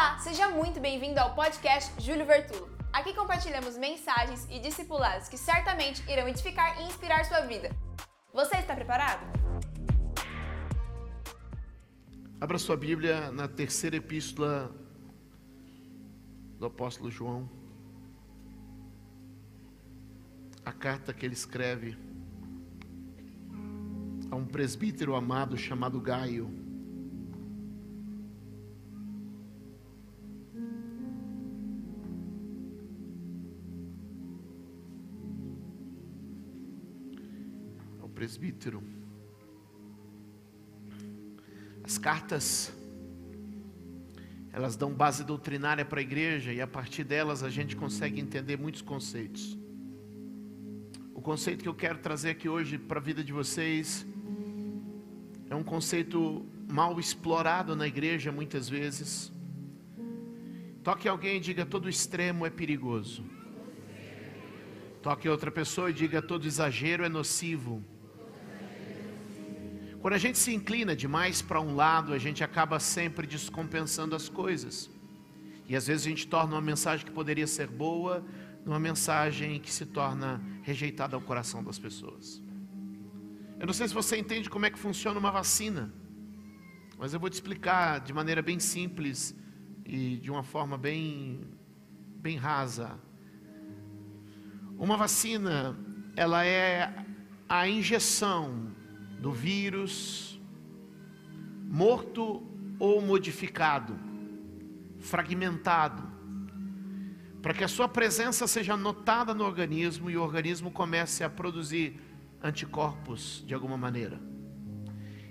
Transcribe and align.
Olá, 0.00 0.16
seja 0.16 0.48
muito 0.48 0.80
bem-vindo 0.80 1.20
ao 1.20 1.34
podcast 1.34 1.92
Júlio 2.02 2.24
Vertulo. 2.24 2.70
Aqui 2.90 3.12
compartilhamos 3.12 3.76
mensagens 3.76 4.48
e 4.48 4.58
discipulados 4.58 5.28
que 5.28 5.36
certamente 5.36 6.02
irão 6.10 6.26
edificar 6.26 6.80
e 6.80 6.86
inspirar 6.86 7.22
sua 7.26 7.42
vida. 7.42 7.68
Você 8.32 8.56
está 8.56 8.74
preparado? 8.74 9.20
Abra 12.40 12.56
sua 12.56 12.78
Bíblia 12.78 13.30
na 13.30 13.46
terceira 13.46 13.96
epístola 13.96 14.74
do 16.58 16.64
apóstolo 16.64 17.10
João. 17.10 17.46
A 20.64 20.72
carta 20.72 21.12
que 21.12 21.26
ele 21.26 21.34
escreve 21.34 21.94
a 24.30 24.34
um 24.34 24.46
presbítero 24.46 25.14
amado 25.14 25.58
chamado 25.58 26.00
Gaio. 26.00 26.59
Presbítero. 38.20 38.82
As 41.82 41.96
cartas 41.96 42.70
elas 44.52 44.76
dão 44.76 44.92
base 44.92 45.24
doutrinária 45.24 45.86
para 45.86 46.00
a 46.00 46.02
igreja 46.02 46.52
e 46.52 46.60
a 46.60 46.66
partir 46.66 47.02
delas 47.02 47.42
a 47.42 47.48
gente 47.48 47.74
consegue 47.74 48.20
entender 48.20 48.58
muitos 48.58 48.82
conceitos. 48.82 49.58
O 51.14 51.22
conceito 51.22 51.62
que 51.62 51.68
eu 51.70 51.74
quero 51.74 51.98
trazer 52.00 52.28
aqui 52.32 52.46
hoje 52.46 52.76
para 52.76 52.98
a 53.00 53.02
vida 53.02 53.24
de 53.24 53.32
vocês 53.32 54.06
é 55.48 55.54
um 55.54 55.64
conceito 55.64 56.44
mal 56.68 57.00
explorado 57.00 57.74
na 57.74 57.86
igreja 57.86 58.30
muitas 58.30 58.68
vezes. 58.68 59.32
Toque 60.84 61.08
alguém 61.08 61.38
e 61.38 61.40
diga: 61.40 61.64
todo 61.64 61.88
extremo 61.88 62.44
é 62.44 62.50
perigoso. 62.50 63.24
Toque 65.00 65.26
outra 65.26 65.50
pessoa 65.50 65.88
e 65.88 65.94
diga: 65.94 66.20
todo 66.20 66.46
exagero 66.46 67.02
é 67.02 67.08
nocivo. 67.08 67.82
Quando 70.00 70.14
a 70.14 70.18
gente 70.18 70.38
se 70.38 70.54
inclina 70.54 70.96
demais 70.96 71.42
para 71.42 71.60
um 71.60 71.74
lado, 71.74 72.14
a 72.14 72.18
gente 72.18 72.42
acaba 72.42 72.80
sempre 72.80 73.26
descompensando 73.26 74.16
as 74.16 74.30
coisas. 74.30 74.90
E 75.68 75.76
às 75.76 75.86
vezes 75.86 76.06
a 76.06 76.08
gente 76.08 76.26
torna 76.26 76.54
uma 76.54 76.62
mensagem 76.62 77.04
que 77.04 77.12
poderia 77.12 77.46
ser 77.46 77.66
boa, 77.66 78.24
numa 78.64 78.80
mensagem 78.80 79.60
que 79.60 79.70
se 79.70 79.84
torna 79.84 80.40
rejeitada 80.62 81.16
ao 81.16 81.20
coração 81.20 81.62
das 81.62 81.78
pessoas. 81.78 82.42
Eu 83.58 83.66
não 83.66 83.74
sei 83.74 83.88
se 83.88 83.92
você 83.92 84.16
entende 84.16 84.48
como 84.48 84.64
é 84.64 84.70
que 84.70 84.78
funciona 84.78 85.18
uma 85.18 85.30
vacina, 85.30 85.92
mas 86.98 87.12
eu 87.12 87.20
vou 87.20 87.28
te 87.28 87.34
explicar 87.34 88.00
de 88.00 88.14
maneira 88.14 88.40
bem 88.40 88.58
simples 88.58 89.34
e 89.84 90.16
de 90.16 90.30
uma 90.30 90.42
forma 90.42 90.78
bem, 90.78 91.42
bem 92.16 92.38
rasa. 92.38 92.98
Uma 94.78 94.96
vacina, 94.96 95.78
ela 96.16 96.42
é 96.42 97.04
a 97.46 97.68
injeção 97.68 98.79
do 99.20 99.30
vírus 99.30 100.40
morto 101.68 102.42
ou 102.78 103.00
modificado, 103.00 103.96
fragmentado, 104.98 106.02
para 107.40 107.54
que 107.54 107.62
a 107.62 107.68
sua 107.68 107.86
presença 107.86 108.46
seja 108.46 108.76
notada 108.76 109.32
no 109.32 109.44
organismo 109.44 110.10
e 110.10 110.16
o 110.16 110.22
organismo 110.22 110.70
comece 110.70 111.22
a 111.22 111.30
produzir 111.30 112.00
anticorpos 112.42 113.44
de 113.46 113.54
alguma 113.54 113.76
maneira. 113.76 114.20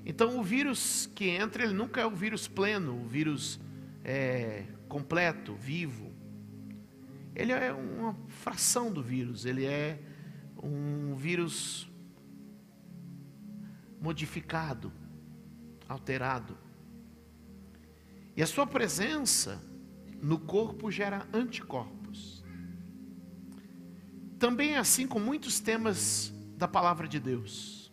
Então, 0.06 0.40
o 0.40 0.44
vírus 0.44 1.10
que 1.14 1.28
entra, 1.28 1.64
ele 1.64 1.74
nunca 1.74 2.00
é 2.02 2.06
o 2.06 2.12
vírus 2.12 2.48
pleno, 2.48 3.04
o 3.04 3.08
vírus 3.08 3.60
é, 4.04 4.66
completo, 4.88 5.56
vivo. 5.56 6.12
Ele 7.36 7.52
é 7.52 7.74
uma 7.74 8.16
fração 8.28 8.92
do 8.92 9.04
vírus, 9.04 9.46
ele 9.46 9.66
é 9.66 10.00
um 10.62 11.16
vírus 11.16 11.89
modificado, 14.00 14.92
alterado. 15.88 16.58
E 18.36 18.42
a 18.42 18.48
sua 18.48 18.66
presença 18.66 19.62
no 20.22 20.40
corpo 20.40 20.90
gera 20.92 21.28
anticorpos. 21.34 22.44
Também 24.38 24.76
é 24.76 24.78
assim 24.78 25.06
com 25.06 25.20
muitos 25.20 25.60
temas 25.60 26.34
da 26.58 26.68
palavra 26.68 27.08
de 27.08 27.20
Deus. 27.20 27.92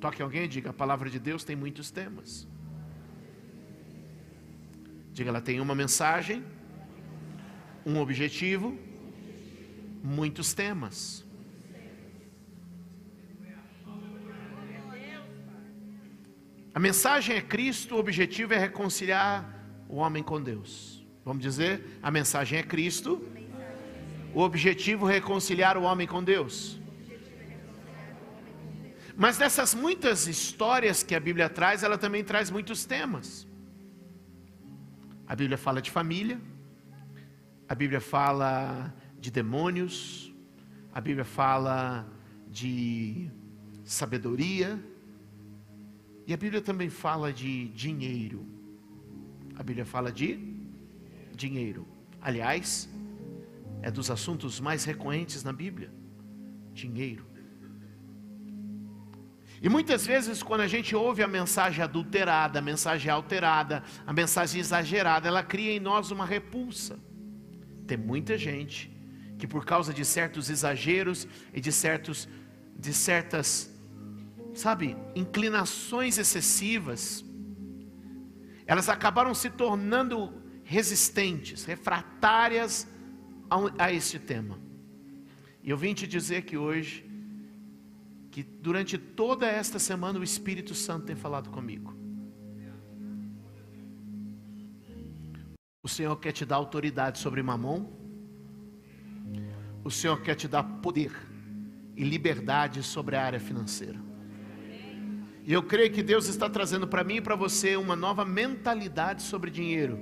Toque 0.00 0.20
alguém 0.20 0.44
e 0.44 0.48
diga: 0.48 0.70
a 0.70 0.72
palavra 0.72 1.08
de 1.08 1.18
Deus 1.18 1.44
tem 1.44 1.54
muitos 1.54 1.90
temas. 1.90 2.48
Diga, 5.12 5.28
ela 5.28 5.40
tem 5.40 5.60
uma 5.60 5.74
mensagem, 5.74 6.42
um 7.86 7.98
objetivo, 7.98 8.76
muitos 10.02 10.54
temas. 10.54 11.24
A 16.74 16.80
mensagem 16.80 17.36
é 17.36 17.40
Cristo, 17.42 17.96
o 17.96 17.98
objetivo 17.98 18.54
é 18.54 18.58
reconciliar 18.58 19.62
o 19.88 19.96
homem 19.96 20.22
com 20.22 20.42
Deus. 20.42 21.06
Vamos 21.22 21.42
dizer, 21.42 21.98
a 22.02 22.10
mensagem 22.10 22.58
é 22.58 22.62
Cristo, 22.62 23.22
o 24.34 24.40
objetivo 24.40 25.08
é 25.08 25.12
reconciliar 25.12 25.76
o 25.76 25.82
homem 25.82 26.06
com 26.06 26.24
Deus. 26.24 26.80
Mas 29.14 29.36
dessas 29.36 29.74
muitas 29.74 30.26
histórias 30.26 31.02
que 31.02 31.14
a 31.14 31.20
Bíblia 31.20 31.50
traz, 31.50 31.82
ela 31.82 31.98
também 31.98 32.24
traz 32.24 32.50
muitos 32.50 32.86
temas. 32.86 33.46
A 35.26 35.36
Bíblia 35.36 35.58
fala 35.58 35.82
de 35.82 35.90
família, 35.90 36.40
a 37.68 37.74
Bíblia 37.74 38.00
fala 38.00 38.94
de 39.20 39.30
demônios, 39.30 40.32
a 40.92 41.00
Bíblia 41.00 41.24
fala 41.24 42.10
de 42.48 43.30
sabedoria, 43.84 44.82
e 46.26 46.32
a 46.32 46.36
Bíblia 46.36 46.60
também 46.60 46.88
fala 46.88 47.32
de 47.32 47.68
dinheiro. 47.68 48.46
A 49.56 49.62
Bíblia 49.62 49.84
fala 49.84 50.12
de 50.12 50.38
dinheiro. 51.34 51.86
Aliás, 52.20 52.88
é 53.82 53.90
dos 53.90 54.10
assuntos 54.10 54.60
mais 54.60 54.84
recorrentes 54.84 55.42
na 55.42 55.52
Bíblia: 55.52 55.92
dinheiro. 56.72 57.26
E 59.60 59.68
muitas 59.68 60.04
vezes, 60.04 60.42
quando 60.42 60.62
a 60.62 60.66
gente 60.66 60.94
ouve 60.94 61.22
a 61.22 61.28
mensagem 61.28 61.84
adulterada, 61.84 62.58
a 62.58 62.62
mensagem 62.62 63.08
alterada, 63.10 63.84
a 64.04 64.12
mensagem 64.12 64.60
exagerada, 64.60 65.28
ela 65.28 65.42
cria 65.42 65.72
em 65.72 65.78
nós 65.78 66.10
uma 66.10 66.26
repulsa. 66.26 66.98
Tem 67.86 67.96
muita 67.96 68.36
gente 68.36 68.90
que, 69.38 69.46
por 69.46 69.64
causa 69.64 69.94
de 69.94 70.04
certos 70.04 70.50
exageros 70.50 71.28
e 71.54 71.60
de, 71.60 71.70
certos, 71.70 72.28
de 72.76 72.92
certas 72.92 73.71
sabe, 74.54 74.96
inclinações 75.14 76.18
excessivas, 76.18 77.24
elas 78.66 78.88
acabaram 78.88 79.34
se 79.34 79.50
tornando 79.50 80.32
resistentes, 80.64 81.64
refratárias 81.64 82.86
a, 83.50 83.86
a 83.86 83.92
este 83.92 84.18
tema. 84.18 84.58
E 85.62 85.70
eu 85.70 85.76
vim 85.76 85.94
te 85.94 86.06
dizer 86.06 86.42
que 86.42 86.56
hoje, 86.56 87.04
que 88.30 88.42
durante 88.42 88.96
toda 88.98 89.46
esta 89.46 89.78
semana 89.78 90.18
o 90.18 90.24
Espírito 90.24 90.74
Santo 90.74 91.06
tem 91.06 91.16
falado 91.16 91.50
comigo. 91.50 91.94
O 95.82 95.88
Senhor 95.88 96.16
quer 96.16 96.32
te 96.32 96.44
dar 96.44 96.56
autoridade 96.56 97.18
sobre 97.18 97.42
Mamon. 97.42 97.90
O 99.84 99.90
Senhor 99.90 100.20
quer 100.22 100.36
te 100.36 100.46
dar 100.46 100.62
poder 100.62 101.12
e 101.96 102.04
liberdade 102.04 102.82
sobre 102.82 103.16
a 103.16 103.24
área 103.24 103.40
financeira. 103.40 104.11
E 105.44 105.52
eu 105.52 105.62
creio 105.62 105.90
que 105.90 106.02
Deus 106.02 106.28
está 106.28 106.48
trazendo 106.48 106.86
para 106.86 107.02
mim 107.02 107.16
e 107.16 107.20
para 107.20 107.34
você 107.34 107.76
uma 107.76 107.96
nova 107.96 108.24
mentalidade 108.24 109.22
sobre 109.22 109.50
dinheiro, 109.50 109.98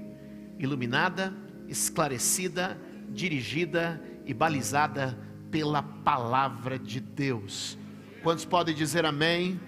iluminada, 0.59 1.33
esclarecida, 1.67 2.79
dirigida 3.09 4.03
e 4.27 4.35
balizada 4.35 5.19
pela 5.51 5.83
palavra 5.83 6.79
de 6.79 7.01
Deus. 7.01 7.79
Quantos 8.23 8.45
podem 8.45 8.75
dizer 8.75 9.07
amém? 9.07 9.59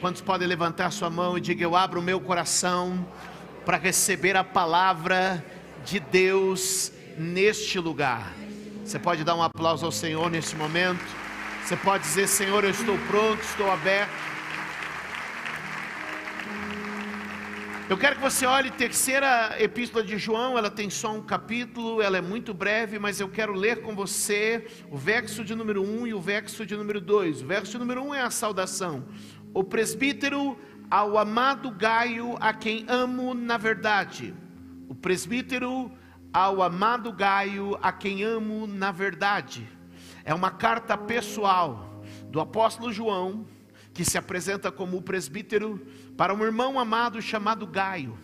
Quantos 0.00 0.22
podem 0.22 0.48
levantar 0.48 0.90
sua 0.90 1.10
mão 1.10 1.36
e 1.36 1.40
dizer: 1.42 1.60
Eu 1.60 1.76
abro 1.76 2.00
o 2.00 2.02
meu 2.02 2.20
coração 2.20 3.06
para 3.66 3.76
receber 3.76 4.34
a 4.34 4.42
palavra 4.42 5.44
de 5.84 6.00
Deus 6.00 6.90
neste 7.18 7.78
lugar? 7.78 8.32
Você 8.82 8.98
pode 8.98 9.24
dar 9.24 9.34
um 9.34 9.42
aplauso 9.42 9.84
ao 9.84 9.92
Senhor 9.92 10.30
neste 10.30 10.56
momento? 10.56 11.04
Você 11.62 11.76
pode 11.76 12.04
dizer: 12.04 12.26
Senhor, 12.26 12.64
eu 12.64 12.70
estou 12.70 12.96
pronto, 13.08 13.42
estou 13.42 13.70
aberto. 13.70 14.37
Eu 17.90 17.96
quero 17.96 18.16
que 18.16 18.20
você 18.20 18.44
olhe 18.44 18.70
terceira 18.70 19.56
epístola 19.58 20.04
de 20.04 20.18
João, 20.18 20.58
ela 20.58 20.70
tem 20.70 20.90
só 20.90 21.10
um 21.10 21.22
capítulo, 21.22 22.02
ela 22.02 22.18
é 22.18 22.20
muito 22.20 22.52
breve, 22.52 22.98
mas 22.98 23.18
eu 23.18 23.30
quero 23.30 23.54
ler 23.54 23.80
com 23.80 23.94
você 23.94 24.66
o 24.90 24.96
verso 24.98 25.42
de 25.42 25.54
número 25.54 25.82
1 25.82 26.06
e 26.06 26.12
o 26.12 26.20
verso 26.20 26.66
de 26.66 26.76
número 26.76 27.00
2. 27.00 27.40
O 27.40 27.46
verso 27.46 27.72
de 27.72 27.78
número 27.78 28.02
1 28.02 28.14
é 28.14 28.20
a 28.20 28.30
saudação. 28.30 29.06
O 29.54 29.64
presbítero 29.64 30.58
ao 30.90 31.16
amado 31.16 31.70
Gaio, 31.70 32.36
a 32.40 32.52
quem 32.52 32.84
amo 32.88 33.32
na 33.32 33.56
verdade, 33.56 34.34
o 34.86 34.94
presbítero 34.94 35.90
ao 36.30 36.60
amado 36.60 37.10
Gaio, 37.10 37.78
a 37.80 37.90
quem 37.90 38.22
amo 38.22 38.66
na 38.66 38.92
verdade. 38.92 39.66
É 40.26 40.34
uma 40.34 40.50
carta 40.50 40.94
pessoal 40.98 42.02
do 42.30 42.38
apóstolo 42.38 42.92
João, 42.92 43.46
que 43.98 44.04
se 44.04 44.16
apresenta 44.16 44.70
como 44.70 44.96
o 44.96 45.02
presbítero 45.02 45.84
para 46.16 46.32
um 46.32 46.44
irmão 46.44 46.78
amado 46.78 47.20
chamado 47.20 47.66
Gaio. 47.66 48.16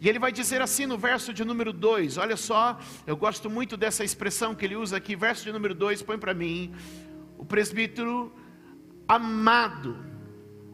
E 0.00 0.08
ele 0.08 0.18
vai 0.18 0.32
dizer 0.32 0.60
assim 0.60 0.86
no 0.86 0.98
verso 0.98 1.32
de 1.32 1.44
número 1.44 1.72
2, 1.72 2.18
olha 2.18 2.36
só, 2.36 2.76
eu 3.06 3.16
gosto 3.16 3.48
muito 3.48 3.76
dessa 3.76 4.02
expressão 4.02 4.56
que 4.56 4.64
ele 4.64 4.74
usa 4.74 4.96
aqui, 4.96 5.14
verso 5.14 5.44
de 5.44 5.52
número 5.52 5.72
2, 5.72 6.02
põe 6.02 6.18
para 6.18 6.34
mim. 6.34 6.74
O 7.38 7.44
presbítero 7.44 8.32
amado, 9.06 9.96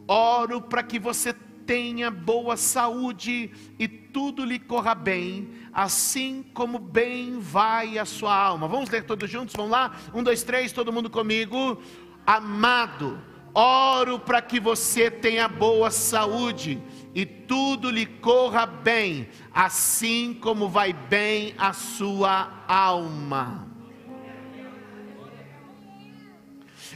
oro 0.07 0.59
para 0.59 0.81
que 0.81 0.97
você 0.97 1.31
tenha 1.67 2.09
boa 2.09 2.57
saúde 2.57 3.51
e 3.77 3.87
tudo 3.87 4.43
lhe 4.43 4.57
corra 4.57 4.95
bem, 4.95 5.51
assim 5.71 6.43
como 6.51 6.79
bem 6.79 7.37
vai 7.37 7.99
a 7.99 8.05
sua 8.05 8.35
alma. 8.35 8.67
Vamos 8.67 8.89
ler 8.89 9.03
todos 9.03 9.29
juntos? 9.29 9.53
Vamos 9.55 9.71
lá? 9.71 9.95
Um, 10.15 10.23
dois, 10.23 10.41
três, 10.41 10.71
todo 10.71 10.91
mundo 10.91 11.11
comigo. 11.11 11.79
Amado, 12.25 13.21
oro 13.55 14.19
para 14.19 14.41
que 14.41 14.59
você 14.59 15.09
tenha 15.09 15.47
boa 15.47 15.89
saúde 15.89 16.83
e 17.13 17.25
tudo 17.25 17.89
lhe 17.89 18.05
corra 18.05 18.65
bem, 18.65 19.29
assim 19.53 20.33
como 20.33 20.67
vai 20.67 20.91
bem 20.91 21.55
a 21.57 21.71
sua 21.71 22.65
alma. 22.67 23.65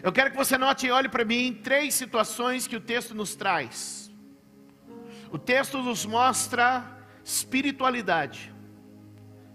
Eu 0.04 0.12
quero 0.12 0.32
que 0.32 0.38
você 0.38 0.58
note 0.58 0.88
e 0.88 0.92
olhe 0.92 1.08
para 1.08 1.24
mim 1.24 1.58
três 1.64 1.94
situações 1.94 2.68
que 2.68 2.76
o 2.76 2.82
texto 2.82 3.16
nos 3.16 3.36
traz. 3.36 4.12
O 5.32 5.38
texto 5.38 5.82
nos 5.82 6.06
mostra 6.06 7.00
espiritualidade, 7.24 8.54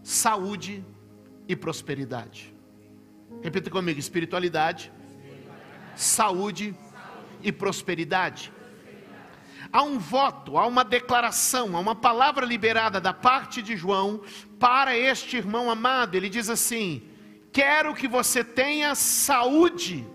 saúde 0.02 0.84
e 1.48 1.54
prosperidade. 1.56 2.54
Repita 3.42 3.70
comigo: 3.70 3.98
espiritualidade, 3.98 4.92
saúde 5.96 6.74
e 7.48 7.52
prosperidade 7.52 8.52
há 9.74 9.82
um 9.82 9.98
voto, 9.98 10.56
há 10.56 10.64
uma 10.68 10.84
declaração, 10.84 11.76
há 11.76 11.80
uma 11.80 11.96
palavra 11.96 12.46
liberada 12.46 13.00
da 13.00 13.12
parte 13.12 13.60
de 13.60 13.76
João 13.76 14.20
para 14.60 14.96
este 14.96 15.36
irmão 15.36 15.68
amado. 15.68 16.14
Ele 16.14 16.28
diz 16.28 16.48
assim: 16.48 17.02
Quero 17.52 17.92
que 17.92 18.06
você 18.06 18.44
tenha 18.44 18.94
saúde. 18.94 20.06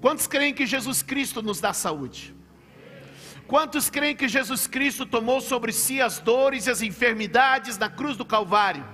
Quantos 0.00 0.26
creem 0.26 0.54
que 0.54 0.64
Jesus 0.64 1.02
Cristo 1.02 1.42
nos 1.42 1.60
dá 1.60 1.74
saúde? 1.74 2.34
Quantos 3.46 3.90
creem 3.90 4.16
que 4.16 4.26
Jesus 4.26 4.66
Cristo 4.66 5.04
tomou 5.04 5.42
sobre 5.42 5.70
si 5.70 6.00
as 6.00 6.18
dores 6.18 6.66
e 6.66 6.70
as 6.70 6.80
enfermidades 6.80 7.76
na 7.76 7.90
cruz 7.90 8.16
do 8.16 8.24
Calvário? 8.24 8.84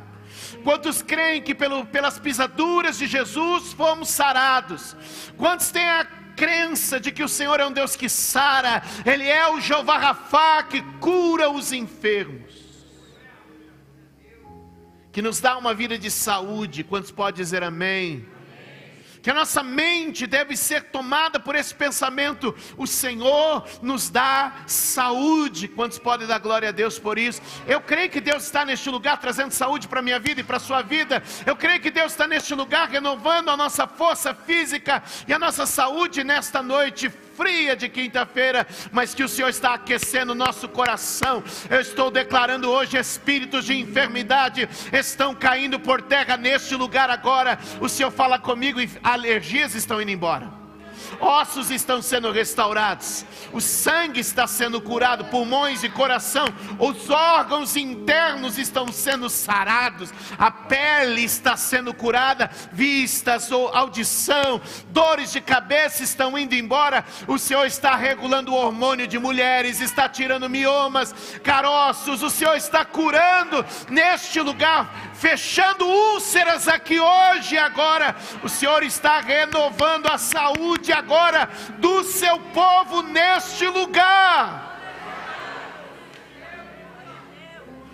Quantos 0.65 1.01
creem 1.01 1.41
que 1.41 1.55
pelo, 1.55 1.87
pelas 1.87 2.19
pisaduras 2.19 2.99
de 2.99 3.07
Jesus 3.07 3.73
fomos 3.73 4.09
sarados? 4.09 4.97
Quantos 5.37 5.71
têm 5.71 5.89
a 5.89 6.07
crença 6.39 7.01
de 7.01 7.11
que 7.11 7.23
o 7.23 7.29
Senhor 7.29 7.59
é 7.59 7.67
um 7.67 7.73
Deus 7.73 7.97
que 7.97 8.09
sara, 8.09 8.83
Ele 9.05 9.27
é 9.27 9.51
o 9.51 9.61
Jeová 9.61 9.99
Rafá 9.99 10.63
que 10.63 10.81
cura 11.01 11.51
os 11.51 11.73
enfermos, 11.73 12.55
que 15.11 15.21
nos 15.21 15.41
dá 15.41 15.59
uma 15.59 15.75
vida 15.75 15.99
de 15.99 16.11
saúde. 16.11 16.85
Quantos 16.85 17.11
podem 17.11 17.43
dizer 17.43 17.65
amém? 17.65 18.38
Que 19.23 19.31
a 19.31 19.35
nossa 19.35 19.63
mente 19.63 20.27
deve 20.27 20.57
ser 20.57 20.85
tomada 20.85 21.39
por 21.39 21.55
esse 21.55 21.75
pensamento: 21.75 22.55
o 22.77 22.87
Senhor 22.87 23.67
nos 23.83 24.11
dá 24.11 24.65
saúde. 24.67 25.69
Quantos 25.69 25.99
podem 25.99 26.27
dar 26.27 26.39
glória 26.39 26.69
a 26.69 26.73
Deus 26.73 26.99
por 26.99 27.19
isso? 27.19 27.41
Eu 27.67 27.81
creio 27.81 28.11
que 28.11 28.21
Deus 28.21 28.45
está 28.45 28.65
neste 28.65 28.89
lugar 28.91 29.19
trazendo 29.19 29.53
saúde 29.53 29.89
para 29.89 30.01
a 30.01 30.03
minha 30.03 30.19
vida 30.19 30.41
e 30.41 30.45
para 30.45 30.57
a 30.57 30.61
sua 30.61 30.83
vida. 30.83 31.23
Eu 31.47 31.57
creio 31.57 31.81
que 31.81 31.91
Deus 31.91 32.13
está 32.13 32.27
neste 32.27 32.55
lugar 32.55 32.89
renovando 32.89 33.49
a 33.51 33.57
nossa 33.57 33.87
força 33.87 34.35
física 34.35 35.03
e 35.27 35.33
a 35.33 35.39
nossa 35.39 35.67
saúde 35.67 36.25
nesta 36.25 36.63
noite 36.63 37.13
fria 37.39 37.77
de 37.77 37.89
quinta-feira, 37.89 38.67
mas 38.91 39.15
que 39.15 39.23
o 39.23 39.29
Senhor 39.29 39.49
está 39.49 39.75
aquecendo 39.75 40.33
o 40.33 40.35
nosso 40.35 40.69
coração. 40.69 41.45
Eu 41.71 41.81
estou 41.81 42.11
declarando 42.11 42.69
hoje: 42.69 42.99
espíritos 42.99 43.65
de 43.65 43.75
enfermidade 43.75 44.69
estão 44.93 45.33
caindo 45.33 45.79
por 45.79 46.03
terra 46.03 46.37
neste 46.37 46.75
lugar 46.75 47.09
agora. 47.09 47.57
O 47.81 47.89
Senhor 47.89 48.11
fala 48.11 48.41
comigo 48.41 48.81
e 48.81 48.91
alergias 49.05 49.77
estão 49.77 50.03
indo 50.03 50.11
embora 50.11 50.58
ossos 51.21 51.71
estão 51.71 52.01
sendo 52.03 52.31
restaurados, 52.31 53.25
o 53.53 53.61
sangue 53.61 54.21
está 54.21 54.47
sendo 54.47 54.81
curado, 54.81 55.25
pulmões 55.27 55.83
e 55.83 55.89
coração, 55.89 56.47
os 56.79 57.11
órgãos 57.11 57.77
internos 57.77 58.59
estão 58.59 58.91
sendo 58.93 59.29
sarados, 59.29 60.13
a 60.39 60.51
pele 60.51 61.25
está 61.25 61.57
sendo 61.57 61.93
curada, 61.95 62.51
vistas 62.73 63.51
ou 63.51 63.69
audição, 63.69 64.61
dores 64.89 65.33
de 65.33 65.41
cabeça 65.41 66.03
estão 66.03 66.39
indo 66.39 66.55
embora. 66.55 67.05
O 67.27 67.39
Senhor 67.39 67.67
está 67.67 67.97
regulando 67.97 68.53
o 68.53 68.57
hormônio 68.57 69.07
de 69.07 69.19
mulheres, 69.19 69.81
está 69.81 70.09
tirando 70.09 70.49
miomas, 70.49 71.15
caroços, 71.43 72.23
o 72.23 72.31
Senhor 72.31 72.57
está 72.57 72.85
curando 72.85 73.65
neste 73.89 74.41
lugar, 74.41 75.08
fechando 75.19 75.85
úlceras 75.85 76.69
aqui 76.69 76.99
hoje 76.99 77.57
e 77.57 77.59
agora. 77.59 78.15
O 78.43 78.49
Senhor 78.49 78.83
está 78.83 79.21
renovando 79.21 80.07
a 80.07 80.17
saúde 80.17 80.93
agora 80.93 81.49
do 81.79 82.05
seu 82.05 82.39
povo 82.39 83.03
neste 83.03 83.67
lugar. 83.67 84.67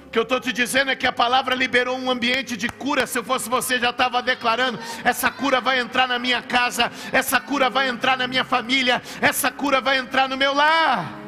O 0.07 0.11
que 0.15 0.19
eu 0.19 0.23
estou 0.23 0.39
te 0.39 0.53
dizendo 0.53 0.93
é 0.93 0.97
que 0.97 1.09
a 1.09 1.13
palavra 1.13 1.57
liberou 1.57 1.99
um 1.99 2.09
ambiente 2.09 2.57
de 2.57 2.69
cura. 2.69 3.05
Se 3.05 3.19
eu 3.19 3.25
fosse 3.25 3.49
você, 3.49 3.81
já 3.81 3.91
estava 3.91 4.23
declarando: 4.23 4.79
essa 5.03 5.31
cura 5.31 5.61
vai 5.61 5.81
entrar 5.81 6.07
na 6.07 6.21
minha 6.21 6.41
casa, 6.41 6.93
essa 7.11 7.41
cura 7.41 7.69
vai 7.69 7.89
entrar 7.89 8.17
na 8.17 8.29
minha 8.29 8.45
família, 8.45 9.03
essa 9.21 9.51
cura 9.51 9.81
vai 9.81 9.99
entrar 9.99 10.29
no 10.29 10.37
meu 10.37 10.55
lar. 10.55 11.24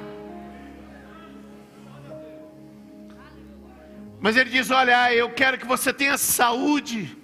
Mas 4.21 4.37
ele 4.37 4.51
diz: 4.51 4.71
Olha, 4.71 5.13
eu 5.15 5.31
quero 5.31 5.59
que 5.59 5.67
você 5.67 5.93
tenha 5.93 6.17
saúde 6.17 7.17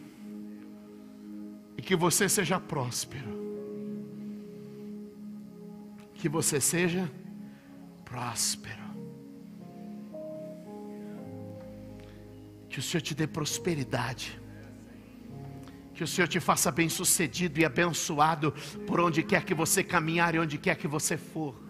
e 1.77 1.83
que 1.83 1.97
você 1.97 2.29
seja 2.29 2.61
próspero. 2.61 3.33
Que 6.15 6.29
você 6.29 6.61
seja 6.61 7.11
próspero. 8.05 8.83
Que 12.69 12.79
o 12.79 12.83
Senhor 12.83 13.03
te 13.03 13.15
dê 13.15 13.27
prosperidade. 13.27 14.41
Que 15.95 16.05
o 16.05 16.07
Senhor 16.07 16.27
te 16.27 16.41
faça 16.41 16.71
bem 16.71 16.89
sucedido 16.89 17.61
e 17.61 17.65
abençoado 17.65 18.53
por 18.87 18.99
onde 19.01 19.23
quer 19.23 19.45
que 19.45 19.55
você 19.55 19.85
caminhar 19.85 20.35
e 20.35 20.39
onde 20.39 20.57
quer 20.59 20.77
que 20.77 20.89
você 20.89 21.17
for. 21.17 21.62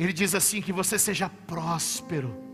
Ele 0.00 0.14
diz 0.14 0.34
assim: 0.34 0.62
que 0.62 0.72
você 0.72 0.98
seja 0.98 1.28
próspero 1.28 2.49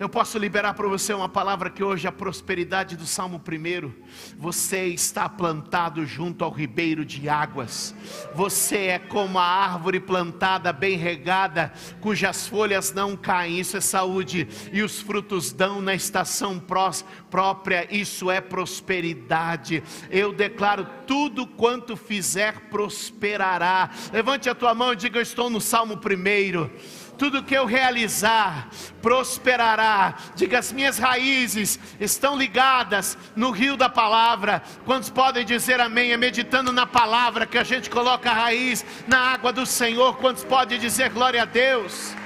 eu 0.00 0.08
posso 0.08 0.38
liberar 0.38 0.72
para 0.72 0.88
você 0.88 1.12
uma 1.12 1.28
palavra 1.28 1.68
que 1.68 1.84
hoje 1.84 2.06
é 2.06 2.08
a 2.08 2.12
prosperidade 2.12 2.96
do 2.96 3.04
Salmo 3.04 3.38
1. 3.38 3.92
Você 4.38 4.86
está 4.86 5.28
plantado 5.28 6.06
junto 6.06 6.42
ao 6.42 6.50
ribeiro 6.50 7.04
de 7.04 7.28
águas. 7.28 7.94
Você 8.34 8.78
é 8.86 8.98
como 8.98 9.38
a 9.38 9.44
árvore 9.44 10.00
plantada, 10.00 10.72
bem 10.72 10.96
regada, 10.96 11.70
cujas 12.00 12.46
folhas 12.46 12.94
não 12.94 13.14
caem. 13.14 13.60
Isso 13.60 13.76
é 13.76 13.80
saúde. 13.82 14.48
E 14.72 14.82
os 14.82 15.02
frutos 15.02 15.52
dão 15.52 15.82
na 15.82 15.94
estação 15.94 16.58
prós, 16.58 17.04
própria. 17.30 17.86
Isso 17.94 18.30
é 18.30 18.40
prosperidade. 18.40 19.82
Eu 20.10 20.32
declaro 20.32 20.86
tudo 21.06 21.46
quanto 21.46 21.94
fizer 21.94 22.70
prosperará. 22.70 23.90
Levante 24.10 24.48
a 24.48 24.54
tua 24.54 24.74
mão 24.74 24.94
e 24.94 24.96
diga: 24.96 25.18
Eu 25.18 25.22
estou 25.22 25.50
no 25.50 25.60
Salmo 25.60 25.96
1 25.96 26.99
tudo 27.20 27.42
que 27.42 27.54
eu 27.54 27.66
realizar 27.66 28.70
prosperará. 29.02 30.14
Diga: 30.34 30.58
as 30.58 30.72
minhas 30.72 30.98
raízes 30.98 31.78
estão 32.00 32.34
ligadas 32.34 33.18
no 33.36 33.50
rio 33.50 33.76
da 33.76 33.90
palavra. 33.90 34.62
Quantos 34.86 35.10
podem 35.10 35.44
dizer 35.44 35.82
amém? 35.82 36.12
É 36.12 36.16
meditando 36.16 36.72
na 36.72 36.86
palavra 36.86 37.44
que 37.44 37.58
a 37.58 37.62
gente 37.62 37.90
coloca 37.90 38.30
a 38.30 38.34
raiz 38.34 38.86
na 39.06 39.18
água 39.18 39.52
do 39.52 39.66
Senhor. 39.66 40.16
Quantos 40.16 40.44
podem 40.44 40.78
dizer 40.78 41.10
glória 41.10 41.42
a 41.42 41.44
Deus? 41.44 42.16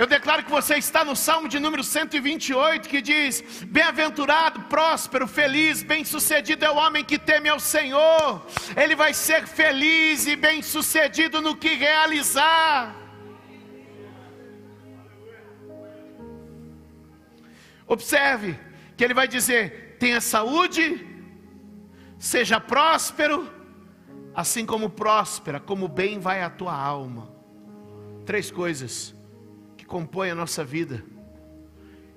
Eu 0.00 0.06
declaro 0.06 0.42
que 0.42 0.50
você 0.50 0.76
está 0.76 1.04
no 1.04 1.14
Salmo 1.14 1.46
de 1.46 1.58
número 1.58 1.84
128, 1.84 2.88
que 2.88 3.02
diz: 3.02 3.44
Bem-aventurado, 3.66 4.62
próspero, 4.62 5.28
feliz, 5.28 5.82
bem-sucedido 5.82 6.64
é 6.64 6.70
o 6.70 6.76
homem 6.76 7.04
que 7.04 7.18
teme 7.18 7.50
ao 7.50 7.60
Senhor. 7.60 8.46
Ele 8.74 8.96
vai 8.96 9.12
ser 9.12 9.46
feliz 9.46 10.26
e 10.26 10.36
bem-sucedido 10.36 11.42
no 11.42 11.54
que 11.54 11.74
realizar. 11.74 12.96
Observe 17.86 18.58
que 18.96 19.04
ele 19.04 19.12
vai 19.12 19.28
dizer: 19.28 19.98
tenha 20.00 20.22
saúde, 20.22 21.06
seja 22.18 22.58
próspero 22.58 23.52
assim 24.34 24.64
como 24.64 24.88
próspera, 24.88 25.60
como 25.60 25.86
bem 25.88 26.18
vai 26.18 26.40
a 26.42 26.48
tua 26.48 26.74
alma. 26.74 27.30
Três 28.24 28.50
coisas 28.50 29.19
que 29.90 29.96
compõem 29.96 30.30
a 30.30 30.34
nossa 30.36 30.64
vida. 30.64 31.04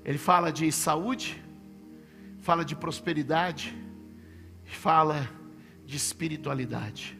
Ele 0.05 0.19
fala 0.19 0.51
de 0.51 0.71
saúde, 0.71 1.43
fala 2.39 2.63
de 2.63 2.75
prosperidade, 2.75 3.75
fala 4.63 5.27
de 5.83 5.97
espiritualidade. 5.97 7.17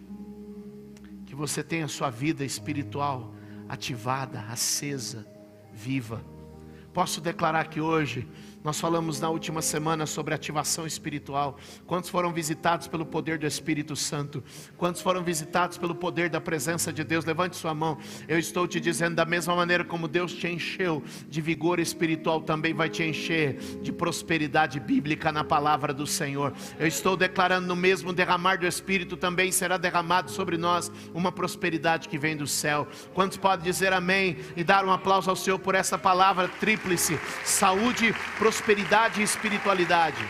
Que 1.26 1.34
você 1.34 1.64
tenha 1.64 1.88
sua 1.88 2.12
vida 2.12 2.46
espiritual 2.46 3.34
ativada, 3.68 4.42
acesa, 4.42 5.26
viva. 5.74 6.24
Posso 6.94 7.20
declarar 7.20 7.68
que 7.68 7.82
hoje 7.82 8.28
nós 8.64 8.80
falamos 8.80 9.20
na 9.20 9.30
última 9.30 9.62
semana 9.62 10.06
sobre 10.06 10.34
ativação 10.34 10.88
espiritual. 10.88 11.58
Quantos 11.86 12.10
foram 12.10 12.32
visitados 12.32 12.88
pelo 12.88 13.06
poder 13.06 13.38
do 13.38 13.46
Espírito 13.46 13.94
Santo? 13.94 14.42
Quantos 14.78 15.02
foram 15.02 15.22
visitados 15.22 15.78
pelo 15.78 15.94
poder 15.94 16.30
da 16.30 16.40
presença 16.40 16.94
de 16.94 17.04
Deus? 17.04 17.26
Levante 17.26 17.58
sua 17.58 17.74
mão. 17.74 17.98
Eu 18.26 18.40
estou 18.40 18.66
te 18.66 18.80
dizendo, 18.80 19.16
da 19.16 19.26
mesma 19.26 19.54
maneira 19.54 19.84
como 19.84 20.08
Deus 20.08 20.34
te 20.34 20.48
encheu 20.48 21.04
de 21.28 21.42
vigor 21.42 21.78
espiritual, 21.78 22.40
também 22.40 22.74
vai 22.74 22.88
te 22.88 23.04
encher 23.04 23.58
de 23.82 23.92
prosperidade 23.92 24.80
bíblica 24.80 25.30
na 25.30 25.44
palavra 25.44 25.94
do 25.94 26.08
Senhor. 26.08 26.54
Eu 26.80 26.88
estou 26.88 27.18
declarando 27.18 27.68
no 27.68 27.76
mesmo 27.76 28.14
derramar 28.14 28.58
do 28.58 28.66
Espírito 28.66 29.18
também 29.18 29.52
será 29.52 29.76
derramado 29.76 30.32
sobre 30.32 30.58
nós 30.58 30.90
uma 31.14 31.34
prosperidade 31.34 32.08
que 32.08 32.18
vem 32.18 32.38
do 32.38 32.48
céu. 32.48 32.88
Quantos 33.14 33.38
podem 33.38 33.66
dizer 33.66 33.92
amém 33.92 34.38
e 34.56 34.64
dar 34.64 34.86
um 34.86 34.92
aplauso 34.92 35.30
ao 35.30 35.36
Senhor 35.36 35.60
por 35.60 35.76
essa 35.76 35.98
palavra 35.98 36.48
tríplice? 36.48 37.20
Saúde, 37.44 38.16
prosperidade 38.38 38.53
prosperidade 38.54 39.20
e 39.20 39.24
espiritualidade. 39.24 40.24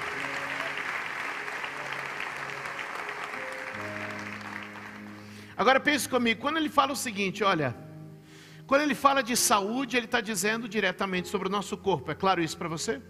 Agora 5.57 5.77
pense 5.79 6.07
comigo, 6.07 6.39
quando 6.39 6.55
ele 6.57 6.69
fala 6.69 6.93
o 6.93 6.95
seguinte, 6.95 7.43
olha, 7.43 7.75
quando 8.65 8.81
ele 8.81 8.95
fala 8.95 9.21
de 9.21 9.35
saúde, 9.35 9.97
ele 9.97 10.05
está 10.05 10.21
dizendo 10.21 10.69
diretamente 10.69 11.27
sobre 11.27 11.49
o 11.49 11.51
nosso 11.51 11.75
corpo, 11.75 12.11
é 12.11 12.15
claro 12.15 12.41
isso 12.41 12.57
para 12.57 12.69
você? 12.69 13.01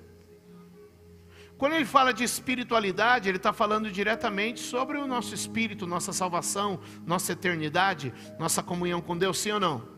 Quando 1.60 1.74
ele 1.74 1.86
fala 1.86 2.12
de 2.12 2.24
espiritualidade, 2.24 3.29
ele 3.29 3.38
está 3.38 3.53
falando 3.53 3.91
diretamente 3.91 4.60
sobre 4.62 4.98
o 4.98 5.05
nosso 5.05 5.36
espírito, 5.36 5.86
nossa 5.86 6.12
salvação, 6.12 6.79
nossa 7.05 7.34
eternidade, 7.34 8.12
nossa 8.39 8.63
comunhão 8.63 9.00
com 9.00 9.15
Deus, 9.15 9.38
sim 9.38 9.51
ou 9.51 9.60
não? 9.60 9.93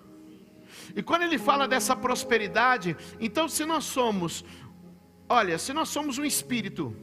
E 0.96 1.02
quando 1.02 1.24
ele 1.24 1.38
fala 1.38 1.68
dessa 1.68 1.96
prosperidade, 1.96 2.96
então 3.20 3.48
se 3.48 3.66
nós 3.66 3.86
somos 3.86 4.44
Olha, 5.28 5.58
se 5.58 5.74
nós 5.74 5.90
somos 5.90 6.18
um 6.18 6.26
espírito 6.26 6.96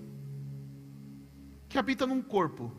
que 1.69 1.79
habita 1.79 2.07
num 2.07 2.23
corpo, 2.23 2.71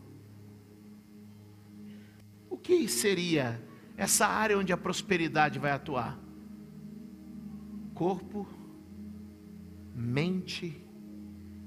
o 2.48 2.56
que 2.56 2.88
seria 2.88 3.62
essa 3.96 4.26
área 4.26 4.58
onde 4.58 4.72
a 4.72 4.76
prosperidade 4.76 5.58
vai 5.58 5.72
atuar? 5.72 6.18
Corpo, 7.92 8.46
mente 9.94 10.80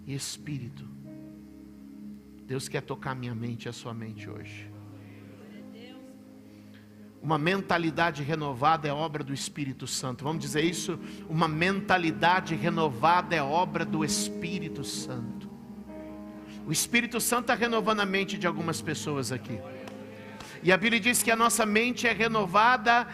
e 0.05 0.15
espírito. 0.15 0.87
Deus 2.45 2.67
quer 2.67 2.81
tocar 2.81 3.13
minha 3.13 3.35
mente 3.35 3.65
e 3.65 3.69
a 3.69 3.73
sua 3.73 3.93
mente 3.93 4.29
hoje. 4.29 4.76
Uma 7.21 7.37
mentalidade 7.37 8.23
renovada 8.23 8.87
é 8.87 8.93
obra 8.93 9.23
do 9.23 9.33
Espírito 9.33 9.87
Santo. 9.87 10.23
Vamos 10.23 10.41
dizer 10.41 10.63
isso? 10.63 10.99
Uma 11.29 11.47
mentalidade 11.47 12.55
renovada 12.55 13.35
é 13.35 13.41
obra 13.41 13.83
do 13.83 14.05
Espírito 14.05 14.83
Santo. 14.83 15.49
O 16.65 16.71
Espírito 16.71 17.19
Santo 17.19 17.41
está 17.41 17.55
renovando 17.55 18.01
a 18.01 18.05
mente 18.05 18.37
de 18.37 18.45
algumas 18.45 18.81
pessoas 18.81 19.31
aqui. 19.31 19.59
E 20.61 20.71
a 20.71 20.77
Bíblia 20.77 20.99
diz 20.99 21.23
que 21.23 21.31
a 21.31 21.35
nossa 21.35 21.65
mente 21.65 22.07
é 22.07 22.13
renovada 22.13 23.07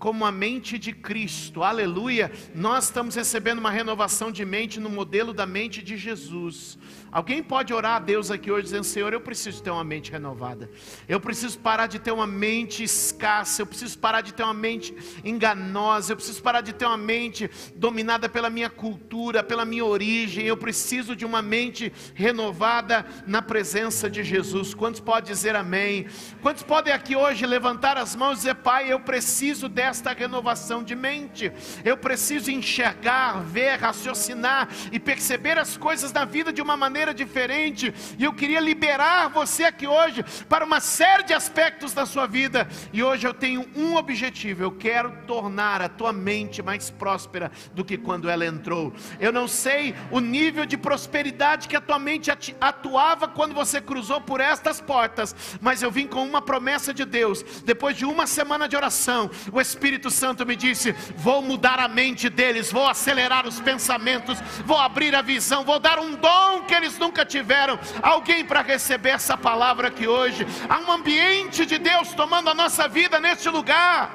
como 0.00 0.24
a 0.24 0.32
mente 0.32 0.78
de 0.78 0.92
Cristo, 0.92 1.62
aleluia. 1.62 2.32
Nós 2.54 2.84
estamos 2.84 3.14
recebendo 3.14 3.58
uma 3.58 3.70
renovação 3.70 4.32
de 4.32 4.44
mente 4.46 4.80
no 4.80 4.88
modelo 4.88 5.34
da 5.34 5.44
mente 5.44 5.82
de 5.82 5.96
Jesus. 5.98 6.78
Alguém 7.12 7.42
pode 7.42 7.74
orar 7.74 7.96
a 7.96 7.98
Deus 7.98 8.30
aqui 8.30 8.50
hoje 8.50 8.64
dizendo: 8.64 8.84
Senhor, 8.84 9.12
eu 9.12 9.20
preciso 9.20 9.62
ter 9.62 9.70
uma 9.70 9.82
mente 9.82 10.10
renovada. 10.12 10.70
Eu 11.08 11.20
preciso 11.20 11.58
parar 11.58 11.86
de 11.86 11.98
ter 11.98 12.12
uma 12.12 12.26
mente 12.26 12.84
escassa. 12.84 13.60
Eu 13.60 13.66
preciso 13.66 13.98
parar 13.98 14.20
de 14.20 14.32
ter 14.32 14.44
uma 14.44 14.54
mente 14.54 14.94
enganosa. 15.24 16.12
Eu 16.12 16.16
preciso 16.16 16.40
parar 16.40 16.60
de 16.60 16.72
ter 16.72 16.86
uma 16.86 16.96
mente 16.96 17.50
dominada 17.74 18.28
pela 18.28 18.48
minha 18.48 18.70
cultura, 18.70 19.42
pela 19.42 19.64
minha 19.64 19.84
origem. 19.84 20.46
Eu 20.46 20.56
preciso 20.56 21.16
de 21.16 21.26
uma 21.26 21.42
mente 21.42 21.92
renovada 22.14 23.04
na 23.26 23.42
presença 23.42 24.08
de 24.08 24.22
Jesus. 24.22 24.72
Quantos 24.72 25.00
podem 25.00 25.32
dizer 25.32 25.56
amém? 25.56 26.06
Quantos 26.40 26.62
podem 26.62 26.92
aqui 26.92 27.16
hoje 27.16 27.44
levantar 27.44 27.98
as 27.98 28.14
mãos 28.14 28.34
e 28.34 28.36
dizer: 28.36 28.54
Pai, 28.56 28.90
eu 28.90 29.00
preciso 29.00 29.68
desta 29.90 30.12
renovação 30.12 30.84
de 30.84 30.94
mente. 30.94 31.50
Eu 31.84 31.96
preciso 31.96 32.48
enxergar, 32.48 33.42
ver, 33.42 33.74
raciocinar 33.76 34.68
e 34.92 35.00
perceber 35.00 35.58
as 35.58 35.76
coisas 35.76 36.12
da 36.12 36.24
vida 36.24 36.52
de 36.52 36.62
uma 36.62 36.76
maneira 36.76 37.12
diferente. 37.12 37.92
E 38.16 38.22
eu 38.22 38.32
queria 38.32 38.60
liberar 38.60 39.28
você 39.30 39.64
aqui 39.64 39.88
hoje 39.88 40.24
para 40.48 40.64
uma 40.64 40.78
série 40.78 41.24
de 41.24 41.34
aspectos 41.34 41.92
da 41.92 42.06
sua 42.06 42.28
vida. 42.28 42.68
E 42.92 43.02
hoje 43.02 43.26
eu 43.26 43.34
tenho 43.34 43.68
um 43.74 43.96
objetivo: 43.96 44.62
eu 44.62 44.70
quero 44.70 45.10
tornar 45.26 45.82
a 45.82 45.88
tua 45.88 46.12
mente 46.12 46.62
mais 46.62 46.88
próspera 46.88 47.50
do 47.74 47.84
que 47.84 47.98
quando 47.98 48.30
ela 48.30 48.46
entrou. 48.46 48.92
Eu 49.18 49.32
não 49.32 49.48
sei 49.48 49.96
o 50.12 50.20
nível 50.20 50.64
de 50.66 50.76
prosperidade 50.76 51.66
que 51.66 51.74
a 51.74 51.80
tua 51.80 51.98
mente 51.98 52.30
atuava 52.60 53.26
quando 53.26 53.54
você 53.54 53.80
cruzou 53.80 54.20
por 54.20 54.40
estas 54.40 54.80
portas, 54.80 55.34
mas 55.60 55.82
eu 55.82 55.90
vim 55.90 56.06
com 56.06 56.22
uma 56.24 56.40
promessa 56.40 56.94
de 56.94 57.04
Deus. 57.04 57.42
Depois 57.64 57.96
de 57.96 58.04
uma 58.04 58.24
semana 58.24 58.68
de 58.68 58.76
oração, 58.76 59.28
o 59.52 59.60
Espírito 59.60 59.79
Santo 60.10 60.44
me 60.46 60.56
disse: 60.56 60.92
Vou 61.16 61.40
mudar 61.42 61.78
a 61.78 61.88
mente 61.88 62.28
deles, 62.28 62.70
vou 62.70 62.86
acelerar 62.86 63.46
os 63.46 63.60
pensamentos, 63.60 64.38
vou 64.64 64.78
abrir 64.78 65.14
a 65.14 65.22
visão, 65.22 65.64
vou 65.64 65.78
dar 65.78 65.98
um 65.98 66.14
dom 66.14 66.62
que 66.62 66.74
eles 66.74 66.98
nunca 66.98 67.24
tiveram 67.24 67.78
alguém 68.02 68.44
para 68.44 68.62
receber 68.62 69.10
essa 69.10 69.36
palavra 69.36 69.88
aqui 69.88 70.06
hoje. 70.06 70.46
Há 70.68 70.78
um 70.78 70.92
ambiente 70.92 71.64
de 71.66 71.78
Deus 71.78 72.12
tomando 72.14 72.50
a 72.50 72.54
nossa 72.54 72.86
vida 72.88 73.18
neste 73.18 73.48
lugar. 73.48 74.14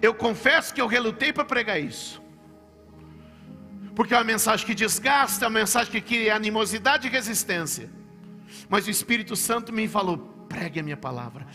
Eu 0.00 0.14
confesso 0.14 0.74
que 0.74 0.80
eu 0.80 0.86
relutei 0.86 1.32
para 1.32 1.44
pregar 1.44 1.80
isso. 1.80 2.22
Porque 3.94 4.12
é 4.12 4.16
uma 4.16 4.24
mensagem 4.24 4.66
que 4.66 4.74
desgasta, 4.74 5.44
é 5.44 5.48
uma 5.48 5.60
mensagem 5.60 5.90
que 5.90 6.00
cria 6.00 6.34
animosidade 6.34 7.06
e 7.06 7.10
resistência. 7.10 7.88
Mas 8.68 8.86
o 8.86 8.90
Espírito 8.90 9.36
Santo 9.36 9.72
me 9.72 9.86
falou: 9.86 10.33
pregue 10.54 10.78
a 10.78 10.82
minha 10.84 10.96
palavra, 10.96 11.46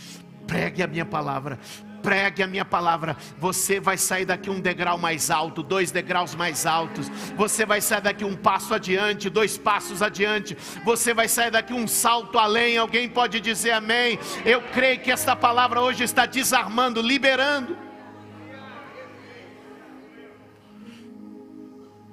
pregue 0.46 0.84
a 0.84 0.88
minha 0.88 1.06
palavra, 1.06 1.58
pregue 2.04 2.44
a 2.44 2.48
minha 2.48 2.66
palavra. 2.66 3.16
Você 3.38 3.80
vai 3.80 3.98
sair 3.98 4.26
daqui 4.26 4.50
um 4.50 4.60
degrau 4.60 4.98
mais 4.98 5.32
alto, 5.32 5.64
dois 5.64 5.90
degraus 5.90 6.36
mais 6.36 6.66
altos. 6.66 7.08
Você 7.38 7.66
vai 7.66 7.80
sair 7.80 8.02
daqui 8.02 8.26
um 8.26 8.36
passo 8.36 8.74
adiante, 8.74 9.30
dois 9.30 9.58
passos 9.58 10.02
adiante. 10.02 10.58
Você 10.84 11.14
vai 11.14 11.30
sair 11.30 11.50
daqui 11.50 11.74
um 11.74 11.88
salto 11.88 12.38
além. 12.38 12.78
Alguém 12.78 13.08
pode 13.08 13.40
dizer 13.40 13.72
amém? 13.72 14.20
Eu 14.46 14.62
creio 14.62 15.00
que 15.00 15.12
esta 15.12 15.34
palavra 15.34 15.80
hoje 15.80 16.04
está 16.04 16.26
desarmando, 16.26 17.02
liberando. 17.02 17.78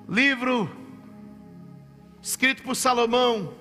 Livro 0.09 0.71
escrito 2.23 2.63
por 2.63 2.77
Salomão, 2.77 3.55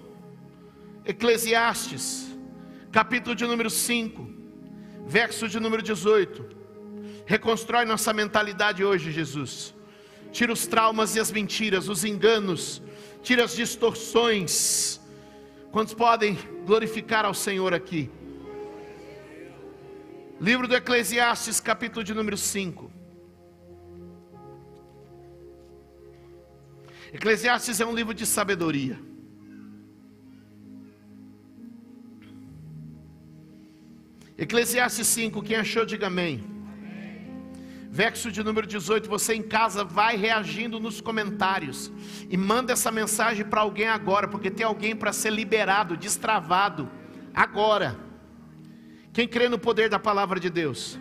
Eclesiastes, 1.04 2.25
capítulo 2.96 3.36
de 3.36 3.46
número 3.46 3.70
5 3.70 4.26
verso 5.06 5.50
de 5.50 5.60
número 5.60 5.82
18. 5.82 6.46
Reconstrói 7.26 7.84
nossa 7.84 8.14
mentalidade 8.14 8.86
hoje, 8.86 9.12
Jesus. 9.12 9.76
Tira 10.32 10.54
os 10.54 10.66
traumas 10.66 11.14
e 11.14 11.20
as 11.20 11.30
mentiras, 11.30 11.90
os 11.90 12.06
enganos, 12.06 12.82
tira 13.22 13.44
as 13.44 13.54
distorções. 13.54 15.02
Quantos 15.74 15.94
podem 15.94 16.38
glorificar 16.66 17.26
ao 17.26 17.34
Senhor 17.34 17.74
aqui? 17.74 18.10
Livro 20.40 20.66
do 20.66 20.74
Eclesiastes, 20.74 21.60
capítulo 21.60 22.02
de 22.02 22.14
número 22.14 22.38
5. 22.38 22.90
Eclesiastes 27.12 27.82
é 27.82 27.86
um 27.86 27.94
livro 27.94 28.14
de 28.14 28.26
sabedoria. 28.26 28.98
Eclesiastes 34.38 35.08
5, 35.08 35.42
quem 35.42 35.56
achou, 35.56 35.86
diga 35.86 36.08
amém. 36.08 36.44
Verso 37.90 38.30
de 38.30 38.44
número 38.44 38.68
18, 38.68 39.08
você 39.08 39.34
em 39.34 39.42
casa 39.42 39.86
vai 39.86 40.18
reagindo 40.18 40.78
nos 40.78 41.00
comentários 41.00 41.90
e 42.30 42.36
manda 42.36 42.74
essa 42.74 42.92
mensagem 42.92 43.46
para 43.46 43.62
alguém 43.62 43.88
agora, 43.88 44.28
porque 44.28 44.52
tem 44.52 44.66
alguém 44.66 44.94
para 44.94 45.14
ser 45.14 45.32
liberado, 45.32 45.96
destravado 45.96 46.92
agora. 47.34 47.98
Quem 49.14 49.26
crê 49.26 49.48
no 49.48 49.58
poder 49.58 49.88
da 49.88 49.98
palavra 49.98 50.38
de 50.38 50.50
Deus? 50.50 51.00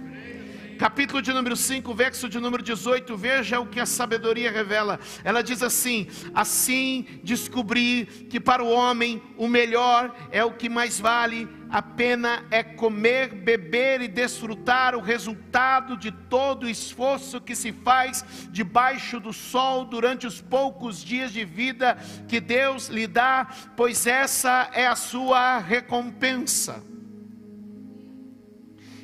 Capítulo 0.79 1.23
de 1.23 1.33
número 1.33 1.57
5, 1.57 1.95
verso 1.95 2.29
de 2.29 2.39
número 2.39 2.63
18, 2.63 3.17
veja 3.17 3.61
o 3.61 3.67
que 3.67 3.81
a 3.81 3.87
sabedoria 3.87 4.51
revela. 4.51 4.99
Ela 5.23 5.43
diz 5.43 5.63
assim: 5.63 6.09
Assim 6.35 7.07
descobri 7.23 8.07
que 8.29 8.41
para 8.41 8.63
o 8.63 8.71
homem 8.71 9.23
o 9.37 9.49
melhor 9.49 10.15
é 10.31 10.45
o 10.45 10.53
que 10.53 10.69
mais 10.69 10.99
vale 10.99 11.49
a 11.75 11.83
pena 11.83 12.45
é 12.53 12.63
comer, 12.63 13.35
beber 13.35 14.01
e 14.01 14.07
desfrutar 14.07 14.95
o 14.95 15.01
resultado 15.01 15.97
de 15.97 16.13
todo 16.13 16.67
o 16.67 16.71
esforço 16.71 17.41
que 17.41 17.57
se 17.57 17.73
faz 17.73 18.25
debaixo 18.53 19.19
do 19.19 19.33
sol 19.33 19.85
durante 19.85 20.25
os 20.25 20.41
poucos 20.41 21.03
dias 21.03 21.33
de 21.33 21.45
vida 21.45 21.99
que 22.29 22.39
Deus 22.39 22.87
lhe 22.87 23.09
dá, 23.09 23.49
pois 23.77 24.07
essa 24.07 24.71
é 24.73 24.87
a 24.87 24.95
sua 24.95 25.59
recompensa. 25.59 26.81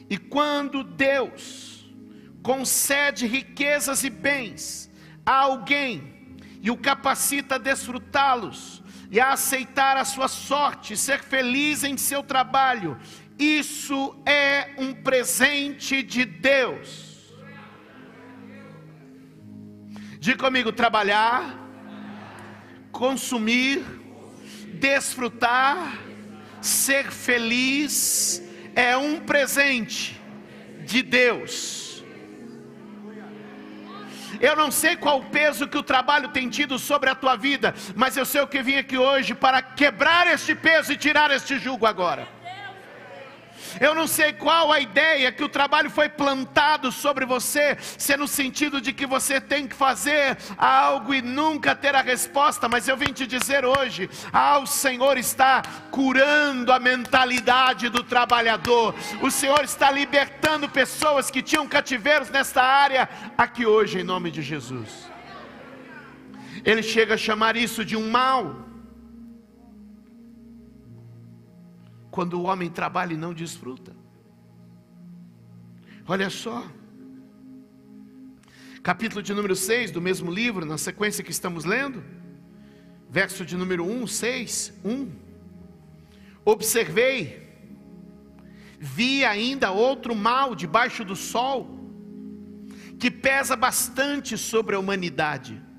E 0.08 0.16
quando 0.16 0.84
Deus 0.84 1.92
concede 2.40 3.26
riquezas 3.26 4.04
e 4.04 4.10
bens 4.10 4.88
a 5.26 5.40
alguém 5.40 6.38
e 6.62 6.70
o 6.70 6.76
capacita 6.76 7.56
a 7.56 7.58
desfrutá-los 7.58 8.79
e 9.10 9.18
a 9.18 9.32
aceitar 9.32 9.96
a 9.96 10.04
sua 10.04 10.28
sorte, 10.28 10.96
ser 10.96 11.20
feliz 11.20 11.82
em 11.82 11.96
seu 11.96 12.22
trabalho, 12.22 12.96
isso 13.38 14.16
é 14.24 14.74
um 14.78 14.92
presente 14.94 16.02
de 16.02 16.24
Deus. 16.24 17.32
Diga 20.20 20.38
comigo: 20.38 20.70
trabalhar, 20.70 21.58
consumir, 22.92 23.82
desfrutar, 24.74 25.98
ser 26.60 27.10
feliz 27.10 28.42
é 28.76 28.96
um 28.96 29.18
presente 29.20 30.20
de 30.84 31.02
Deus. 31.02 31.79
Eu 34.40 34.56
não 34.56 34.70
sei 34.70 34.96
qual 34.96 35.18
o 35.18 35.24
peso 35.24 35.68
que 35.68 35.76
o 35.76 35.82
trabalho 35.82 36.28
tem 36.28 36.48
tido 36.48 36.78
sobre 36.78 37.10
a 37.10 37.14
tua 37.14 37.36
vida, 37.36 37.74
mas 37.94 38.16
eu 38.16 38.24
sei 38.24 38.40
o 38.40 38.46
que 38.46 38.62
vim 38.62 38.76
aqui 38.76 38.96
hoje 38.96 39.34
para 39.34 39.60
quebrar 39.60 40.26
este 40.26 40.54
peso 40.54 40.92
e 40.92 40.96
tirar 40.96 41.30
este 41.30 41.58
jugo 41.58 41.84
agora. 41.84 42.39
Eu 43.78 43.94
não 43.94 44.06
sei 44.06 44.32
qual 44.32 44.72
a 44.72 44.80
ideia 44.80 45.30
que 45.30 45.44
o 45.44 45.48
trabalho 45.48 45.90
foi 45.90 46.08
plantado 46.08 46.90
sobre 46.90 47.26
você, 47.26 47.76
se 47.80 48.12
é 48.12 48.16
no 48.16 48.26
sentido 48.26 48.80
de 48.80 48.92
que 48.92 49.06
você 49.06 49.40
tem 49.40 49.66
que 49.66 49.74
fazer 49.74 50.38
algo 50.56 51.12
e 51.12 51.20
nunca 51.20 51.74
ter 51.74 51.94
a 51.94 52.00
resposta, 52.00 52.68
mas 52.68 52.88
eu 52.88 52.96
vim 52.96 53.12
te 53.12 53.26
dizer 53.26 53.64
hoje: 53.64 54.08
ah, 54.32 54.58
o 54.58 54.66
Senhor 54.66 55.18
está 55.18 55.62
curando 55.90 56.72
a 56.72 56.78
mentalidade 56.78 57.88
do 57.88 58.02
trabalhador, 58.02 58.94
o 59.20 59.30
Senhor 59.30 59.62
está 59.64 59.90
libertando 59.90 60.68
pessoas 60.68 61.30
que 61.30 61.42
tinham 61.42 61.68
cativeiros 61.68 62.30
nesta 62.30 62.62
área, 62.62 63.08
aqui 63.36 63.66
hoje, 63.66 64.00
em 64.00 64.04
nome 64.04 64.30
de 64.30 64.42
Jesus. 64.42 65.10
Ele 66.64 66.82
chega 66.82 67.14
a 67.14 67.18
chamar 67.18 67.56
isso 67.56 67.84
de 67.84 67.96
um 67.96 68.10
mal. 68.10 68.69
Quando 72.10 72.34
o 72.34 72.42
homem 72.42 72.68
trabalha 72.68 73.14
e 73.14 73.16
não 73.16 73.32
desfruta. 73.32 73.94
Olha 76.06 76.28
só, 76.28 76.66
capítulo 78.82 79.22
de 79.22 79.32
número 79.32 79.54
6 79.54 79.90
do 79.90 80.00
mesmo 80.00 80.30
livro, 80.30 80.66
na 80.66 80.76
sequência 80.76 81.22
que 81.22 81.30
estamos 81.30 81.64
lendo, 81.64 82.02
verso 83.08 83.44
de 83.44 83.56
número 83.56 83.84
1, 83.84 84.06
6, 84.06 84.72
1. 84.84 85.12
Observei, 86.44 87.48
vi 88.78 89.24
ainda 89.24 89.70
outro 89.70 90.14
mal 90.14 90.54
debaixo 90.54 91.04
do 91.04 91.14
sol, 91.14 91.78
que 92.98 93.10
pesa 93.10 93.54
bastante 93.54 94.36
sobre 94.36 94.74
a 94.74 94.78
humanidade 94.78 95.69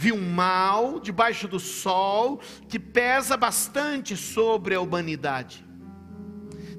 vi 0.00 0.12
um 0.12 0.32
mal 0.32 0.98
debaixo 0.98 1.46
do 1.46 1.60
sol 1.60 2.40
que 2.66 2.78
pesa 2.78 3.36
bastante 3.36 4.16
sobre 4.16 4.74
a 4.74 4.80
humanidade. 4.80 5.62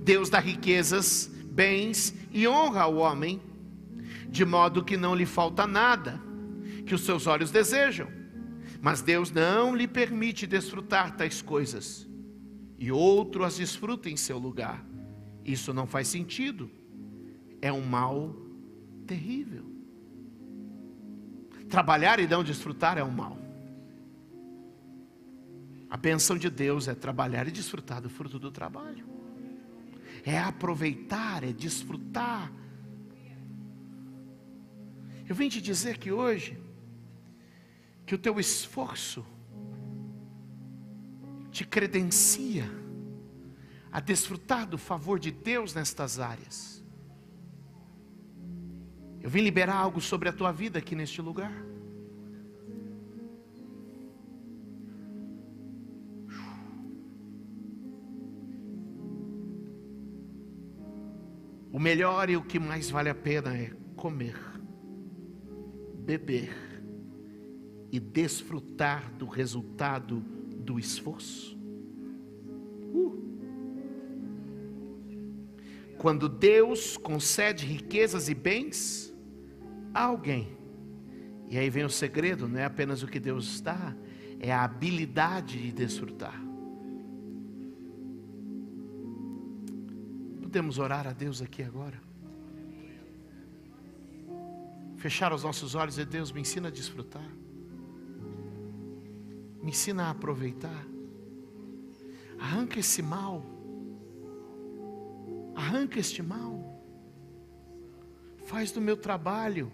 Deus 0.04 0.28
dá 0.28 0.40
riquezas, 0.40 1.30
bens 1.52 2.16
e 2.32 2.48
honra 2.48 2.82
ao 2.82 2.96
homem, 2.96 3.40
de 4.28 4.44
modo 4.44 4.84
que 4.84 4.98
não 4.98 5.14
lhe 5.14 5.28
falta 5.28 5.68
nada 5.68 6.20
que 6.84 6.96
os 6.96 7.02
seus 7.02 7.28
olhos 7.28 7.52
desejam. 7.52 8.08
Mas 8.82 9.04
Deus 9.04 9.30
não 9.30 9.76
lhe 9.76 9.88
permite 9.88 10.48
desfrutar 10.48 11.16
tais 11.16 11.44
coisas, 11.44 12.10
e 12.80 12.92
outro 12.92 13.44
as 13.44 13.56
desfruta 13.56 14.10
em 14.10 14.18
seu 14.18 14.40
lugar. 14.40 14.84
Isso 15.46 15.72
não 15.72 15.86
faz 15.86 16.08
sentido. 16.08 16.72
É 17.62 17.72
um 17.72 17.86
mal 17.86 18.36
terrível. 19.06 19.71
Trabalhar 21.72 22.20
e 22.20 22.28
não 22.28 22.44
desfrutar 22.44 22.98
é 22.98 23.04
um 23.04 23.10
mal. 23.10 23.38
A 25.90 25.96
bênção 25.96 26.38
de 26.38 26.50
Deus 26.50 26.90
é 26.90 26.94
trabalhar 26.94 27.48
e 27.48 27.52
desfrutar 27.52 28.02
do 28.02 28.10
fruto 28.10 28.38
do 28.38 28.52
trabalho. 28.52 29.06
É 30.26 30.38
aproveitar, 30.38 31.44
é 31.46 31.54
desfrutar. 31.54 32.52
Eu 35.28 35.34
vim 35.34 35.48
te 35.48 35.62
dizer 35.62 35.98
que 35.98 36.12
hoje, 36.12 36.62
que 38.06 38.14
o 38.14 38.18
teu 38.18 38.38
esforço 38.38 39.26
te 41.52 41.66
credencia 41.66 42.70
a 43.90 44.02
desfrutar 44.02 44.68
do 44.68 44.78
favor 44.78 45.18
de 45.20 45.32
Deus 45.32 45.74
nestas 45.74 46.20
áreas. 46.20 46.81
Eu 49.24 49.30
vim 49.30 49.42
liberar 49.42 49.76
algo 49.76 50.02
sobre 50.02 50.28
a 50.30 50.34
tua 50.34 50.52
vida 50.52 50.80
aqui 50.80 50.96
neste 50.96 51.22
lugar. 51.22 51.54
O 61.72 61.80
melhor 61.80 62.30
e 62.30 62.36
o 62.36 62.44
que 62.44 62.60
mais 62.60 62.90
vale 62.90 63.10
a 63.10 63.16
pena 63.16 63.56
é 63.56 63.72
comer, 63.96 64.38
beber 66.04 66.52
e 67.92 68.00
desfrutar 68.00 69.14
do 69.14 69.28
resultado 69.28 70.20
do 70.20 70.80
esforço. 70.80 71.58
Uh. 72.94 73.22
Quando 75.98 76.28
Deus 76.28 76.98
concede 76.98 77.66
riquezas 77.66 78.28
e 78.28 78.34
bens, 78.34 79.11
alguém. 79.94 80.58
E 81.50 81.58
aí 81.58 81.70
vem 81.70 81.84
o 81.84 81.90
segredo, 81.90 82.48
não 82.48 82.60
é 82.60 82.64
apenas 82.64 83.04
o 83.04 83.08
que 83.08 83.20
Deus 83.20 83.60
dá, 83.60 83.94
é 84.40 84.54
a 84.54 84.64
habilidade 84.64 85.62
de 85.62 85.72
desfrutar. 85.72 86.42
Podemos 90.42 90.80
orar 90.80 91.08
a 91.08 91.12
Deus 91.12 91.42
aqui 91.42 91.62
agora? 91.62 92.02
Fechar 94.96 95.34
os 95.34 95.44
nossos 95.44 95.76
olhos 95.76 95.98
e 95.98 96.06
Deus 96.06 96.32
me 96.32 96.40
ensina 96.40 96.70
a 96.70 96.72
desfrutar. 96.72 97.30
Me 99.62 99.72
ensina 99.72 100.06
a 100.06 100.10
aproveitar. 100.12 100.86
Arranca 102.40 102.80
esse 102.80 103.02
mal. 103.02 103.44
Arranca 105.54 106.00
este 106.00 106.24
mal. 106.24 106.82
Faz 108.46 108.72
do 108.72 108.80
meu 108.80 108.96
trabalho 108.96 109.72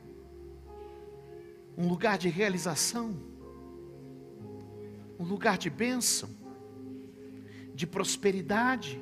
um 1.78 1.88
lugar 1.88 2.18
de 2.18 2.28
realização, 2.28 3.16
um 5.20 5.24
lugar 5.24 5.58
de 5.58 5.70
bênção, 5.70 6.30
de 7.76 7.86
prosperidade. 7.86 9.02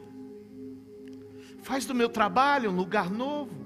Faz 1.63 1.85
do 1.85 1.95
meu 1.95 2.09
trabalho 2.09 2.69
um 2.69 2.75
lugar 2.75 3.09
novo. 3.09 3.65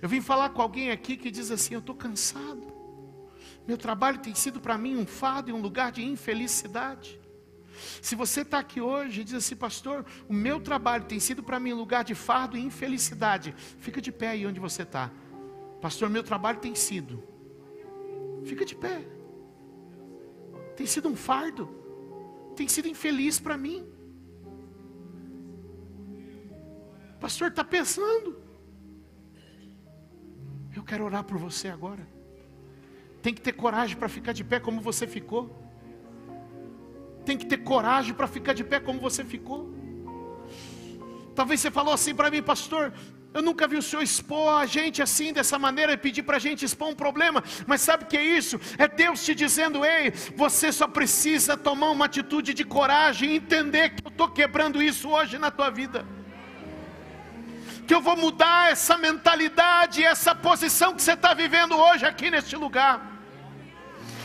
Eu 0.00 0.08
vim 0.08 0.20
falar 0.20 0.50
com 0.50 0.62
alguém 0.62 0.92
aqui 0.92 1.16
que 1.16 1.30
diz 1.30 1.50
assim: 1.50 1.74
Eu 1.74 1.80
estou 1.80 1.94
cansado. 1.94 2.72
Meu 3.66 3.76
trabalho 3.76 4.18
tem 4.18 4.34
sido 4.34 4.60
para 4.60 4.78
mim 4.78 4.96
um 4.96 5.04
fardo 5.04 5.50
e 5.50 5.52
um 5.52 5.60
lugar 5.60 5.90
de 5.92 6.02
infelicidade. 6.02 7.20
Se 8.00 8.14
você 8.14 8.40
está 8.40 8.58
aqui 8.58 8.80
hoje 8.80 9.20
e 9.20 9.24
diz 9.24 9.34
assim, 9.34 9.54
pastor, 9.54 10.04
o 10.28 10.32
meu 10.32 10.58
trabalho 10.58 11.04
tem 11.04 11.20
sido 11.20 11.42
para 11.42 11.60
mim 11.60 11.72
um 11.72 11.76
lugar 11.76 12.02
de 12.02 12.14
fardo 12.14 12.56
e 12.56 12.60
infelicidade, 12.60 13.54
fica 13.78 14.00
de 14.00 14.10
pé 14.10 14.30
aí 14.30 14.46
onde 14.46 14.58
você 14.58 14.82
está. 14.82 15.12
Pastor, 15.80 16.08
meu 16.08 16.24
trabalho 16.24 16.58
tem 16.58 16.74
sido 16.74 17.22
Fica 18.48 18.64
de 18.64 18.74
pé. 18.84 18.98
Tem 20.76 20.86
sido 20.86 21.08
um 21.08 21.16
fardo. 21.28 21.68
Tem 22.56 22.66
sido 22.74 22.88
infeliz 22.88 23.38
para 23.38 23.56
mim. 23.64 23.80
O 27.16 27.18
pastor 27.20 27.48
está 27.48 27.64
pensando. 27.64 28.30
Eu 30.74 30.82
quero 30.82 31.04
orar 31.04 31.24
por 31.24 31.36
você 31.36 31.68
agora. 31.68 32.04
Tem 33.20 33.34
que 33.34 33.42
ter 33.46 33.52
coragem 33.52 33.96
para 33.96 34.08
ficar 34.08 34.32
de 34.32 34.44
pé 34.44 34.58
como 34.58 34.80
você 34.80 35.06
ficou. 35.06 35.44
Tem 37.26 37.36
que 37.36 37.44
ter 37.44 37.58
coragem 37.58 38.14
para 38.14 38.26
ficar 38.26 38.54
de 38.54 38.64
pé 38.64 38.80
como 38.80 38.98
você 38.98 39.24
ficou. 39.24 39.60
Talvez 41.34 41.60
você 41.60 41.70
falou 41.70 41.92
assim 41.92 42.14
para 42.14 42.30
mim, 42.30 42.42
pastor, 42.42 42.94
Eu 43.38 43.42
nunca 43.42 43.68
vi 43.68 43.76
o 43.76 43.82
Senhor 43.82 44.02
expor 44.02 44.60
a 44.60 44.66
gente 44.66 45.00
assim, 45.00 45.32
dessa 45.32 45.56
maneira, 45.60 45.92
e 45.92 45.96
pedir 45.96 46.24
para 46.24 46.38
a 46.38 46.40
gente 46.40 46.64
expor 46.64 46.88
um 46.88 46.94
problema. 46.94 47.40
Mas 47.68 47.80
sabe 47.80 48.02
o 48.02 48.06
que 48.08 48.16
é 48.16 48.22
isso? 48.22 48.58
É 48.76 48.88
Deus 48.88 49.24
te 49.24 49.32
dizendo: 49.32 49.84
ei, 49.84 50.10
você 50.34 50.72
só 50.72 50.88
precisa 50.88 51.56
tomar 51.56 51.90
uma 51.90 52.06
atitude 52.06 52.52
de 52.52 52.64
coragem 52.64 53.30
e 53.30 53.36
entender 53.36 53.90
que 53.90 54.04
eu 54.04 54.10
estou 54.10 54.28
quebrando 54.28 54.82
isso 54.82 55.08
hoje 55.08 55.38
na 55.38 55.52
tua 55.52 55.70
vida. 55.70 56.04
Que 57.86 57.94
eu 57.94 58.00
vou 58.00 58.16
mudar 58.16 58.72
essa 58.72 58.98
mentalidade, 58.98 60.02
essa 60.02 60.34
posição 60.34 60.92
que 60.92 61.00
você 61.00 61.12
está 61.12 61.32
vivendo 61.32 61.76
hoje 61.76 62.04
aqui 62.04 62.32
neste 62.32 62.56
lugar 62.56 63.17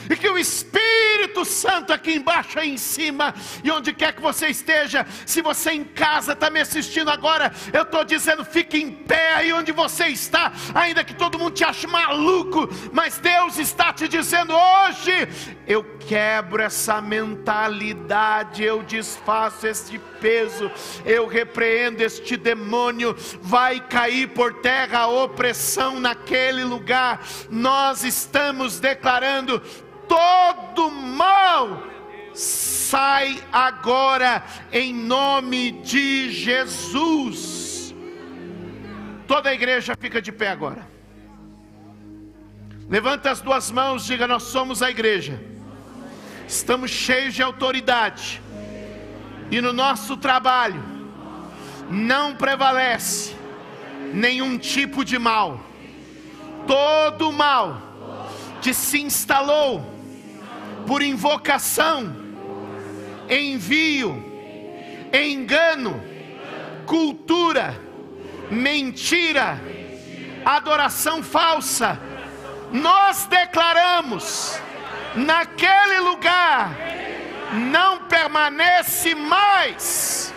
e 0.09 0.15
que 0.15 0.29
o 0.29 0.37
Espírito 0.37 1.45
Santo 1.45 1.93
aqui 1.93 2.13
embaixo 2.13 2.59
aí 2.59 2.71
em 2.71 2.77
cima, 2.77 3.33
e 3.63 3.71
onde 3.71 3.93
quer 3.93 4.13
que 4.13 4.21
você 4.21 4.47
esteja, 4.47 5.05
se 5.25 5.41
você 5.41 5.71
em 5.71 5.83
casa 5.83 6.33
está 6.33 6.49
me 6.49 6.59
assistindo 6.59 7.09
agora, 7.09 7.51
eu 7.71 7.83
estou 7.83 8.03
dizendo, 8.03 8.45
fique 8.45 8.77
em 8.77 8.91
pé 8.91 9.35
aí 9.35 9.53
onde 9.53 9.71
você 9.71 10.07
está, 10.07 10.51
ainda 10.73 11.03
que 11.03 11.13
todo 11.13 11.39
mundo 11.39 11.53
te 11.53 11.63
ache 11.63 11.87
maluco, 11.87 12.69
mas 12.91 13.17
Deus 13.17 13.57
está 13.57 13.93
te 13.93 14.07
dizendo 14.07 14.53
hoje, 14.53 15.11
eu 15.67 15.83
quebro 15.99 16.61
essa 16.61 17.01
mentalidade, 17.01 18.63
eu 18.63 18.83
desfaço 18.83 19.67
este 19.67 19.99
peso, 20.23 20.71
eu 21.05 21.27
repreendo 21.27 22.01
este 22.01 22.37
demônio, 22.37 23.13
vai 23.41 23.81
cair 23.81 24.29
por 24.29 24.61
terra 24.61 24.99
a 24.99 25.07
opressão 25.07 25.99
naquele 25.99 26.63
lugar. 26.63 27.21
Nós 27.49 28.05
estamos 28.05 28.79
declarando 28.79 29.61
todo 30.07 30.89
mal 30.89 31.91
sai 32.33 33.41
agora 33.51 34.43
em 34.71 34.93
nome 34.93 35.71
de 35.83 36.31
Jesus. 36.31 37.93
Toda 39.27 39.49
a 39.49 39.53
igreja 39.53 39.95
fica 39.99 40.21
de 40.21 40.31
pé 40.31 40.49
agora. 40.49 40.87
Levanta 42.89 43.31
as 43.31 43.41
duas 43.41 43.71
mãos, 43.71 44.05
diga: 44.05 44.27
Nós 44.27 44.43
somos 44.43 44.81
a 44.81 44.89
igreja. 44.89 45.39
Estamos 46.47 46.91
cheios 46.91 47.33
de 47.33 47.41
autoridade. 47.41 48.41
E 49.51 49.61
no 49.61 49.73
nosso 49.73 50.17
trabalho 50.17 50.83
não 51.89 52.35
prevalece 52.35 53.35
nenhum 54.13 54.57
tipo 54.57 55.03
de 55.03 55.17
mal. 55.19 55.59
Todo 56.67 57.31
mal 57.31 57.81
que 58.61 58.73
se 58.73 59.01
instalou 59.01 59.85
por 60.87 61.01
invocação, 61.01 62.15
envio, 63.29 64.23
engano, 65.13 66.01
cultura, 66.85 67.79
mentira, 68.49 69.59
adoração 70.45 71.21
falsa, 71.21 71.99
nós 72.71 73.25
declaramos, 73.25 74.59
naquele 75.15 75.99
lugar 75.99 76.71
não 77.51 77.99
permanece 77.99 79.15
mais. 79.15 80.33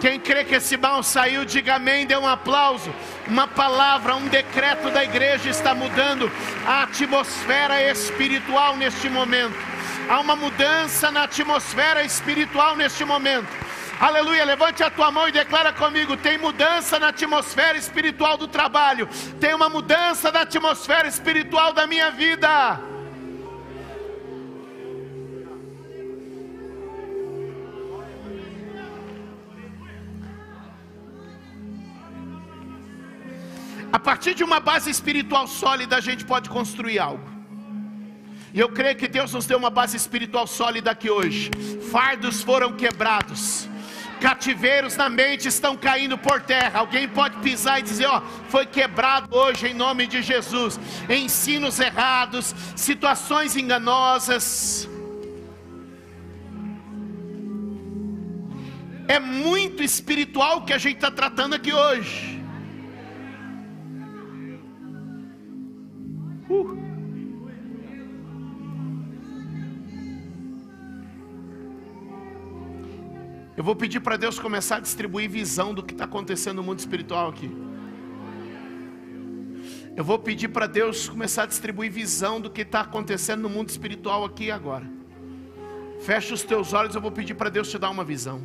Quem 0.00 0.20
crê 0.20 0.44
que 0.44 0.56
esse 0.56 0.76
mal 0.76 1.02
saiu, 1.02 1.44
diga 1.46 1.76
amém, 1.76 2.06
dê 2.06 2.16
um 2.16 2.28
aplauso. 2.28 2.94
Uma 3.26 3.48
palavra, 3.48 4.14
um 4.14 4.28
decreto 4.28 4.90
da 4.90 5.02
igreja 5.02 5.48
está 5.48 5.74
mudando 5.74 6.30
a 6.66 6.82
atmosfera 6.82 7.82
espiritual 7.90 8.76
neste 8.76 9.08
momento. 9.08 9.56
Há 10.08 10.20
uma 10.20 10.36
mudança 10.36 11.10
na 11.10 11.22
atmosfera 11.22 12.04
espiritual 12.04 12.76
neste 12.76 13.02
momento. 13.04 13.48
Aleluia, 13.98 14.44
levante 14.44 14.82
a 14.82 14.90
tua 14.90 15.10
mão 15.10 15.26
e 15.26 15.32
declara 15.32 15.72
comigo: 15.72 16.16
tem 16.16 16.36
mudança 16.36 16.98
na 16.98 17.08
atmosfera 17.08 17.78
espiritual 17.78 18.36
do 18.36 18.46
trabalho, 18.46 19.08
tem 19.40 19.54
uma 19.54 19.70
mudança 19.70 20.30
na 20.30 20.40
atmosfera 20.40 21.08
espiritual 21.08 21.72
da 21.72 21.86
minha 21.86 22.10
vida. 22.10 22.78
A 33.94 33.98
partir 34.00 34.34
de 34.34 34.42
uma 34.42 34.58
base 34.58 34.90
espiritual 34.90 35.46
sólida, 35.46 35.96
a 35.96 36.00
gente 36.00 36.24
pode 36.24 36.50
construir 36.50 36.98
algo. 36.98 37.24
E 38.52 38.58
eu 38.58 38.68
creio 38.68 38.96
que 38.96 39.06
Deus 39.06 39.32
nos 39.32 39.46
deu 39.46 39.56
uma 39.56 39.70
base 39.70 39.96
espiritual 39.96 40.48
sólida 40.48 40.90
aqui 40.90 41.08
hoje. 41.08 41.48
Fardos 41.92 42.42
foram 42.42 42.72
quebrados. 42.72 43.68
Cativeiros 44.20 44.96
na 44.96 45.08
mente 45.08 45.46
estão 45.46 45.76
caindo 45.76 46.18
por 46.18 46.40
terra. 46.40 46.80
Alguém 46.80 47.06
pode 47.06 47.36
pisar 47.36 47.78
e 47.78 47.82
dizer: 47.82 48.06
Ó, 48.06 48.20
foi 48.48 48.66
quebrado 48.66 49.32
hoje 49.32 49.68
em 49.68 49.74
nome 49.74 50.08
de 50.08 50.22
Jesus. 50.22 50.80
Ensinos 51.08 51.78
errados, 51.78 52.52
situações 52.74 53.56
enganosas. 53.56 54.88
É 59.06 59.20
muito 59.20 59.84
espiritual 59.84 60.62
que 60.62 60.72
a 60.72 60.78
gente 60.78 60.96
está 60.96 61.12
tratando 61.12 61.54
aqui 61.54 61.72
hoje. 61.72 62.43
Uh. 66.54 66.84
Eu 73.56 73.62
vou 73.62 73.76
pedir 73.76 74.00
para 74.00 74.16
Deus 74.16 74.38
começar 74.38 74.76
a 74.76 74.80
distribuir 74.80 75.30
visão 75.30 75.72
do 75.72 75.82
que 75.82 75.94
está 75.94 76.04
acontecendo 76.04 76.56
no 76.56 76.62
mundo 76.62 76.80
espiritual 76.80 77.28
aqui. 77.28 77.50
Eu 79.96 80.02
vou 80.02 80.18
pedir 80.18 80.48
para 80.48 80.66
Deus 80.66 81.08
começar 81.08 81.44
a 81.44 81.46
distribuir 81.46 81.90
visão 81.90 82.40
do 82.40 82.50
que 82.50 82.62
está 82.62 82.80
acontecendo 82.80 83.42
no 83.42 83.48
mundo 83.48 83.68
espiritual 83.68 84.24
aqui 84.24 84.50
agora. 84.50 84.84
Fecha 86.00 86.34
os 86.34 86.42
teus 86.42 86.72
olhos, 86.72 86.96
eu 86.96 87.00
vou 87.00 87.12
pedir 87.12 87.34
para 87.34 87.48
Deus 87.48 87.70
te 87.70 87.78
dar 87.78 87.90
uma 87.90 88.02
visão. 88.02 88.42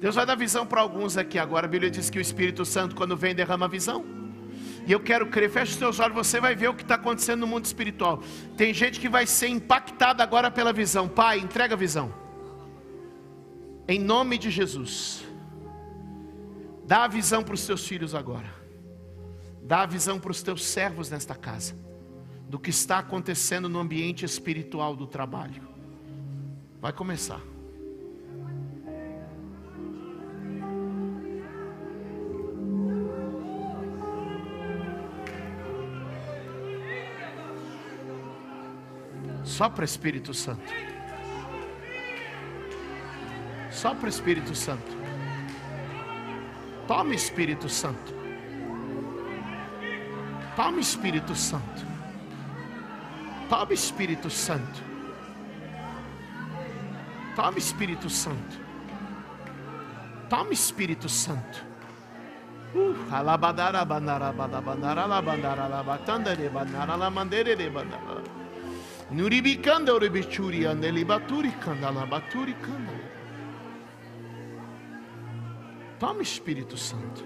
Deus 0.00 0.16
vai 0.16 0.26
dar 0.26 0.34
visão 0.34 0.66
para 0.66 0.80
alguns 0.80 1.16
aqui 1.16 1.38
agora. 1.38 1.66
A 1.66 1.70
Bíblia 1.70 1.88
diz 1.88 2.10
que 2.10 2.18
o 2.18 2.20
Espírito 2.20 2.64
Santo, 2.64 2.96
quando 2.96 3.16
vem, 3.16 3.36
derrama 3.36 3.68
visão. 3.68 4.21
E 4.86 4.92
eu 4.92 5.00
quero 5.00 5.26
crer, 5.26 5.50
feche 5.50 5.72
os 5.72 5.78
seus 5.78 6.00
olhos, 6.00 6.14
você 6.14 6.40
vai 6.40 6.54
ver 6.54 6.68
o 6.68 6.74
que 6.74 6.82
está 6.82 6.96
acontecendo 6.96 7.40
no 7.40 7.46
mundo 7.46 7.64
espiritual. 7.64 8.22
Tem 8.56 8.74
gente 8.74 8.98
que 8.98 9.08
vai 9.08 9.26
ser 9.26 9.48
impactada 9.48 10.22
agora 10.22 10.50
pela 10.50 10.72
visão. 10.72 11.08
Pai, 11.08 11.38
entrega 11.38 11.74
a 11.74 11.78
visão. 11.78 12.12
Em 13.86 13.98
nome 13.98 14.38
de 14.38 14.50
Jesus. 14.50 15.24
Dá 16.84 17.04
a 17.04 17.08
visão 17.08 17.42
para 17.42 17.54
os 17.54 17.64
teus 17.64 17.86
filhos 17.86 18.14
agora. 18.14 18.52
Dá 19.62 19.82
a 19.82 19.86
visão 19.86 20.18
para 20.18 20.32
os 20.32 20.42
teus 20.42 20.64
servos 20.64 21.10
nesta 21.10 21.34
casa. 21.34 21.74
Do 22.48 22.58
que 22.58 22.70
está 22.70 22.98
acontecendo 22.98 23.68
no 23.68 23.78
ambiente 23.78 24.24
espiritual 24.24 24.96
do 24.96 25.06
trabalho. 25.06 25.62
Vai 26.80 26.92
começar. 26.92 27.40
Sopra 39.52 39.84
Espírito 39.84 40.32
Santo. 40.32 40.72
Sopra 43.70 44.08
Espírito 44.08 44.54
Santo. 44.54 44.96
Toma 46.88 47.14
Espírito 47.14 47.68
Santo. 47.68 48.14
Toma 50.56 50.80
Espírito 50.80 51.34
Santo. 51.34 51.86
Toma 53.50 53.74
Espírito 53.74 54.30
Santo. 54.30 54.80
Toma 57.36 57.58
Espírito 57.58 58.08
Santo. 58.08 58.56
Toma 60.30 60.52
Espírito 60.54 61.10
Santo. 61.10 61.58
Uh, 62.74 62.96
alabadara 63.12 63.84
bandara 63.84 64.32
badabandara 64.32 65.02
alabandara 65.02 65.64
alabatanda 65.66 66.34
de 66.34 66.48
bandara 66.48 66.94
alamandere 66.94 67.54
de 67.54 67.68
bandara. 67.68 68.21
Nuribicanda 69.12 69.94
uribichuri 69.94 70.66
andeli 70.66 71.04
baturi 71.04 71.52
candala 71.64 72.06
baturi 72.10 72.54
candala. 72.54 73.08
Toma 76.00 76.22
Espírito 76.22 76.76
Santo. 76.76 77.22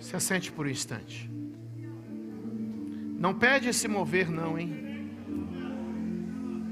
Se 0.00 0.16
assente 0.16 0.50
por 0.50 0.66
um 0.66 0.68
instante. 0.68 1.41
Não 3.22 3.32
perde 3.32 3.68
esse 3.68 3.86
mover, 3.86 4.28
não, 4.28 4.58
hein? 4.58 5.08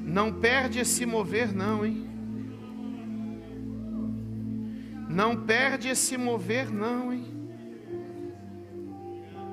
Não 0.04 0.32
perde 0.32 0.80
esse 0.80 1.06
mover, 1.06 1.54
não, 1.54 1.86
hein? 1.86 2.08
Não 5.08 5.44
perde 5.46 5.90
esse 5.90 6.16
mover, 6.18 6.68
não, 6.68 7.12
hein? 7.12 7.24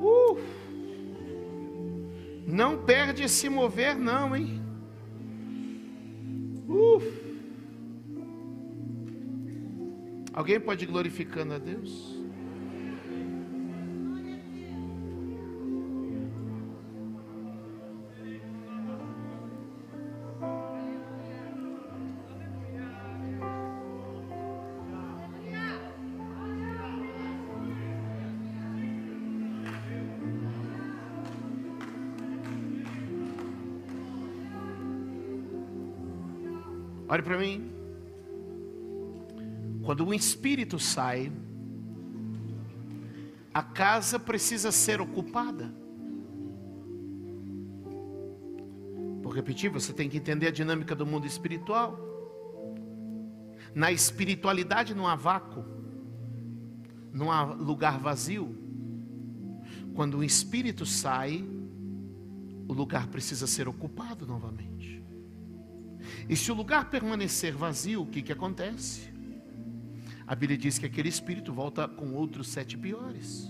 Uh. 0.01 0.39
Não 2.47 2.83
perde 2.83 3.21
esse 3.21 3.47
mover, 3.47 3.95
não, 3.95 4.35
hein? 4.35 4.59
Uh. 6.67 6.99
Alguém 10.33 10.59
pode 10.59 10.83
ir 10.83 10.87
glorificando 10.87 11.53
a 11.53 11.59
Deus? 11.59 12.16
Olhe 37.17 37.23
para 37.23 37.37
mim. 37.39 37.71
Quando 39.83 40.05
o 40.05 40.13
espírito 40.13 40.77
sai, 40.77 41.31
a 43.51 43.63
casa 43.63 44.19
precisa 44.19 44.71
ser 44.71 45.01
ocupada. 45.01 45.73
Vou 49.23 49.33
repetir, 49.33 49.71
você 49.71 49.91
tem 49.91 50.07
que 50.07 50.17
entender 50.17 50.49
a 50.49 50.51
dinâmica 50.51 50.93
do 50.93 51.07
mundo 51.07 51.25
espiritual. 51.25 51.99
Na 53.73 53.91
espiritualidade 53.91 54.93
não 54.93 55.07
há 55.07 55.15
vácuo, 55.15 55.65
não 57.11 57.31
há 57.31 57.43
lugar 57.43 57.97
vazio. 57.97 58.55
Quando 59.95 60.19
o 60.19 60.23
espírito 60.23 60.85
sai, 60.85 61.43
o 62.67 62.73
lugar 62.73 63.07
precisa 63.07 63.47
ser 63.47 63.67
ocupado 63.67 64.27
novamente. 64.27 64.96
E 66.29 66.35
se 66.35 66.51
o 66.51 66.55
lugar 66.55 66.89
permanecer 66.89 67.53
vazio, 67.53 68.01
o 68.01 68.05
que, 68.05 68.21
que 68.21 68.31
acontece? 68.31 69.09
A 70.25 70.35
Bíblia 70.35 70.57
diz 70.57 70.77
que 70.77 70.85
aquele 70.85 71.07
espírito 71.07 71.53
volta 71.53 71.87
com 71.87 72.13
outros 72.13 72.49
sete 72.49 72.77
piores. 72.77 73.49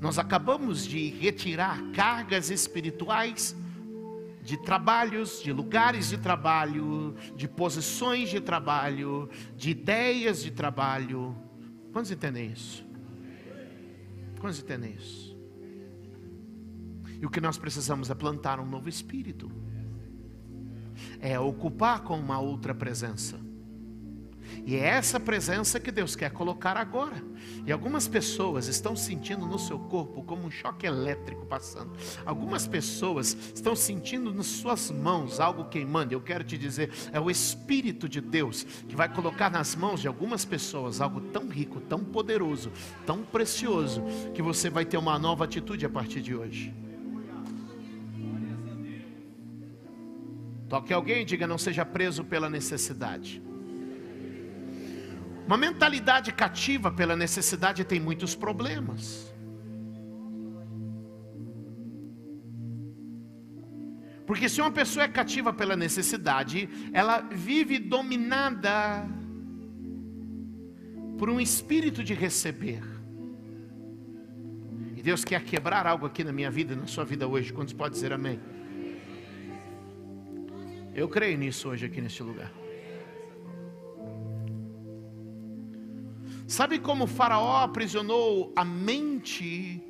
Nós 0.00 0.18
acabamos 0.18 0.86
de 0.86 1.10
retirar 1.10 1.82
cargas 1.92 2.50
espirituais 2.50 3.54
de 4.42 4.56
trabalhos, 4.56 5.42
de 5.42 5.52
lugares 5.52 6.08
de 6.08 6.16
trabalho, 6.16 7.14
de 7.36 7.46
posições 7.46 8.30
de 8.30 8.40
trabalho, 8.40 9.28
de 9.54 9.70
ideias 9.70 10.42
de 10.42 10.50
trabalho. 10.50 11.36
Quantos 11.92 12.10
entendem 12.10 12.50
isso? 12.50 12.84
Quantos 14.40 14.60
entendem 14.60 14.94
isso? 14.94 15.36
E 17.20 17.26
o 17.26 17.30
que 17.30 17.40
nós 17.40 17.58
precisamos 17.58 18.08
é 18.08 18.14
plantar 18.14 18.58
um 18.58 18.66
novo 18.66 18.88
espírito 18.88 19.52
é 21.20 21.38
ocupar 21.38 22.00
com 22.00 22.18
uma 22.18 22.38
outra 22.38 22.74
presença. 22.74 23.38
E 24.64 24.76
é 24.76 24.86
essa 24.86 25.18
presença 25.18 25.80
que 25.80 25.90
Deus 25.90 26.14
quer 26.14 26.30
colocar 26.30 26.76
agora. 26.76 27.22
E 27.66 27.72
algumas 27.72 28.06
pessoas 28.06 28.68
estão 28.68 28.94
sentindo 28.94 29.46
no 29.46 29.58
seu 29.58 29.78
corpo 29.78 30.22
como 30.22 30.46
um 30.46 30.50
choque 30.50 30.86
elétrico 30.86 31.46
passando. 31.46 31.92
Algumas 32.24 32.66
pessoas 32.66 33.36
estão 33.54 33.74
sentindo 33.74 34.32
nas 34.32 34.46
suas 34.46 34.90
mãos 34.90 35.40
algo 35.40 35.64
queimando. 35.64 36.12
Eu 36.12 36.20
quero 36.20 36.44
te 36.44 36.56
dizer, 36.56 36.90
é 37.12 37.20
o 37.20 37.30
Espírito 37.30 38.08
de 38.08 38.20
Deus 38.20 38.62
que 38.62 38.94
vai 38.94 39.08
colocar 39.08 39.50
nas 39.50 39.74
mãos 39.74 40.00
de 40.00 40.08
algumas 40.08 40.44
pessoas 40.44 41.00
algo 41.00 41.20
tão 41.20 41.48
rico, 41.48 41.80
tão 41.80 42.04
poderoso, 42.04 42.70
tão 43.04 43.22
precioso, 43.22 44.02
que 44.34 44.42
você 44.42 44.70
vai 44.70 44.84
ter 44.84 44.96
uma 44.96 45.18
nova 45.18 45.44
atitude 45.44 45.84
a 45.84 45.90
partir 45.90 46.20
de 46.20 46.34
hoje. 46.34 46.81
Toque 50.72 50.90
alguém 50.90 51.20
e 51.20 51.24
diga: 51.26 51.46
não 51.46 51.58
seja 51.58 51.84
preso 51.84 52.24
pela 52.24 52.48
necessidade. 52.48 53.42
Uma 55.46 55.58
mentalidade 55.58 56.32
cativa 56.32 56.90
pela 56.90 57.14
necessidade 57.14 57.84
tem 57.84 58.00
muitos 58.00 58.34
problemas. 58.34 59.30
Porque 64.26 64.48
se 64.48 64.62
uma 64.62 64.70
pessoa 64.70 65.04
é 65.04 65.08
cativa 65.08 65.52
pela 65.52 65.76
necessidade, 65.76 66.70
ela 66.90 67.20
vive 67.20 67.78
dominada 67.78 69.06
por 71.18 71.28
um 71.28 71.38
espírito 71.38 72.02
de 72.02 72.14
receber. 72.14 72.82
E 74.96 75.02
Deus 75.02 75.22
quer 75.22 75.44
quebrar 75.44 75.86
algo 75.86 76.06
aqui 76.06 76.24
na 76.24 76.32
minha 76.32 76.50
vida 76.50 76.74
na 76.74 76.86
sua 76.86 77.04
vida 77.04 77.28
hoje. 77.28 77.52
Quantos 77.52 77.74
pode 77.74 77.92
dizer 77.92 78.10
amém? 78.14 78.40
Eu 80.94 81.08
creio 81.08 81.38
nisso 81.38 81.70
hoje 81.70 81.86
aqui 81.86 82.00
neste 82.00 82.22
lugar. 82.22 82.52
Sabe 86.46 86.78
como 86.78 87.06
Faraó 87.06 87.62
aprisionou 87.62 88.52
a 88.54 88.62
mente 88.62 89.82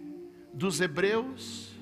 dos 0.55 0.81
hebreus, 0.81 1.75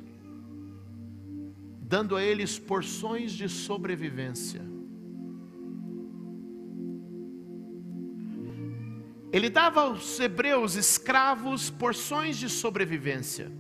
dando 1.83 2.17
a 2.17 2.23
eles 2.23 2.59
porções 2.59 3.33
de 3.33 3.47
sobrevivência? 3.47 4.63
Ele 9.31 9.51
dava 9.51 9.83
aos 9.83 10.19
hebreus 10.19 10.77
escravos 10.77 11.69
porções 11.69 12.39
de 12.39 12.49
sobrevivência, 12.49 13.53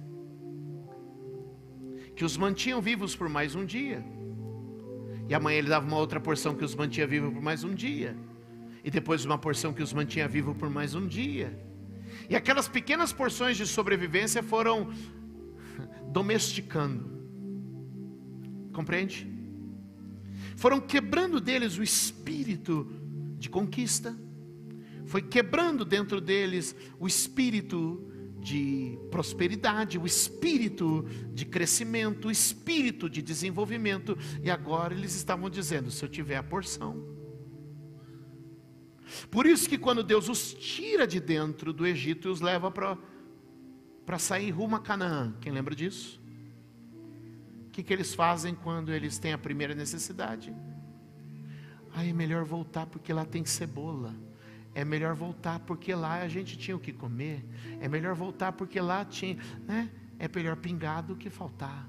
que 2.17 2.25
os 2.25 2.37
mantinham 2.37 2.81
vivos 2.81 3.15
por 3.15 3.29
mais 3.29 3.55
um 3.55 3.65
dia. 3.67 4.03
E 5.31 5.35
amanhã 5.35 5.59
ele 5.59 5.69
dava 5.69 5.87
uma 5.87 5.97
outra 5.97 6.19
porção 6.19 6.57
que 6.57 6.65
os 6.65 6.75
mantinha 6.75 7.07
vivos 7.07 7.33
por 7.33 7.41
mais 7.41 7.63
um 7.63 7.73
dia. 7.73 8.17
E 8.83 8.91
depois 8.91 9.25
uma 9.25 9.39
porção 9.39 9.73
que 9.73 9.81
os 9.81 9.93
mantinha 9.93 10.27
vivos 10.27 10.57
por 10.57 10.69
mais 10.69 10.93
um 10.97 11.07
dia. 11.07 11.57
E 12.29 12.35
aquelas 12.35 12.67
pequenas 12.67 13.13
porções 13.13 13.57
de 13.57 13.65
sobrevivência 13.65 14.43
foram 14.43 14.93
domesticando. 16.11 17.09
Compreende? 18.73 19.31
Foram 20.57 20.81
quebrando 20.81 21.41
deles 21.41 21.79
o 21.79 21.83
espírito 21.85 22.91
de 23.39 23.49
conquista. 23.49 24.19
Foi 25.07 25.23
quebrando 25.23 25.85
dentro 25.85 26.21
deles 26.21 26.75
o 26.99 27.07
espírito 27.07 28.10
de 28.41 28.99
prosperidade, 29.11 29.99
o 29.99 30.07
espírito 30.07 31.05
de 31.33 31.45
crescimento, 31.45 32.29
o 32.29 32.31
espírito 32.31 33.09
de 33.09 33.21
desenvolvimento. 33.21 34.17
E 34.43 34.51
agora 34.51 34.95
eles 34.95 35.15
estavam 35.15 35.51
dizendo: 35.51 35.91
se 35.91 36.05
eu 36.05 36.09
tiver 36.09 36.37
a 36.37 36.43
porção. 36.43 37.21
Por 39.31 39.47
isso 39.47 39.69
que 39.69 39.77
quando 39.77 40.03
Deus 40.03 40.29
os 40.29 40.55
tira 40.55 41.07
de 41.07 41.21
dentro 41.21 41.73
do 41.73 41.87
Egito 41.87 42.29
e 42.29 42.31
os 42.31 42.41
leva 42.41 42.71
para 42.71 44.19
sair 44.19 44.51
rumo 44.51 44.77
a 44.77 44.81
Canaã, 44.81 45.35
quem 45.41 45.53
lembra 45.53 45.75
disso? 45.75 46.21
O 47.67 47.71
que, 47.71 47.83
que 47.83 47.93
eles 47.93 48.15
fazem 48.15 48.55
quando 48.55 48.93
eles 48.93 49.19
têm 49.19 49.33
a 49.33 49.39
primeira 49.39 49.75
necessidade? 49.75 50.55
Aí 51.93 52.11
é 52.11 52.13
melhor 52.13 52.45
voltar 52.45 52.87
porque 52.87 53.13
lá 53.13 53.25
tem 53.25 53.45
cebola. 53.45 54.15
É 54.75 54.85
melhor 54.85 55.15
voltar 55.15 55.59
porque 55.61 55.95
lá 55.95 56.23
a 56.23 56.29
gente 56.29 56.57
tinha 56.57 56.77
o 56.77 56.81
que 56.81 56.93
comer. 56.93 57.45
É 57.81 57.89
melhor 57.89 58.15
voltar 58.15 58.53
porque 58.53 58.81
lá 58.81 59.05
tinha, 59.05 59.37
né? 59.67 59.91
É 60.19 60.29
melhor 60.29 60.57
pingar 60.57 61.03
do 61.03 61.17
que 61.17 61.29
faltar. 61.29 61.89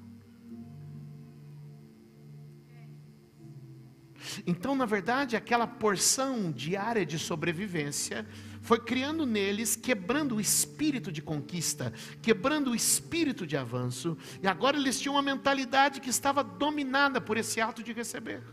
Então, 4.46 4.76
na 4.76 4.86
verdade, 4.86 5.36
aquela 5.36 5.68
porção 5.68 6.52
diária 6.52 7.06
de 7.06 7.18
sobrevivência 7.18 8.26
foi 8.62 8.80
criando 8.80 9.26
neles, 9.26 9.76
quebrando 9.76 10.36
o 10.36 10.42
espírito 10.42 11.12
de 11.12 11.22
conquista, 11.22 11.92
quebrando 12.22 12.72
o 12.72 12.76
espírito 12.76 13.46
de 13.48 13.58
avanço, 13.58 14.18
e 14.42 14.48
agora 14.48 14.78
eles 14.78 15.00
tinham 15.00 15.16
uma 15.16 15.22
mentalidade 15.22 16.00
que 16.00 16.10
estava 16.10 16.44
dominada 16.44 17.20
por 17.20 17.38
esse 17.38 17.60
ato 17.60 17.82
de 17.82 17.92
receber. 17.92 18.44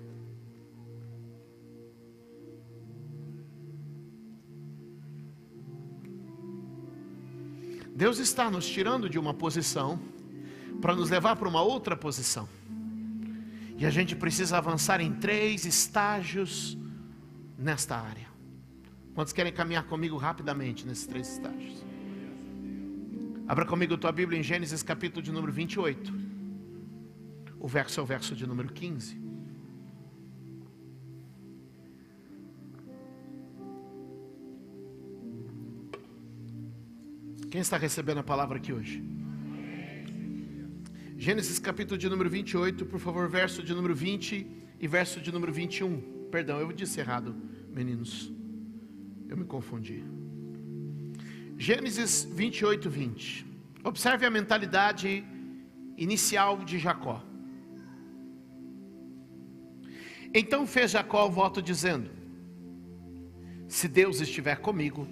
Deus 7.99 8.21
está 8.21 8.49
nos 8.49 8.65
tirando 8.65 9.11
de 9.11 9.19
uma 9.19 9.35
posição 9.35 9.99
para 10.81 10.95
nos 10.95 11.11
levar 11.11 11.35
para 11.35 11.49
uma 11.49 11.61
outra 11.61 11.97
posição. 11.97 12.49
E 13.77 13.85
a 13.85 13.91
gente 13.91 14.15
precisa 14.15 14.57
avançar 14.57 15.01
em 15.01 15.15
três 15.15 15.65
estágios 15.65 16.79
nesta 17.59 17.97
área. 17.97 18.29
Quantos 19.17 19.33
querem 19.33 19.53
caminhar 19.53 19.83
comigo 19.83 20.17
rapidamente 20.17 20.87
nesses 20.87 21.09
três 21.09 21.29
estágios? 21.29 21.85
Abra 23.49 23.65
comigo 23.65 23.99
tua 23.99 24.13
Bíblia 24.13 24.39
em 24.39 24.45
Gênesis 24.45 24.81
capítulo 24.81 25.21
de 25.21 25.33
número 25.33 25.53
28. 25.53 26.15
O 27.59 27.67
verso 27.67 27.99
é 27.99 28.03
o 28.05 28.07
verso 28.07 28.37
de 28.37 28.47
número 28.47 28.73
15. 28.73 29.28
Quem 37.51 37.63
está 37.63 37.79
recebendo 37.79 38.19
a 38.19 38.23
palavra 38.23 38.59
aqui 38.59 38.75
hoje? 38.75 39.03
Gênesis 41.17 41.59
capítulo 41.59 41.97
de 41.97 42.07
número 42.07 42.29
28, 42.29 42.85
por 42.85 43.01
favor, 43.01 43.27
verso 43.27 43.63
de 43.63 43.73
número 43.75 43.95
20 43.95 44.47
e 44.79 44.87
verso 44.87 45.19
de 45.19 45.33
número 45.33 45.51
21. 45.51 46.29
Perdão, 46.31 46.61
eu 46.61 46.71
disse 46.73 47.01
errado, 47.01 47.35
meninos. 47.73 48.31
Eu 49.31 49.37
me 49.37 49.45
confundi. 49.45 50.05
Gênesis 51.57 52.29
28, 52.31 52.91
20. 52.91 53.47
Observe 53.83 54.27
a 54.27 54.31
mentalidade 54.31 55.25
inicial 55.97 56.59
de 56.59 56.79
Jacó. 56.79 57.25
Então 60.35 60.67
fez 60.67 60.91
Jacó 60.91 61.27
o 61.27 61.31
voto 61.31 61.63
dizendo: 61.63 62.11
Se 63.67 63.89
Deus 63.89 64.21
estiver 64.21 64.57
comigo, 64.57 65.09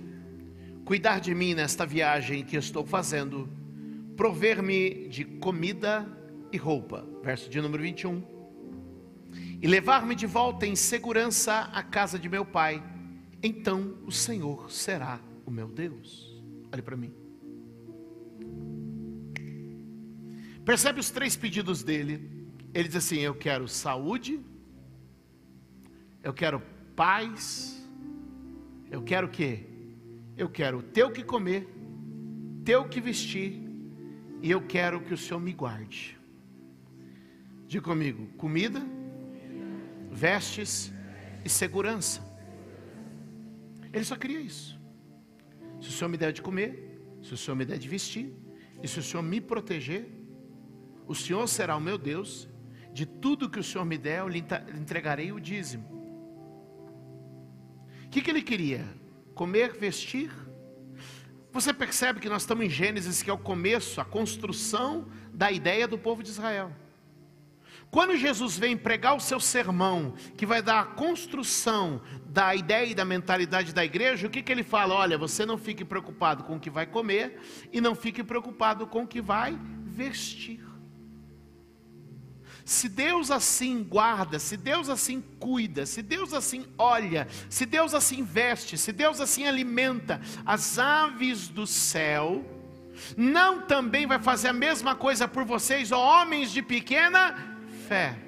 cuidar 0.87 1.19
de 1.19 1.35
mim 1.35 1.53
nesta 1.53 1.85
viagem 1.85 2.45
que 2.45 2.57
estou 2.57 2.87
fazendo, 2.87 3.49
prover-me 4.17 5.09
de 5.09 5.25
comida 5.25 6.07
e 6.53 6.57
roupa. 6.57 7.05
Verso 7.25 7.51
de 7.51 7.61
número 7.61 7.83
21. 7.83 8.23
E 9.61 9.67
levar-me 9.67 10.15
de 10.15 10.27
volta 10.27 10.65
em 10.65 10.77
segurança 10.77 11.63
à 11.73 11.83
casa 11.83 12.17
de 12.17 12.29
meu 12.29 12.45
pai, 12.45 12.81
então 13.43 13.99
o 14.07 14.13
Senhor 14.13 14.71
será 14.71 15.21
o 15.45 15.51
meu 15.51 15.67
Deus. 15.67 16.41
Olhe 16.73 16.83
para 16.83 16.97
mim. 16.97 17.13
Percebe 20.65 21.01
os 21.01 21.11
três 21.11 21.35
pedidos 21.35 21.83
dele? 21.83 22.47
Ele 22.73 22.87
diz 22.87 22.97
assim: 22.97 23.19
Eu 23.19 23.35
quero 23.35 23.67
saúde, 23.67 24.39
eu 26.23 26.33
quero 26.33 26.63
paz, 26.95 27.85
eu 28.89 29.03
quero 29.03 29.27
o 29.27 29.31
quê? 29.31 29.76
Eu 30.37 30.49
quero 30.51 30.79
o 30.79 31.11
que 31.11 31.23
comer, 31.23 31.67
ter 32.65 32.77
o 32.77 32.89
que 32.89 33.01
vestir, 33.01 33.63
e 34.43 34.51
eu 34.51 34.61
quero 34.67 35.01
que 35.01 35.15
o 35.15 35.17
Senhor 35.17 35.41
me 35.41 35.53
guarde. 35.53 36.19
Diga 37.67 37.85
comigo: 37.85 38.27
comida, 38.37 38.83
vestes 40.11 40.93
e 41.45 41.49
segurança. 41.49 42.23
Ele 43.93 44.05
só 44.05 44.15
queria 44.15 44.41
isso. 44.41 44.79
Se 45.81 45.89
o 45.89 45.93
Senhor 45.93 46.11
me 46.11 46.19
der 46.19 46.33
de 46.33 46.43
comer, 46.43 47.01
se 47.23 47.33
o 47.33 47.37
Senhor 47.37 47.57
me 47.57 47.65
der 47.65 47.79
de 47.79 47.89
vestir, 47.89 48.35
e 48.83 48.87
se 48.87 48.99
o 48.99 49.03
Senhor 49.03 49.23
me 49.23 49.41
proteger, 49.41 50.07
o 51.07 51.15
Senhor 51.15 51.47
será 51.49 51.77
o 51.77 51.81
meu 51.81 51.97
Deus, 51.97 52.47
de 52.93 53.07
tudo 53.07 53.49
que 53.49 53.59
o 53.59 53.65
Senhor 53.65 53.85
me 53.85 53.97
der, 53.97 54.21
eu 54.21 54.29
lhe 54.29 54.45
entregarei 54.79 55.33
o 55.33 55.41
dízimo. 55.41 55.85
O 58.05 58.09
que, 58.11 58.21
que 58.21 58.31
ele 58.31 58.43
queria? 58.43 58.85
Comer, 59.37 59.75
vestir. 59.75 60.33
Você 61.53 61.71
percebe 61.71 62.21
que 62.21 62.29
nós 62.29 62.41
estamos 62.41 62.65
em 62.65 62.71
Gênesis, 62.71 63.23
que 63.23 63.29
é 63.29 63.33
o 63.35 63.37
começo, 63.37 64.01
a 64.01 64.05
construção 64.05 65.09
da 65.31 65.53
ideia 65.53 65.87
do 65.87 65.99
povo 65.99 66.23
de 66.23 66.31
Israel. 66.31 66.73
Quando 67.91 68.17
Jesus 68.17 68.59
vem 68.59 68.79
pregar 68.79 69.15
o 69.15 69.21
seu 69.21 69.39
sermão, 69.39 70.15
que 70.39 70.47
vai 70.47 70.63
dar 70.63 70.81
a 70.81 70.87
construção 70.87 72.01
da 72.25 72.55
ideia 72.55 72.87
e 72.87 72.95
da 72.95 73.05
mentalidade 73.05 73.75
da 73.75 73.85
igreja, 73.85 74.27
o 74.27 74.31
que, 74.31 74.43
que 74.43 74.51
ele 74.51 74.65
fala? 74.65 74.95
Olha, 74.95 75.19
você 75.19 75.45
não 75.45 75.59
fique 75.59 75.85
preocupado 75.85 76.43
com 76.43 76.57
o 76.57 76.61
que 76.61 76.71
vai 76.71 76.87
comer 76.87 77.39
e 77.71 77.79
não 77.79 77.95
fique 77.95 78.25
preocupado 78.25 78.87
com 78.87 79.03
o 79.03 79.07
que 79.07 79.21
vai 79.21 79.61
vestir. 79.85 80.65
Se 82.67 82.89
Deus 82.89 83.31
assim 83.31 83.85
guarda, 83.85 84.41
se 84.41 84.57
Deus 84.57 84.89
assim 84.89 85.23
cuida, 85.39 85.87
se 85.87 86.03
Deus 86.03 86.35
assim 86.35 86.67
olha, 86.77 87.29
se 87.49 87.65
Deus 87.65 87.95
assim 87.95 88.25
veste, 88.25 88.77
se 88.77 88.91
Deus 88.91 89.21
assim 89.21 89.47
alimenta 89.47 90.21
as 90.45 90.77
aves 90.77 91.47
do 91.47 91.65
céu, 91.65 92.45
não 93.17 93.63
também 93.63 94.05
vai 94.05 94.19
fazer 94.19 94.49
a 94.49 94.53
mesma 94.53 94.97
coisa 94.97 95.29
por 95.29 95.45
vocês, 95.45 95.93
ó 95.93 96.23
homens 96.23 96.51
de 96.51 96.61
pequena 96.61 97.37
fé? 97.87 98.19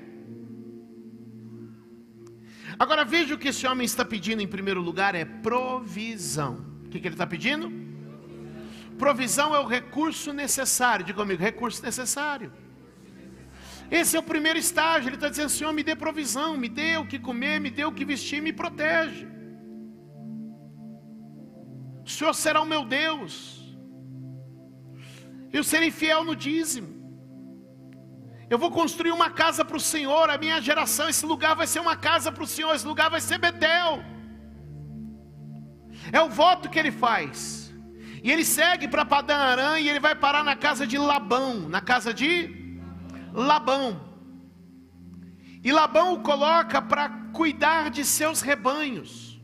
Agora 2.79 3.05
veja 3.05 3.35
o 3.35 3.38
que 3.38 3.48
esse 3.48 3.66
homem 3.66 3.85
está 3.85 4.05
pedindo 4.05 4.40
em 4.40 4.46
primeiro 4.46 4.81
lugar: 4.81 5.16
é 5.16 5.24
provisão. 5.24 6.64
O 6.87 6.88
que, 6.90 7.01
que 7.01 7.09
ele 7.09 7.16
está 7.16 7.27
pedindo? 7.27 7.72
Provisão 8.96 9.53
é 9.53 9.59
o 9.59 9.66
recurso 9.66 10.33
necessário. 10.33 11.05
Diga 11.05 11.18
comigo, 11.18 11.42
recurso 11.42 11.83
necessário. 11.83 12.53
Esse 13.90 14.16
é 14.16 14.20
o 14.20 14.22
primeiro 14.22 14.59
estágio. 14.59 15.09
Ele 15.09 15.16
está 15.16 15.29
dizendo: 15.29 15.48
Senhor, 15.48 15.72
me 15.72 15.83
dê 15.83 15.94
provisão, 15.96 16.57
me 16.57 16.68
dê 16.68 16.96
o 16.96 17.07
que 17.07 17.18
comer, 17.18 17.59
me 17.61 17.70
dê 17.70 17.85
o 17.85 17.92
que 17.92 18.05
vestir, 18.05 18.40
me 18.42 18.53
protege. 18.53 19.27
O 22.05 22.11
Senhor 22.11 22.35
será 22.35 22.61
o 22.61 22.66
meu 22.66 22.85
Deus. 22.85 23.33
Eu 25.53 25.64
serei 25.64 25.90
fiel 25.90 26.22
no 26.24 26.37
dízimo. 26.37 26.98
Eu 28.51 28.59
vou 28.59 28.70
construir 28.70 29.12
uma 29.12 29.31
casa 29.31 29.62
para 29.64 29.77
o 29.77 29.81
Senhor, 29.81 30.31
a 30.31 30.38
minha 30.38 30.61
geração. 30.61 31.09
Esse 31.09 31.24
lugar 31.27 31.55
vai 31.55 31.66
ser 31.66 31.81
uma 31.81 31.96
casa 31.96 32.33
para 32.33 32.42
o 32.42 32.46
Senhor, 32.46 32.74
esse 32.74 32.87
lugar 32.87 33.11
vai 33.11 33.20
ser 33.20 33.38
Betel. 33.38 34.03
É 36.12 36.20
o 36.20 36.31
voto 36.31 36.70
que 36.70 36.79
ele 36.79 36.90
faz. 36.90 37.74
E 38.22 38.31
ele 38.33 38.44
segue 38.44 38.88
para 38.88 39.05
Padã 39.05 39.37
Arã 39.37 39.79
e 39.79 39.88
ele 39.88 40.01
vai 40.01 40.14
parar 40.14 40.42
na 40.42 40.57
casa 40.57 40.87
de 40.87 40.98
Labão, 40.98 41.68
na 41.68 41.81
casa 41.81 42.12
de 42.12 42.58
Labão. 43.38 44.01
E 45.62 45.70
Labão 45.70 46.14
o 46.14 46.20
coloca 46.20 46.83
para 46.83 47.09
cuidar 47.33 47.88
de 47.88 48.05
seus 48.05 48.40
rebanhos. 48.40 49.40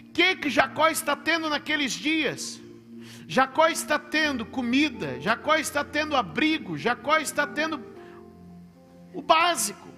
O 0.00 0.12
que, 0.12 0.34
que 0.36 0.50
Jacó 0.50 0.88
está 0.88 1.14
tendo 1.14 1.48
naqueles 1.48 1.92
dias? 1.92 2.60
Jacó 3.28 3.68
está 3.68 3.98
tendo 3.98 4.44
comida, 4.44 5.20
Jacó 5.20 5.54
está 5.56 5.84
tendo 5.84 6.16
abrigo, 6.16 6.76
Jacó 6.76 7.16
está 7.18 7.46
tendo 7.46 7.80
o 9.12 9.22
básico, 9.22 9.88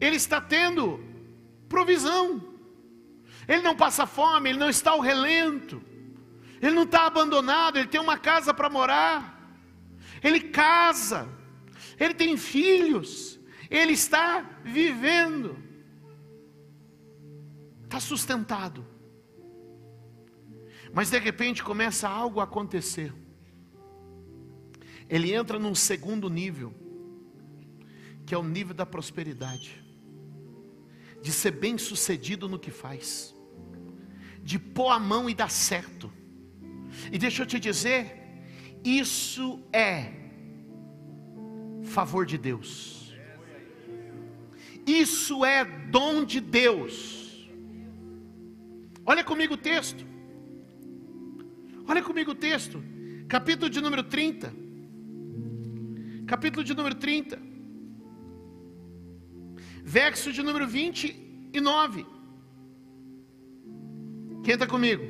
ele 0.00 0.16
está 0.16 0.40
tendo 0.40 1.00
provisão, 1.68 2.42
ele 3.46 3.62
não 3.62 3.76
passa 3.76 4.06
fome, 4.06 4.50
ele 4.50 4.58
não 4.58 4.68
está 4.68 4.92
ao 4.92 5.00
relento, 5.00 5.82
ele 6.60 6.74
não 6.74 6.84
está 6.84 7.06
abandonado, 7.06 7.78
ele 7.78 7.88
tem 7.88 8.00
uma 8.00 8.18
casa 8.18 8.52
para 8.52 8.70
morar 8.70 9.38
ele 10.22 10.40
casa, 10.40 11.28
ele 11.98 12.14
tem 12.14 12.36
filhos, 12.36 13.40
ele 13.70 13.92
está 13.92 14.60
vivendo, 14.64 15.58
está 17.84 17.98
sustentado. 17.98 18.86
Mas 20.92 21.10
de 21.10 21.18
repente 21.18 21.62
começa 21.62 22.08
algo 22.08 22.40
a 22.40 22.44
acontecer. 22.44 23.12
Ele 25.08 25.32
entra 25.32 25.58
num 25.58 25.74
segundo 25.74 26.30
nível, 26.30 26.72
que 28.24 28.34
é 28.34 28.38
o 28.38 28.42
nível 28.42 28.74
da 28.74 28.86
prosperidade, 28.86 29.82
de 31.22 31.32
ser 31.32 31.50
bem 31.50 31.76
sucedido 31.78 32.48
no 32.48 32.58
que 32.58 32.70
faz, 32.70 33.34
de 34.42 34.58
pôr 34.58 34.90
a 34.90 34.98
mão 34.98 35.28
e 35.28 35.34
dar 35.34 35.50
certo. 35.50 36.12
E 37.10 37.18
deixa 37.18 37.42
eu 37.42 37.46
te 37.46 37.58
dizer, 37.58 38.18
isso 38.84 39.62
é 39.72 40.27
favor 41.88 42.24
de 42.24 42.38
Deus. 42.38 43.14
Isso 44.86 45.44
é 45.44 45.64
dom 45.64 46.24
de 46.24 46.40
Deus. 46.40 47.48
Olha 49.04 49.24
comigo 49.24 49.54
o 49.54 49.56
texto. 49.56 50.06
Olha 51.86 52.02
comigo 52.02 52.30
o 52.32 52.34
texto. 52.34 52.82
Capítulo 53.28 53.68
de 53.70 53.80
número 53.80 54.02
30. 54.02 54.52
Capítulo 56.26 56.62
de 56.64 56.74
número 56.74 56.94
30. 56.94 57.40
Verso 59.82 60.32
de 60.32 60.42
número 60.42 60.66
29. 60.66 62.06
Quem 64.44 64.54
está 64.54 64.66
comigo? 64.66 65.04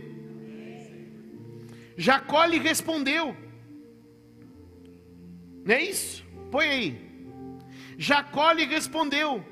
Jacó 1.97 2.45
lhe 2.45 2.59
respondeu: 2.59 3.37
não 5.69 5.75
é 5.75 5.83
isso? 5.83 6.25
Põe 6.51 6.67
aí. 6.67 7.09
Jacó 7.99 8.53
lhe 8.53 8.65
respondeu: 8.65 9.45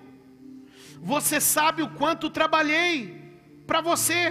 Você 1.00 1.40
sabe 1.40 1.82
o 1.82 1.90
quanto 1.90 2.30
trabalhei 2.30 2.94
para 3.66 3.80
você, 3.80 4.22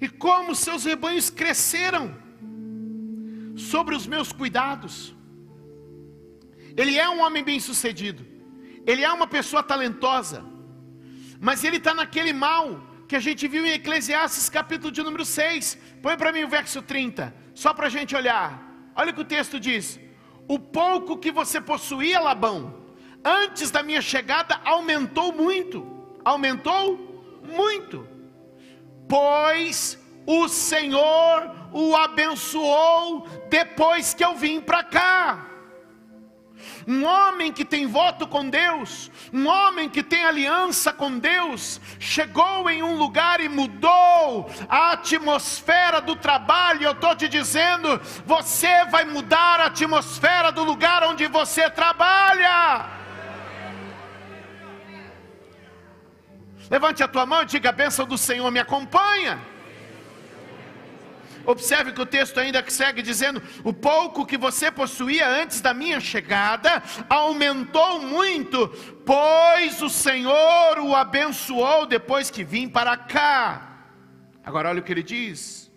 e 0.00 0.08
como 0.08 0.54
seus 0.54 0.84
rebanhos 0.84 1.28
cresceram 1.28 2.04
sobre 3.56 3.94
os 3.94 4.06
meus 4.06 4.32
cuidados. 4.32 5.14
Ele 6.76 6.96
é 6.96 7.08
um 7.08 7.20
homem 7.24 7.42
bem-sucedido, 7.42 8.24
ele 8.86 9.02
é 9.02 9.12
uma 9.12 9.26
pessoa 9.26 9.62
talentosa, 9.62 10.44
mas 11.40 11.64
ele 11.64 11.76
está 11.76 11.92
naquele 11.92 12.32
mal 12.32 12.64
que 13.08 13.16
a 13.16 13.20
gente 13.20 13.48
viu 13.48 13.66
em 13.66 13.72
Eclesiastes 13.72 14.48
capítulo 14.48 14.92
de 14.92 15.02
número 15.02 15.24
6. 15.24 15.76
Põe 16.00 16.16
para 16.16 16.32
mim 16.34 16.44
o 16.44 16.48
verso 16.48 16.80
30, 16.80 17.34
só 17.54 17.74
para 17.74 17.88
a 17.88 17.90
gente 17.90 18.14
olhar. 18.14 18.48
Olha 18.94 19.10
o 19.10 19.14
que 19.14 19.20
o 19.20 19.32
texto 19.36 19.58
diz: 19.58 19.98
o 20.50 20.58
pouco 20.58 21.16
que 21.16 21.30
você 21.30 21.60
possuía, 21.60 22.18
Labão, 22.18 22.74
antes 23.24 23.70
da 23.70 23.84
minha 23.84 24.02
chegada, 24.02 24.60
aumentou 24.64 25.32
muito. 25.32 25.86
Aumentou 26.24 27.38
muito. 27.44 28.04
Pois 29.08 29.96
o 30.26 30.48
Senhor, 30.48 31.54
o 31.72 31.94
abençoou 31.94 33.28
depois 33.48 34.12
que 34.12 34.24
eu 34.24 34.34
vim 34.34 34.60
para 34.60 34.82
cá. 34.82 35.49
Um 36.90 37.04
homem 37.04 37.52
que 37.52 37.64
tem 37.64 37.86
voto 37.86 38.26
com 38.26 38.50
Deus, 38.50 39.12
um 39.32 39.46
homem 39.46 39.88
que 39.88 40.02
tem 40.02 40.24
aliança 40.24 40.92
com 40.92 41.20
Deus, 41.20 41.80
chegou 42.00 42.68
em 42.68 42.82
um 42.82 42.96
lugar 42.96 43.40
e 43.40 43.48
mudou 43.48 44.50
a 44.68 44.90
atmosfera 44.90 46.00
do 46.00 46.16
trabalho. 46.16 46.82
Eu 46.82 46.90
estou 46.90 47.14
te 47.14 47.28
dizendo, 47.28 48.00
você 48.26 48.84
vai 48.86 49.04
mudar 49.04 49.60
a 49.60 49.66
atmosfera 49.66 50.50
do 50.50 50.64
lugar 50.64 51.04
onde 51.04 51.28
você 51.28 51.70
trabalha. 51.70 52.90
Levante 56.68 57.04
a 57.04 57.08
tua 57.08 57.24
mão 57.24 57.42
e 57.42 57.46
diga: 57.46 57.68
a 57.68 57.72
bênção 57.72 58.04
do 58.04 58.18
Senhor 58.18 58.50
me 58.50 58.58
acompanha. 58.58 59.40
Observe 61.46 61.92
que 61.92 62.00
o 62.00 62.06
texto 62.06 62.38
ainda 62.38 62.64
segue 62.68 63.02
dizendo: 63.02 63.42
o 63.64 63.72
pouco 63.72 64.26
que 64.26 64.36
você 64.36 64.70
possuía 64.70 65.28
antes 65.28 65.60
da 65.60 65.72
minha 65.72 66.00
chegada 66.00 66.82
aumentou 67.08 68.02
muito, 68.02 68.68
pois 69.04 69.82
o 69.82 69.88
Senhor 69.88 70.78
o 70.78 70.94
abençoou 70.94 71.86
depois 71.86 72.30
que 72.30 72.44
vim 72.44 72.68
para 72.68 72.96
cá. 72.96 73.88
Agora 74.44 74.68
olha 74.68 74.80
o 74.80 74.82
que 74.82 74.92
ele 74.92 75.02
diz: 75.02 75.70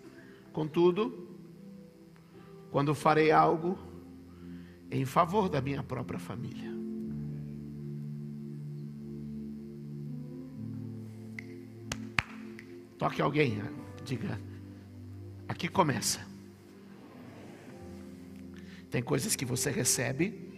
contudo, 0.52 1.36
quando 2.70 2.94
farei 2.94 3.30
algo 3.30 3.78
em 4.90 5.04
favor 5.04 5.48
da 5.48 5.60
minha 5.60 5.82
própria 5.82 6.18
família. 6.18 6.72
Toque 12.96 13.20
alguém, 13.20 13.60
diga 14.04 14.38
Aqui 15.48 15.68
começa. 15.68 16.20
Tem 18.90 19.02
coisas 19.02 19.34
que 19.34 19.44
você 19.44 19.70
recebe 19.70 20.52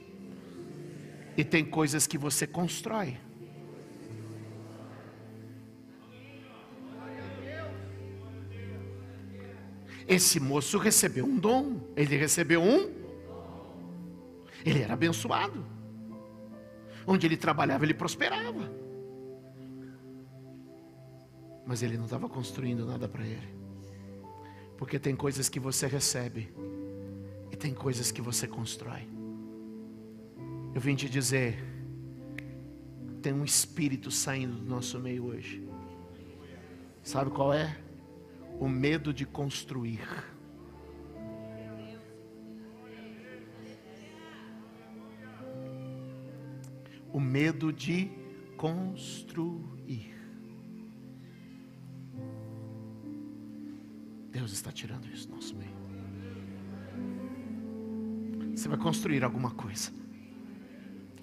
e 1.37 1.45
tem 1.45 1.65
coisas 1.65 2.07
que 2.07 2.19
você 2.19 2.47
constrói. 2.47 3.19
Esse 10.09 10.39
moço 10.39 10.79
recebeu 10.79 11.25
um 11.25 11.37
dom, 11.37 11.81
ele 11.97 12.17
recebeu 12.17 12.63
um. 12.63 12.95
Ele 14.65 14.83
era 14.83 14.95
abençoado. 14.95 15.65
Onde 17.07 17.27
ele 17.27 17.37
trabalhava, 17.37 17.85
ele 17.85 17.95
prosperava. 17.95 18.71
Mas 21.67 21.83
ele 21.83 21.97
não 21.97 22.05
estava 22.05 22.29
construindo 22.29 22.87
nada 22.87 23.09
para 23.09 23.25
ele. 23.27 23.56
Porque 24.77 24.99
tem 24.99 25.17
coisas 25.17 25.49
que 25.49 25.59
você 25.59 25.87
recebe 25.87 26.53
e 27.51 27.57
tem 27.57 27.73
coisas 27.73 28.11
que 28.11 28.21
você 28.21 28.47
constrói. 28.47 29.09
Eu 30.75 30.81
vim 30.81 30.95
te 30.95 31.09
dizer, 31.09 31.57
tem 33.23 33.33
um 33.33 33.45
espírito 33.45 34.11
saindo 34.11 34.57
do 34.57 34.65
nosso 34.65 34.99
meio 35.01 35.25
hoje. 35.25 35.67
Sabe 37.03 37.31
qual 37.31 37.53
é? 37.53 37.77
O 38.61 38.69
medo 38.69 39.13
de 39.15 39.25
construir. 39.25 40.01
O 47.13 47.19
medo 47.19 47.73
de 47.73 48.11
construir. 48.57 49.76
Deus 54.37 54.53
está 54.53 54.71
tirando 54.71 55.07
isso 55.07 55.27
do 55.29 55.35
nosso 55.35 55.57
meio. 55.57 55.75
Você 58.55 58.69
vai 58.69 58.77
construir 58.77 59.25
alguma 59.25 59.51
coisa 59.51 59.91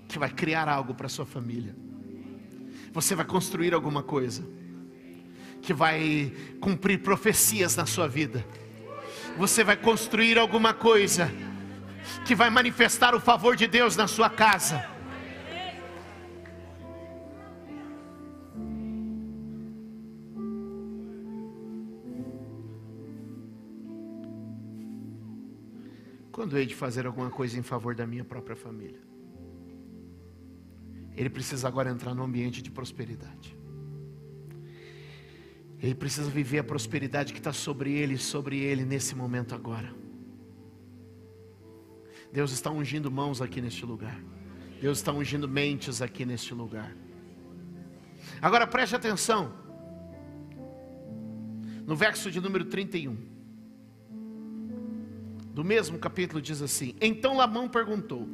que 0.08 0.18
vai 0.18 0.32
criar 0.32 0.68
algo 0.68 0.96
para 0.96 1.08
sua 1.08 1.24
família. 1.24 1.76
Você 2.92 3.14
vai 3.14 3.24
construir 3.24 3.72
alguma 3.72 4.02
coisa 4.02 4.44
que 5.62 5.76
vai 5.76 6.34
cumprir 6.60 7.04
profecias 7.04 7.76
na 7.76 7.86
sua 7.86 8.08
vida. 8.08 8.44
Você 9.38 9.64
vai 9.64 9.78
construir 9.78 10.40
alguma 10.40 10.74
coisa 10.74 11.32
que 12.26 12.34
vai 12.34 12.50
manifestar 12.50 13.14
o 13.14 13.20
favor 13.20 13.56
de 13.56 13.68
Deus 13.68 13.96
na 13.96 14.08
sua 14.08 14.28
casa. 14.28 14.93
Quando 26.54 26.62
hei 26.62 26.68
de 26.68 26.76
fazer 26.76 27.08
alguma 27.08 27.32
coisa 27.32 27.58
em 27.58 27.64
favor 27.64 27.96
da 27.96 28.06
minha 28.06 28.24
própria 28.24 28.56
família? 28.56 29.02
Ele 31.18 31.28
precisa 31.28 31.68
agora 31.68 31.90
entrar 31.90 32.14
no 32.14 32.22
ambiente 32.22 32.62
de 32.62 32.70
prosperidade. 32.70 33.58
Ele 35.82 35.96
precisa 35.96 36.30
viver 36.30 36.60
a 36.60 36.64
prosperidade 36.64 37.34
que 37.34 37.40
está 37.40 37.52
sobre 37.52 37.94
ele, 37.94 38.20
sobre 38.20 38.60
ele 38.60 38.86
nesse 38.86 39.16
momento 39.16 39.56
agora. 39.56 39.92
Deus 42.32 42.52
está 42.52 42.70
ungindo 42.70 43.10
mãos 43.10 43.42
aqui 43.42 43.60
neste 43.60 43.84
lugar. 43.84 44.24
Deus 44.80 45.00
está 45.00 45.12
ungindo 45.12 45.50
mentes 45.50 46.04
aqui 46.04 46.24
neste 46.24 46.54
lugar. 46.54 46.96
Agora 48.40 48.68
preste 48.68 48.96
atenção. 48.96 49.52
No 51.88 51.96
verso 51.96 52.30
de 52.30 52.40
número 52.40 52.66
31 52.66 53.33
do 55.54 55.64
mesmo 55.64 56.00
capítulo 56.00 56.42
diz 56.42 56.62
assim: 56.62 56.96
Então 57.00 57.38
Lamão 57.38 57.70
perguntou: 57.70 58.28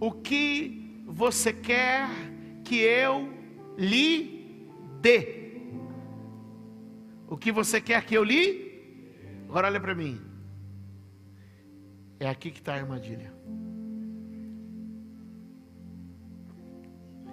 O 0.00 0.10
que 0.10 1.02
você 1.06 1.52
quer 1.52 2.08
que 2.64 2.76
eu 2.76 3.28
lhe 3.76 4.66
dê? 5.02 5.52
O 7.28 7.36
que 7.36 7.52
você 7.52 7.80
quer 7.80 8.04
que 8.06 8.16
eu 8.16 8.24
lhe? 8.24 8.64
Agora 9.46 9.68
olha 9.68 9.80
para 9.80 9.94
mim. 9.94 10.20
É 12.18 12.28
aqui 12.28 12.50
que 12.50 12.60
está 12.60 12.72
a 12.72 12.76
armadilha. 12.76 13.32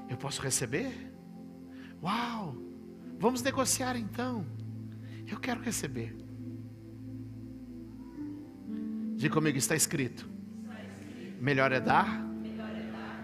Eu 0.09 0.17
posso 0.17 0.41
receber? 0.41 0.91
Uau! 2.03 2.57
Vamos 3.17 3.41
negociar 3.41 3.95
então. 3.95 4.45
Eu 5.25 5.39
quero 5.39 5.61
receber. 5.61 6.13
Diga 9.21 9.35
comigo, 9.35 9.55
está 9.55 9.75
escrito. 9.75 10.27
Melhor 11.39 11.71
é 11.71 11.79
dar 11.79 12.25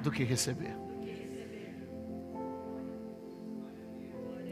do 0.03 0.11
que 0.11 0.23
receber. 0.23 0.75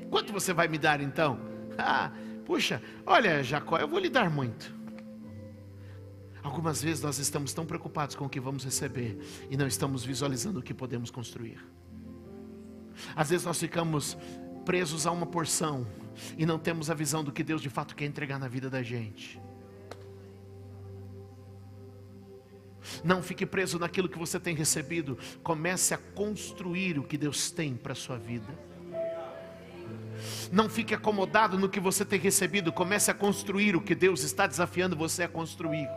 Quanto 0.09 0.33
você 0.33 0.53
vai 0.53 0.67
me 0.67 0.79
dar 0.79 0.99
então? 0.99 1.39
Ah, 1.77 2.09
puxa, 2.45 2.81
olha, 3.05 3.43
Jacó, 3.43 3.77
eu 3.77 3.87
vou 3.87 3.99
lhe 3.99 4.09
dar 4.09 4.29
muito. 4.29 4.73
Algumas 6.41 6.81
vezes 6.81 7.03
nós 7.03 7.19
estamos 7.19 7.53
tão 7.53 7.65
preocupados 7.65 8.15
com 8.15 8.25
o 8.25 8.29
que 8.29 8.39
vamos 8.39 8.63
receber 8.63 9.19
e 9.49 9.57
não 9.57 9.67
estamos 9.67 10.05
visualizando 10.05 10.61
o 10.61 10.63
que 10.63 10.73
podemos 10.73 11.11
construir. 11.11 11.59
Às 13.13 13.29
vezes 13.29 13.45
nós 13.45 13.59
ficamos 13.59 14.17
presos 14.63 15.05
a 15.05 15.11
uma 15.11 15.25
porção 15.25 15.85
e 16.37 16.45
não 16.45 16.57
temos 16.57 16.89
a 16.89 16.93
visão 16.93 17.25
do 17.25 17.31
que 17.33 17.43
Deus 17.43 17.61
de 17.61 17.69
fato 17.69 17.93
quer 17.93 18.05
entregar 18.05 18.39
na 18.39 18.47
vida 18.47 18.69
da 18.69 18.81
gente. 18.81 19.37
Não 23.05 23.21
fique 23.21 23.45
preso 23.45 23.77
naquilo 23.77 24.09
que 24.09 24.17
você 24.17 24.39
tem 24.39 24.55
recebido. 24.55 25.15
Comece 25.43 25.93
a 25.93 25.97
construir 25.97 26.97
o 26.97 27.03
que 27.03 27.19
Deus 27.19 27.51
tem 27.51 27.75
para 27.75 27.91
a 27.91 27.95
sua 27.95 28.17
vida. 28.17 28.51
Não 30.51 30.67
fique 30.67 30.91
acomodado 30.91 31.55
no 31.55 31.69
que 31.69 31.79
você 31.79 32.03
tem 32.03 32.19
recebido. 32.19 32.73
Comece 32.73 33.11
a 33.11 33.13
construir 33.13 33.75
o 33.75 33.81
que 33.81 33.93
Deus 33.93 34.23
está 34.23 34.47
desafiando 34.47 34.95
você 34.95 35.21
a 35.21 35.27
construir. 35.27 35.87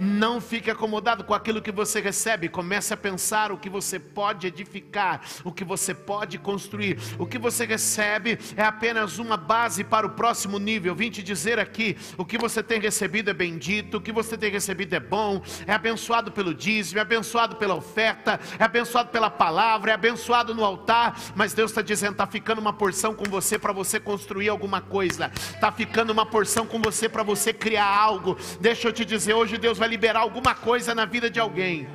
Não 0.00 0.40
fique 0.40 0.70
acomodado 0.70 1.24
com 1.24 1.34
aquilo 1.34 1.62
que 1.62 1.72
você 1.72 2.00
recebe. 2.00 2.48
Comece 2.48 2.92
a 2.92 2.96
pensar 2.96 3.52
o 3.52 3.58
que 3.58 3.68
você 3.68 3.98
pode 3.98 4.46
edificar, 4.46 5.22
o 5.44 5.52
que 5.52 5.64
você 5.64 5.94
pode 5.94 6.38
construir. 6.38 6.98
O 7.18 7.26
que 7.26 7.38
você 7.38 7.64
recebe 7.64 8.38
é 8.56 8.62
apenas 8.62 9.18
uma 9.18 9.36
base 9.36 9.84
para 9.84 10.06
o 10.06 10.10
próximo 10.10 10.58
nível. 10.58 10.94
Vim 10.94 11.10
te 11.10 11.22
dizer 11.22 11.58
aqui: 11.58 11.96
o 12.16 12.24
que 12.24 12.38
você 12.38 12.62
tem 12.62 12.80
recebido 12.80 13.30
é 13.30 13.34
bendito, 13.34 13.96
o 13.96 14.00
que 14.00 14.12
você 14.12 14.36
tem 14.36 14.50
recebido 14.50 14.94
é 14.94 15.00
bom, 15.00 15.42
é 15.66 15.72
abençoado 15.72 16.30
pelo 16.30 16.54
dízimo, 16.54 16.98
é 16.98 17.02
abençoado 17.02 17.56
pela 17.56 17.74
oferta, 17.74 18.38
é 18.58 18.64
abençoado 18.64 19.10
pela 19.10 19.30
palavra, 19.30 19.90
é 19.90 19.94
abençoado 19.94 20.54
no 20.54 20.64
altar. 20.64 21.18
Mas 21.34 21.54
Deus 21.54 21.70
está 21.70 21.82
dizendo: 21.82 22.12
está 22.12 22.26
ficando 22.26 22.60
uma 22.60 22.72
porção 22.72 23.14
com 23.14 23.24
você 23.24 23.58
para 23.58 23.72
você 23.72 23.98
construir 23.98 24.48
alguma 24.48 24.80
coisa, 24.80 25.30
está 25.34 25.70
ficando 25.72 26.12
uma 26.12 26.26
porção 26.26 26.66
com 26.66 26.80
você 26.80 27.08
para 27.08 27.22
você 27.22 27.52
criar 27.52 27.86
algo. 27.86 28.36
Deixa 28.60 28.88
eu 28.88 28.92
te 28.92 29.04
dizer 29.04 29.34
hoje 29.34 29.51
Deus 29.58 29.78
vai 29.78 29.88
liberar 29.88 30.20
alguma 30.20 30.54
coisa 30.54 30.94
na 30.94 31.04
vida 31.04 31.30
de 31.30 31.40
alguém. 31.40 31.88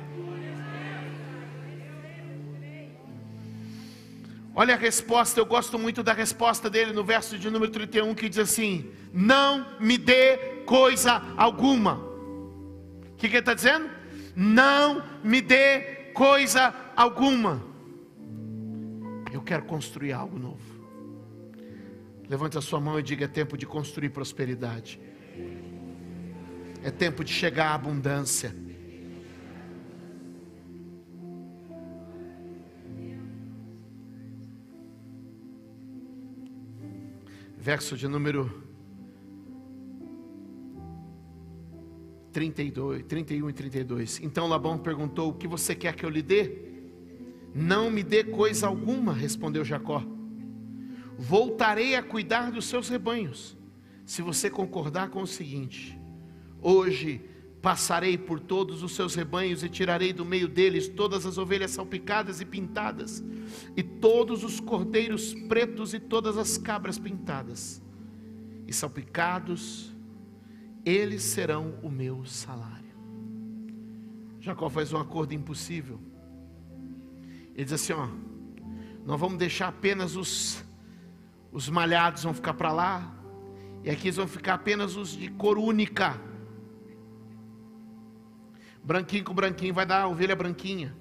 Olha 4.54 4.74
a 4.74 4.76
resposta, 4.76 5.38
eu 5.38 5.46
gosto 5.46 5.78
muito 5.78 6.02
da 6.02 6.12
resposta 6.12 6.68
dele 6.68 6.92
no 6.92 7.04
verso 7.04 7.38
de 7.38 7.48
número 7.48 7.70
31 7.70 8.12
que 8.14 8.28
diz 8.28 8.40
assim: 8.40 8.90
Não 9.12 9.64
me 9.78 9.96
dê 9.96 10.36
coisa 10.66 11.22
alguma. 11.36 11.94
O 11.94 13.16
que, 13.16 13.28
que 13.28 13.34
ele 13.34 13.38
está 13.38 13.54
dizendo? 13.54 13.88
Não 14.34 15.02
me 15.22 15.40
dê 15.40 16.10
coisa 16.12 16.74
alguma. 16.96 17.62
Eu 19.32 19.42
quero 19.42 19.62
construir 19.62 20.12
algo 20.12 20.38
novo. 20.38 20.78
Levante 22.28 22.58
a 22.58 22.60
sua 22.60 22.80
mão 22.80 22.98
e 22.98 23.02
diga: 23.02 23.26
é 23.26 23.28
tempo 23.28 23.56
de 23.56 23.64
construir 23.64 24.10
prosperidade. 24.10 25.00
É 26.82 26.90
tempo 26.90 27.24
de 27.24 27.32
chegar 27.32 27.72
à 27.72 27.74
abundância. 27.74 28.54
Verso 37.56 37.96
de 37.96 38.06
número 38.06 38.68
32, 42.32 43.02
31 43.04 43.50
e 43.50 43.52
32. 43.52 44.20
Então 44.22 44.46
Labão 44.46 44.78
perguntou: 44.78 45.30
O 45.30 45.34
que 45.34 45.48
você 45.48 45.74
quer 45.74 45.94
que 45.96 46.04
eu 46.04 46.08
lhe 46.08 46.22
dê? 46.22 46.68
Não 47.52 47.90
me 47.90 48.04
dê 48.04 48.22
coisa 48.22 48.68
alguma, 48.68 49.12
respondeu 49.12 49.64
Jacó. 49.64 50.04
Voltarei 51.18 51.96
a 51.96 52.02
cuidar 52.02 52.52
dos 52.52 52.66
seus 52.66 52.88
rebanhos, 52.88 53.56
se 54.06 54.22
você 54.22 54.48
concordar 54.48 55.10
com 55.10 55.20
o 55.20 55.26
seguinte: 55.26 55.97
Hoje 56.60 57.20
passarei 57.60 58.16
por 58.16 58.40
todos 58.40 58.82
os 58.82 58.94
seus 58.94 59.14
rebanhos 59.14 59.62
e 59.62 59.68
tirarei 59.68 60.12
do 60.12 60.24
meio 60.24 60.48
deles 60.48 60.88
todas 60.88 61.26
as 61.26 61.38
ovelhas 61.38 61.72
salpicadas 61.72 62.40
e 62.40 62.44
pintadas, 62.44 63.22
e 63.76 63.82
todos 63.82 64.44
os 64.44 64.60
cordeiros 64.60 65.34
pretos 65.34 65.92
e 65.92 66.00
todas 66.00 66.36
as 66.36 66.56
cabras 66.56 66.98
pintadas 66.98 67.82
e 68.66 68.72
salpicados, 68.72 69.94
eles 70.84 71.22
serão 71.22 71.78
o 71.82 71.88
meu 71.88 72.24
salário. 72.26 72.94
Jacó 74.40 74.68
faz 74.68 74.92
um 74.92 74.98
acordo 74.98 75.32
impossível. 75.34 75.98
Ele 77.54 77.64
diz 77.64 77.72
assim: 77.72 77.94
ó, 77.94 78.08
nós 79.04 79.18
vamos 79.18 79.38
deixar 79.38 79.68
apenas 79.68 80.16
os, 80.16 80.62
os 81.50 81.68
malhados 81.68 82.22
vão 82.22 82.34
ficar 82.34 82.54
para 82.54 82.70
lá, 82.70 83.14
e 83.82 83.90
aqui 83.90 84.10
vão 84.10 84.28
ficar 84.28 84.54
apenas 84.54 84.96
os 84.96 85.10
de 85.10 85.28
cor 85.30 85.58
única. 85.58 86.27
Branquinho 88.88 89.22
com 89.22 89.34
branquinho 89.34 89.74
vai 89.74 89.84
dar 89.84 90.06
ovelha 90.08 90.34
branquinha. 90.34 90.96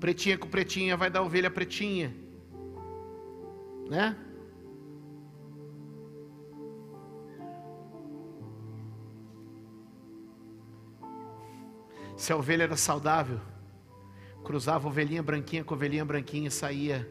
Pretinha 0.00 0.36
com 0.36 0.48
pretinha 0.48 0.96
vai 0.96 1.08
dar 1.08 1.22
ovelha 1.22 1.48
pretinha. 1.48 2.12
Né? 3.88 4.16
Se 12.16 12.32
a 12.32 12.36
ovelha 12.36 12.64
era 12.64 12.76
saudável, 12.76 13.40
cruzava 14.42 14.88
ovelhinha 14.88 15.22
branquinha 15.22 15.62
com 15.62 15.74
ovelhinha 15.74 16.04
branquinha, 16.04 16.50
saía 16.50 17.08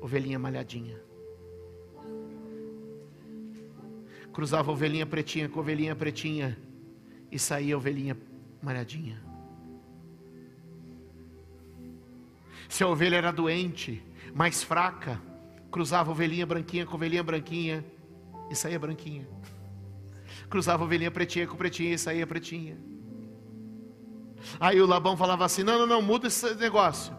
ovelhinha 0.00 0.38
malhadinha. 0.38 0.98
Cruzava 4.32 4.72
ovelhinha 4.72 5.04
pretinha 5.04 5.50
com 5.50 5.60
ovelhinha 5.60 5.94
pretinha 5.94 6.56
e 7.30 7.38
saía 7.38 7.76
ovelhinha 7.76 8.16
malhadinha. 8.66 9.22
Se 12.68 12.82
a 12.82 12.88
ovelha 12.88 13.14
era 13.16 13.30
doente, 13.30 14.02
mais 14.34 14.64
fraca, 14.64 15.22
cruzava 15.70 16.10
ovelhinha 16.10 16.44
branquinha 16.44 16.84
com 16.84 16.96
ovelhinha 16.96 17.22
branquinha 17.22 17.84
e 18.50 18.56
saía 18.56 18.76
branquinha. 18.76 19.28
Cruzava 20.50 20.82
ovelhinha 20.82 21.12
pretinha 21.12 21.46
com 21.46 21.56
pretinha 21.56 21.94
e 21.94 21.98
saía 21.98 22.26
pretinha. 22.26 22.76
Aí 24.58 24.80
o 24.80 24.86
Labão 24.86 25.16
falava 25.16 25.44
assim: 25.44 25.62
não, 25.62 25.78
não, 25.78 25.86
não, 25.86 26.02
muda 26.02 26.26
esse 26.26 26.52
negócio. 26.56 27.14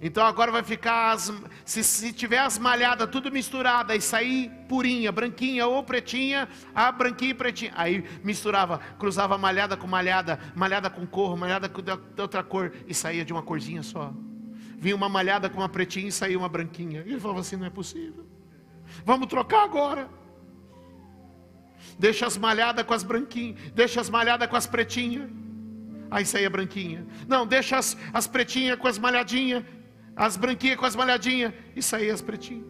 Então 0.00 0.24
agora 0.24 0.52
vai 0.52 0.62
ficar, 0.62 1.12
as, 1.12 1.32
se, 1.64 1.82
se 1.82 2.12
tiver 2.12 2.38
as 2.38 2.58
malhadas 2.58 3.08
tudo 3.10 3.30
misturada 3.32 3.96
e 3.96 4.00
sair 4.00 4.50
purinha, 4.68 5.10
branquinha 5.10 5.66
ou 5.66 5.82
pretinha, 5.82 6.48
a 6.74 6.90
branquinha 6.92 7.32
e 7.32 7.34
pretinha. 7.34 7.72
Aí 7.74 8.04
misturava, 8.22 8.78
cruzava 8.98 9.36
malhada 9.36 9.76
com 9.76 9.86
malhada, 9.86 10.38
malhada 10.54 10.88
com 10.88 11.06
cor, 11.06 11.36
malhada 11.36 11.68
com 11.68 11.82
outra 12.20 12.42
cor 12.42 12.72
e 12.86 12.94
saía 12.94 13.24
de 13.24 13.32
uma 13.32 13.42
corzinha 13.42 13.82
só. 13.82 14.12
Vinha 14.78 14.94
uma 14.94 15.08
malhada 15.08 15.50
com 15.50 15.58
uma 15.58 15.68
pretinha 15.68 16.08
e 16.08 16.12
saía 16.12 16.38
uma 16.38 16.48
branquinha. 16.48 17.02
E 17.04 17.10
ele 17.10 17.20
falava 17.20 17.40
assim: 17.40 17.56
não 17.56 17.66
é 17.66 17.70
possível. 17.70 18.24
Vamos 19.04 19.26
trocar 19.26 19.64
agora. 19.64 20.08
Deixa 21.98 22.26
as 22.26 22.36
malhadas 22.36 22.84
com 22.84 22.94
as 22.94 23.02
branquinhas, 23.02 23.58
deixa 23.72 24.00
as 24.00 24.08
malhadas 24.08 24.48
com 24.48 24.56
as 24.56 24.66
pretinhas. 24.66 25.28
Aí 26.10 26.24
saía 26.24 26.48
branquinha. 26.48 27.06
Não, 27.26 27.46
deixa 27.46 27.76
as, 27.76 27.96
as 28.12 28.26
pretinhas 28.26 28.78
com 28.78 28.86
as 28.86 28.98
malhadinhas, 28.98 29.62
as 30.18 30.36
branquinhas 30.36 30.76
com 30.76 30.84
as 30.84 30.96
malhadinhas, 30.96 31.54
e 31.76 31.80
saía 31.80 32.12
as 32.12 32.20
pretinhas. 32.20 32.66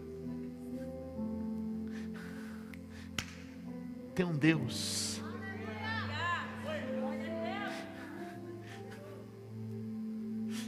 Tem 4.15 4.27
um 4.27 4.37
Deus. 4.37 5.23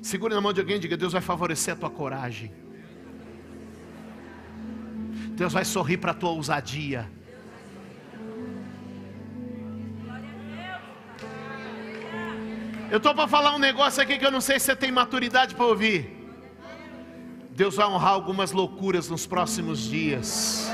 Segure 0.00 0.34
na 0.34 0.40
mão 0.40 0.52
de 0.54 0.60
alguém 0.60 0.76
e 0.76 0.78
diga: 0.78 0.96
Deus 0.96 1.12
vai 1.12 1.20
favorecer 1.20 1.74
a 1.74 1.76
tua 1.76 1.90
coragem. 1.90 2.52
Deus 5.32 5.52
vai 5.52 5.64
sorrir 5.64 5.98
para 5.98 6.12
a 6.12 6.14
tua 6.14 6.30
ousadia. 6.30 7.10
Eu 12.90 12.96
estou 12.96 13.14
para 13.14 13.28
falar 13.28 13.54
um 13.54 13.58
negócio 13.58 14.02
aqui 14.02 14.18
que 14.18 14.24
eu 14.24 14.32
não 14.32 14.40
sei 14.40 14.58
se 14.58 14.66
você 14.66 14.76
tem 14.76 14.90
maturidade 14.90 15.54
para 15.54 15.66
ouvir. 15.66 16.19
Deus 17.61 17.76
vai 17.76 17.86
honrar 17.86 18.12
algumas 18.12 18.52
loucuras 18.52 19.11
nos 19.11 19.26
próximos 19.26 19.80
dias. 19.80 20.66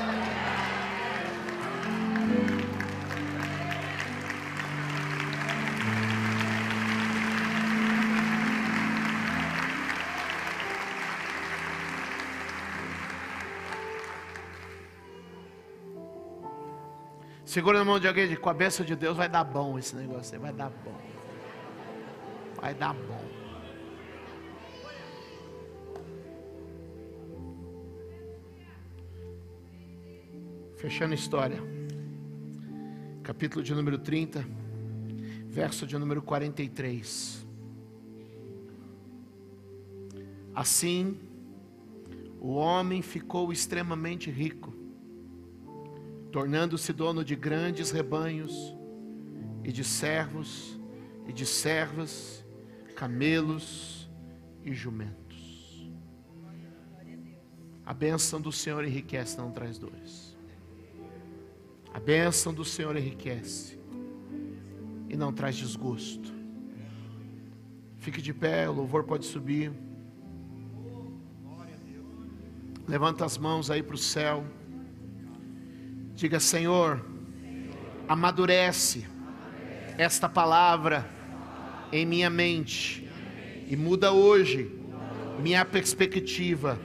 Segura 17.45 17.81
na 17.81 17.85
mão 17.85 17.99
de 17.99 18.07
alguém, 18.07 18.37
com 18.37 18.49
a 18.49 18.55
bênção 18.55 18.87
de 18.87 18.95
Deus 18.95 19.17
vai 19.17 19.29
dar 19.29 19.43
bom 19.43 19.77
esse 19.77 19.97
negócio, 19.97 20.39
vai 20.39 20.53
dar 20.53 20.71
bom 20.71 20.95
vai 22.61 22.75
dar 22.75 22.95
bom. 22.95 23.26
Fechando 30.77 31.13
a 31.13 31.15
história. 31.15 31.59
Capítulo 33.23 33.65
de 33.65 33.75
número 33.75 33.99
30, 33.99 34.47
verso 35.49 35.87
de 35.87 35.97
número 35.97 36.21
43. 36.21 37.47
Assim, 40.55 41.19
o 42.39 42.53
homem 42.55 43.01
ficou 43.01 43.51
extremamente 43.51 44.31
rico, 44.31 44.75
tornando-se 46.31 46.93
dono 46.93 47.25
de 47.25 47.35
grandes 47.35 47.91
rebanhos 47.91 48.77
e 49.65 49.73
de 49.73 49.83
servos 49.83 50.79
e 51.27 51.33
de 51.33 51.47
servas 51.47 52.45
camelos 52.95 54.11
e 54.63 54.75
jumentos. 54.75 55.91
A 57.87 57.95
bênção 57.95 58.41
do 58.41 58.53
Senhor 58.53 58.85
enriquece, 58.85 59.39
não 59.39 59.51
traz 59.51 59.79
dores. 59.79 60.26
A 61.97 61.99
bênção 61.99 62.53
do 62.53 62.63
Senhor 62.63 62.95
enriquece 62.95 63.79
e 65.09 65.17
não 65.17 65.33
traz 65.33 65.57
desgosto. 65.57 66.31
Fique 67.97 68.21
de 68.21 68.35
pé, 68.35 68.69
o 68.69 68.73
louvor 68.75 69.05
pode 69.05 69.25
subir. 69.25 69.73
Levanta 72.87 73.25
as 73.25 73.39
mãos 73.39 73.71
aí 73.71 73.83
para 73.83 73.95
o 73.95 73.99
céu. 73.99 74.45
Diga, 76.15 76.39
Senhor, 76.39 77.03
amadurece 78.07 79.07
esta 79.97 80.29
palavra 80.29 81.09
em 81.91 82.05
minha 82.05 82.29
mente 82.29 83.09
e 83.67 83.75
muda 83.75 84.13
hoje 84.13 84.71
minha 85.41 85.65
perspectiva. 85.65 86.79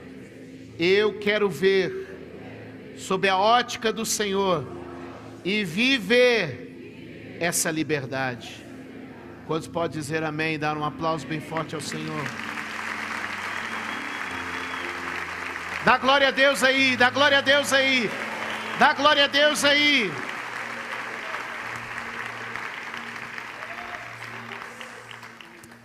Eu 0.78 1.18
quero 1.18 1.50
ver 1.50 2.94
sob 2.96 3.28
a 3.28 3.36
ótica 3.36 3.92
do 3.92 4.06
Senhor 4.06 4.80
e 5.44 5.64
viver 5.64 7.36
essa 7.40 7.70
liberdade. 7.70 8.64
Quantos 9.46 9.68
pode 9.68 9.94
dizer 9.94 10.22
amém? 10.22 10.58
Dar 10.58 10.76
um 10.76 10.84
aplauso 10.84 11.26
bem 11.26 11.40
forte 11.40 11.74
ao 11.74 11.80
Senhor. 11.80 12.24
Dá 15.84 15.98
glória 15.98 16.28
a 16.28 16.30
Deus 16.30 16.62
aí, 16.62 16.96
dá 16.96 17.10
glória 17.10 17.38
a 17.38 17.40
Deus 17.40 17.72
aí. 17.72 18.08
Dá 18.78 18.94
glória 18.94 19.24
a 19.24 19.26
Deus 19.26 19.64
aí. 19.64 20.10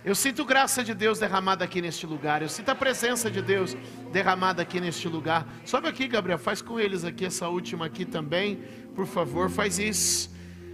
Eu 0.08 0.14
sinto 0.14 0.42
graça 0.42 0.82
de 0.82 0.94
Deus 0.94 1.18
derramada 1.18 1.66
aqui 1.66 1.82
neste 1.82 2.06
lugar. 2.06 2.40
Eu 2.40 2.48
sinto 2.48 2.70
a 2.70 2.74
presença 2.74 3.30
de 3.30 3.42
Deus 3.42 3.76
derramada 4.10 4.62
aqui 4.62 4.80
neste 4.80 5.06
lugar. 5.06 5.46
Sobe 5.66 5.86
aqui, 5.86 6.08
Gabriel. 6.08 6.38
Faz 6.38 6.62
com 6.62 6.80
eles 6.80 7.04
aqui 7.04 7.26
essa 7.26 7.46
última 7.46 7.84
aqui 7.84 8.06
também. 8.06 8.56
Por 8.94 9.06
favor, 9.06 9.50
faz 9.50 9.78
isso. 9.78 10.30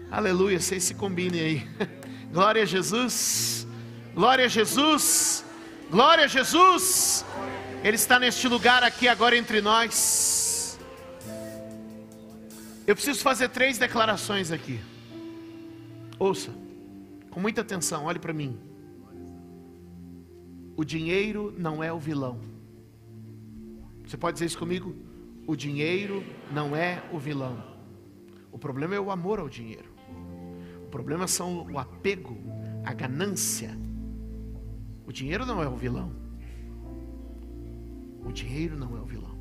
Aleluia. 0.09 0.61
Vocês 0.61 0.85
se 0.85 0.95
combinem 0.95 1.41
aí. 1.41 1.69
Glória 2.31 2.63
a 2.63 2.65
Jesus. 2.65 3.67
Glória 4.15 4.45
a 4.45 4.49
Jesus. 4.49 5.45
Glória 5.91 6.27
a 6.27 6.29
Jesus. 6.29 7.25
Ele 7.83 7.97
está 7.97 8.21
neste 8.21 8.47
lugar 8.47 8.85
aqui 8.85 9.09
agora 9.09 9.37
entre 9.37 9.61
nós. 9.61 10.79
Eu 12.87 12.95
preciso 12.95 13.19
fazer 13.19 13.49
três 13.49 13.79
declarações 13.79 14.53
aqui. 14.53 14.79
Ouça, 16.21 16.53
com 17.31 17.41
muita 17.41 17.63
atenção, 17.63 18.05
olhe 18.05 18.21
para 18.21 18.33
mim. 18.33 18.74
O 20.77 20.85
dinheiro 20.85 21.55
não 21.57 21.83
é 21.83 21.93
o 21.93 21.99
vilão. 21.99 22.41
Você 24.05 24.17
pode 24.17 24.35
dizer 24.35 24.47
isso 24.47 24.59
comigo? 24.59 24.95
O 25.47 25.55
dinheiro 25.55 26.25
não 26.53 26.75
é 26.75 27.03
o 27.13 27.19
vilão. 27.19 27.63
O 28.51 28.59
problema 28.59 28.95
é 28.95 29.01
o 29.01 29.11
amor 29.11 29.39
ao 29.39 29.49
dinheiro. 29.49 29.93
O 30.85 30.89
problema 30.89 31.27
são 31.27 31.67
o 31.71 31.79
apego, 31.79 32.37
a 32.85 32.93
ganância. 32.93 33.77
O 35.07 35.13
dinheiro 35.13 35.45
não 35.47 35.63
é 35.63 35.69
o 35.69 35.77
vilão. 35.77 36.13
O 38.25 38.33
dinheiro 38.33 38.77
não 38.77 38.97
é 38.97 39.01
o 39.01 39.05
vilão. 39.05 39.35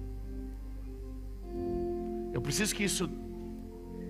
Eu 2.34 2.42
preciso 2.42 2.76
que 2.76 2.84
isso 2.84 3.10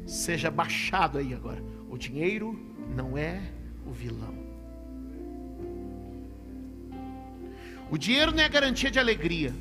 seja 0.05 0.49
baixado 0.49 1.17
aí 1.17 1.33
agora. 1.33 1.63
O 1.89 1.97
dinheiro 1.97 2.57
não 2.95 3.17
é 3.17 3.51
o 3.85 3.91
vilão. 3.91 4.42
O 7.89 7.97
dinheiro 7.97 8.31
não 8.31 8.43
é 8.43 8.49
garantia 8.49 8.89
de 8.89 8.99
alegria, 8.99 9.53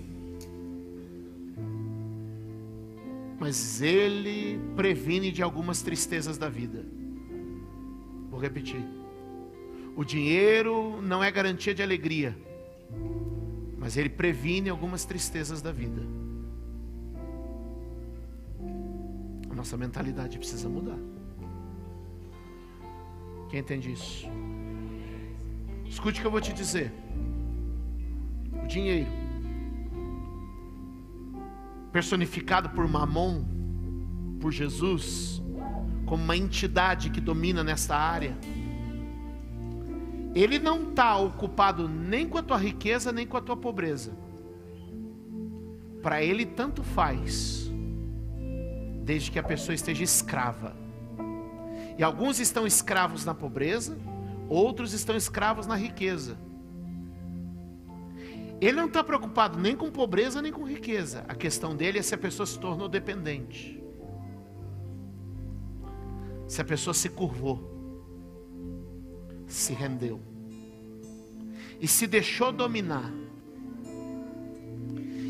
mas 3.39 3.83
ele 3.83 4.61
previne 4.77 5.33
de 5.33 5.43
algumas 5.43 5.83
tristezas 5.83 6.39
da 6.39 6.49
vida. 6.49 6.85
Vou 8.31 8.41
repetir. 8.41 8.85
O 9.97 10.05
dinheiro 10.05 11.03
não 11.03 11.23
é 11.23 11.31
garantia 11.31 11.75
de 11.75 11.83
alegria, 11.83 12.37
mas 13.79 13.97
ele 13.97 14.09
previne 14.09 14.71
algumas 14.71 15.05
tristezas 15.05 15.61
da 15.61 15.73
vida. 15.73 16.01
A 19.51 19.55
nossa 19.55 19.77
mentalidade 19.77 20.39
precisa 20.39 20.69
mudar. 20.69 20.99
Quem 23.51 23.61
entende 23.61 23.93
isso? 23.93 24.27
Escute 25.85 26.21
o 26.21 26.23
que 26.23 26.27
eu 26.27 26.31
vou 26.31 26.41
te 26.41 26.55
dizer 26.55 26.91
dinheiro, 28.73 29.11
personificado 31.93 32.71
por 32.71 32.89
Mamon, 32.89 33.45
por 34.41 34.51
Jesus, 34.51 35.43
como 36.07 36.25
uma 36.25 36.37
entidade 36.37 37.11
que 37.11 37.21
domina 37.21 37.63
nessa 37.63 37.95
área, 37.95 38.37
ele 40.35 40.59
não 40.59 40.89
está 40.89 41.17
ocupado 41.17 41.89
nem 41.89 42.27
com 42.27 42.39
a 42.39 42.43
tua 42.43 42.57
riqueza, 42.57 43.13
nem 43.13 43.27
com 43.27 43.37
a 43.37 43.41
tua 43.43 43.57
pobreza. 43.57 44.13
Para 46.03 46.23
ele, 46.23 46.47
tanto 46.47 46.83
faz, 46.83 47.71
desde 49.05 49.31
que 49.31 49.39
a 49.39 49.43
pessoa 49.43 49.75
esteja 49.75 50.03
escrava. 50.03 50.75
E 51.99 52.03
alguns 52.03 52.41
estão 52.41 52.67
escravos 52.67 53.25
na 53.25 53.35
pobreza, 53.35 53.99
outros 54.49 54.95
estão 54.95 55.15
escravos 55.15 55.67
na 55.67 55.77
riqueza. 55.77 56.37
Ele 58.63 58.77
não 58.77 58.87
está 58.87 59.03
preocupado 59.03 59.59
nem 59.59 59.75
com 59.75 59.91
pobreza 59.91 60.41
nem 60.41 60.53
com 60.53 60.63
riqueza. 60.63 61.25
A 61.27 61.35
questão 61.35 61.75
dele 61.75 61.99
é 61.99 62.03
se 62.03 62.15
a 62.15 62.19
pessoa 62.19 62.47
se 62.47 62.57
tornou 62.57 62.89
dependente. 62.89 63.83
Se 66.47 66.61
a 66.61 66.65
pessoa 66.65 66.95
se 66.95 67.09
curvou, 67.09 67.59
se 69.49 69.73
rendeu 69.73 70.21
e 71.81 71.89
se 71.89 72.07
deixou 72.07 72.53
dominar. 72.53 73.13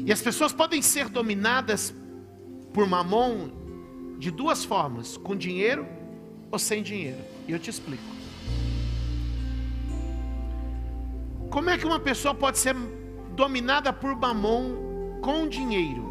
E 0.04 0.12
as 0.12 0.20
pessoas 0.20 0.52
podem 0.52 0.82
ser 0.82 1.08
dominadas 1.08 1.94
por 2.74 2.86
mamon 2.86 4.18
de 4.18 4.30
duas 4.30 4.62
formas: 4.62 5.16
com 5.16 5.34
dinheiro 5.34 5.86
ou 6.50 6.58
sem 6.58 6.82
dinheiro. 6.82 7.24
E 7.48 7.52
eu 7.52 7.58
te 7.58 7.70
explico. 7.70 8.02
Como 11.48 11.70
é 11.70 11.78
que 11.78 11.86
uma 11.86 11.98
pessoa 11.98 12.34
pode 12.34 12.58
ser 12.58 12.74
dominada 13.34 13.92
por 13.92 14.14
mamon 14.14 15.20
com 15.20 15.48
dinheiro. 15.48 16.10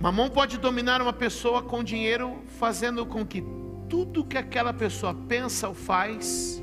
Mamon 0.00 0.28
pode 0.28 0.58
dominar 0.58 1.00
uma 1.00 1.12
pessoa 1.12 1.62
com 1.62 1.82
dinheiro, 1.82 2.42
fazendo 2.58 3.06
com 3.06 3.24
que 3.24 3.42
tudo 3.88 4.24
que 4.24 4.36
aquela 4.36 4.72
pessoa 4.72 5.14
pensa 5.14 5.68
ou 5.68 5.74
faz 5.74 6.62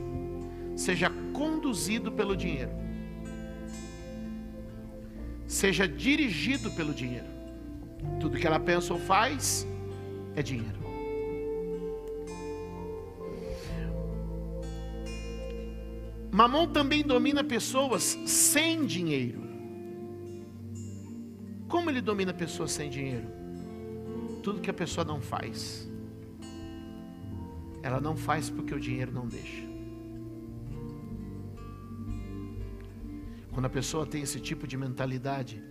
seja 0.75 1.11
conduzido 1.33 2.11
pelo 2.11 2.35
dinheiro, 2.35 2.71
seja 5.47 5.87
dirigido 5.87 6.71
pelo 6.71 6.93
dinheiro. 6.93 7.27
Tudo 8.19 8.37
que 8.37 8.45
ela 8.45 8.59
pensa 8.59 8.93
ou 8.93 8.99
faz 8.99 9.67
é 10.35 10.41
dinheiro. 10.41 10.82
Mamon 16.33 16.65
também 16.65 17.03
domina 17.03 17.43
pessoas 17.43 18.17
sem 18.25 18.87
dinheiro. 18.87 19.39
Como 21.67 21.91
ele 21.91 22.01
domina 22.01 22.33
pessoas 22.33 22.71
sem 22.71 22.89
dinheiro? 22.89 23.27
Tudo 24.41 24.59
que 24.59 24.69
a 24.71 24.73
pessoa 24.73 25.05
não 25.05 25.21
faz, 25.21 25.87
ela 27.83 28.01
não 28.01 28.17
faz 28.17 28.49
porque 28.49 28.73
o 28.73 28.79
dinheiro 28.79 29.11
não 29.11 29.27
deixa. 29.27 29.61
Quando 33.51 33.65
a 33.67 33.69
pessoa 33.69 34.03
tem 34.03 34.23
esse 34.23 34.39
tipo 34.39 34.65
de 34.65 34.75
mentalidade, 34.75 35.63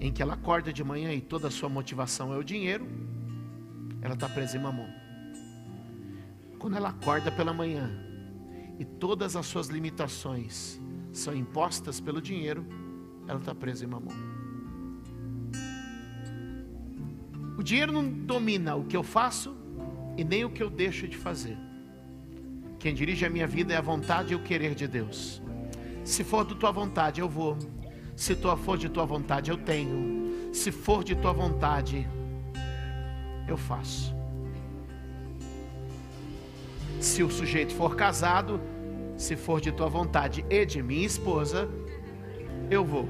em 0.00 0.12
que 0.12 0.20
ela 0.20 0.34
acorda 0.34 0.72
de 0.72 0.82
manhã 0.82 1.12
e 1.12 1.20
toda 1.20 1.46
a 1.46 1.52
sua 1.52 1.68
motivação 1.68 2.34
é 2.34 2.36
o 2.36 2.42
dinheiro, 2.42 2.84
ela 4.02 4.14
está 4.14 4.28
presa 4.28 4.56
em 4.56 4.60
mamon. 4.60 4.88
Quando 6.58 6.76
ela 6.76 6.88
acorda 6.88 7.30
pela 7.30 7.52
manhã 7.52 8.03
e 8.78 8.84
todas 8.84 9.36
as 9.36 9.46
suas 9.46 9.68
limitações 9.68 10.80
são 11.12 11.34
impostas 11.34 12.00
pelo 12.00 12.20
dinheiro, 12.20 12.66
ela 13.26 13.38
está 13.38 13.54
presa 13.54 13.84
em 13.84 13.88
mamão. 13.88 14.14
O 17.56 17.62
dinheiro 17.62 17.92
não 17.92 18.08
domina 18.08 18.74
o 18.74 18.84
que 18.84 18.96
eu 18.96 19.02
faço 19.02 19.56
e 20.16 20.24
nem 20.24 20.44
o 20.44 20.50
que 20.50 20.62
eu 20.62 20.68
deixo 20.68 21.06
de 21.06 21.16
fazer. 21.16 21.56
Quem 22.78 22.94
dirige 22.94 23.24
a 23.24 23.30
minha 23.30 23.46
vida 23.46 23.72
é 23.72 23.76
a 23.76 23.80
vontade 23.80 24.32
e 24.32 24.36
o 24.36 24.42
querer 24.42 24.74
de 24.74 24.86
Deus. 24.86 25.40
Se 26.04 26.22
for 26.22 26.44
de 26.44 26.54
tua 26.54 26.70
vontade, 26.70 27.20
eu 27.20 27.28
vou. 27.28 27.56
Se 28.16 28.34
tua 28.34 28.56
for 28.56 28.76
de 28.76 28.88
tua 28.88 29.06
vontade, 29.06 29.50
eu 29.50 29.56
tenho. 29.56 30.52
Se 30.52 30.70
for 30.70 31.02
de 31.02 31.14
tua 31.14 31.32
vontade, 31.32 32.06
eu 33.48 33.56
faço. 33.56 34.13
Se 37.04 37.22
o 37.22 37.30
sujeito 37.30 37.74
for 37.74 37.94
casado, 37.94 38.58
se 39.14 39.36
for 39.36 39.60
de 39.60 39.70
tua 39.70 39.90
vontade 39.90 40.42
e 40.48 40.64
de 40.64 40.82
minha 40.82 41.04
esposa, 41.04 41.68
eu 42.70 42.82
vou. 42.82 43.06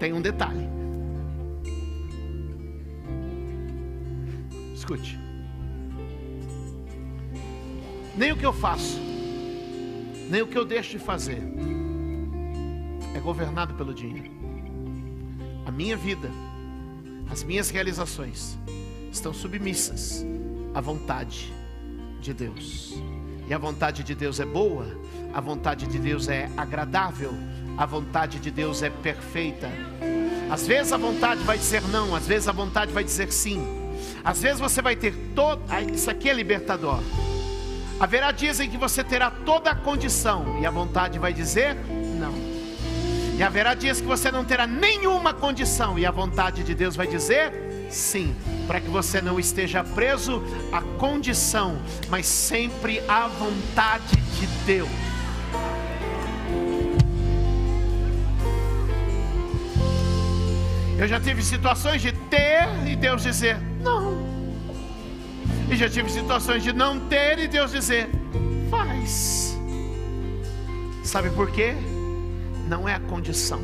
Tem 0.00 0.14
um 0.14 0.22
detalhe. 0.22 0.66
Escute. 4.74 5.20
Nem 8.16 8.32
o 8.32 8.38
que 8.38 8.46
eu 8.46 8.54
faço, 8.54 8.98
nem 10.30 10.40
o 10.40 10.46
que 10.46 10.56
eu 10.56 10.64
deixo 10.64 10.92
de 10.92 10.98
fazer, 10.98 11.42
é 13.14 13.20
governado 13.20 13.74
pelo 13.74 13.92
dinheiro 13.92 14.41
minha 15.72 15.96
vida, 15.96 16.30
as 17.30 17.42
minhas 17.42 17.70
realizações 17.70 18.58
estão 19.10 19.32
submissas 19.32 20.24
à 20.74 20.80
vontade 20.80 21.52
de 22.20 22.32
Deus. 22.32 22.94
E 23.48 23.54
a 23.54 23.58
vontade 23.58 24.02
de 24.04 24.14
Deus 24.14 24.38
é 24.38 24.44
boa, 24.44 24.86
a 25.32 25.40
vontade 25.40 25.86
de 25.86 25.98
Deus 25.98 26.28
é 26.28 26.48
agradável, 26.56 27.32
a 27.76 27.86
vontade 27.86 28.38
de 28.38 28.50
Deus 28.50 28.82
é 28.82 28.90
perfeita. 28.90 29.68
Às 30.50 30.66
vezes 30.66 30.92
a 30.92 30.98
vontade 30.98 31.42
vai 31.42 31.56
dizer 31.56 31.82
não, 31.88 32.14
às 32.14 32.26
vezes 32.26 32.48
a 32.48 32.52
vontade 32.52 32.92
vai 32.92 33.02
dizer 33.02 33.32
sim. 33.32 33.66
Às 34.22 34.40
vezes 34.40 34.60
você 34.60 34.82
vai 34.82 34.94
ter 34.94 35.14
todo. 35.34 35.62
Isso 35.92 36.10
aqui 36.10 36.28
é 36.28 36.34
libertador. 36.34 37.00
Haverá 37.98 38.30
dias 38.30 38.60
em 38.60 38.68
que 38.68 38.76
você 38.76 39.02
terá 39.02 39.30
toda 39.30 39.70
a 39.70 39.74
condição 39.74 40.60
e 40.60 40.66
a 40.66 40.70
vontade 40.70 41.18
vai 41.18 41.32
dizer 41.32 41.76
não. 42.18 42.51
E 43.36 43.42
haverá 43.42 43.74
dias 43.74 44.00
que 44.00 44.06
você 44.06 44.30
não 44.30 44.44
terá 44.44 44.66
nenhuma 44.66 45.32
condição 45.32 45.98
e 45.98 46.04
a 46.04 46.10
vontade 46.10 46.62
de 46.62 46.74
Deus 46.74 46.94
vai 46.94 47.06
dizer 47.06 47.52
sim, 47.92 48.34
para 48.66 48.80
que 48.80 48.88
você 48.88 49.20
não 49.20 49.38
esteja 49.38 49.84
preso 49.84 50.42
à 50.72 50.80
condição, 50.98 51.80
mas 52.08 52.26
sempre 52.26 53.02
à 53.06 53.28
vontade 53.28 54.16
de 54.16 54.46
Deus. 54.64 54.88
Eu 60.98 61.08
já 61.08 61.20
tive 61.20 61.42
situações 61.42 62.00
de 62.00 62.12
ter 62.12 62.68
e 62.86 62.96
Deus 62.96 63.22
dizer 63.22 63.58
não. 63.80 64.22
E 65.70 65.76
já 65.76 65.88
tive 65.88 66.10
situações 66.10 66.62
de 66.62 66.72
não 66.72 67.00
ter 67.08 67.38
e 67.38 67.48
Deus 67.48 67.72
dizer 67.72 68.08
faz. 68.70 69.58
Sabe 71.02 71.30
por 71.30 71.50
quê? 71.50 71.74
Não 72.72 72.88
é 72.88 72.94
a 72.94 73.00
condição, 73.00 73.60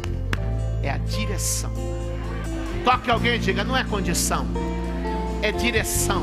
é 0.82 0.90
a 0.90 0.98
direção. 0.98 1.72
Toque 2.84 3.10
alguém 3.10 3.36
e 3.36 3.38
diga: 3.38 3.64
não 3.64 3.74
é 3.74 3.82
condição, 3.82 4.46
é 5.40 5.50
direção. 5.50 6.22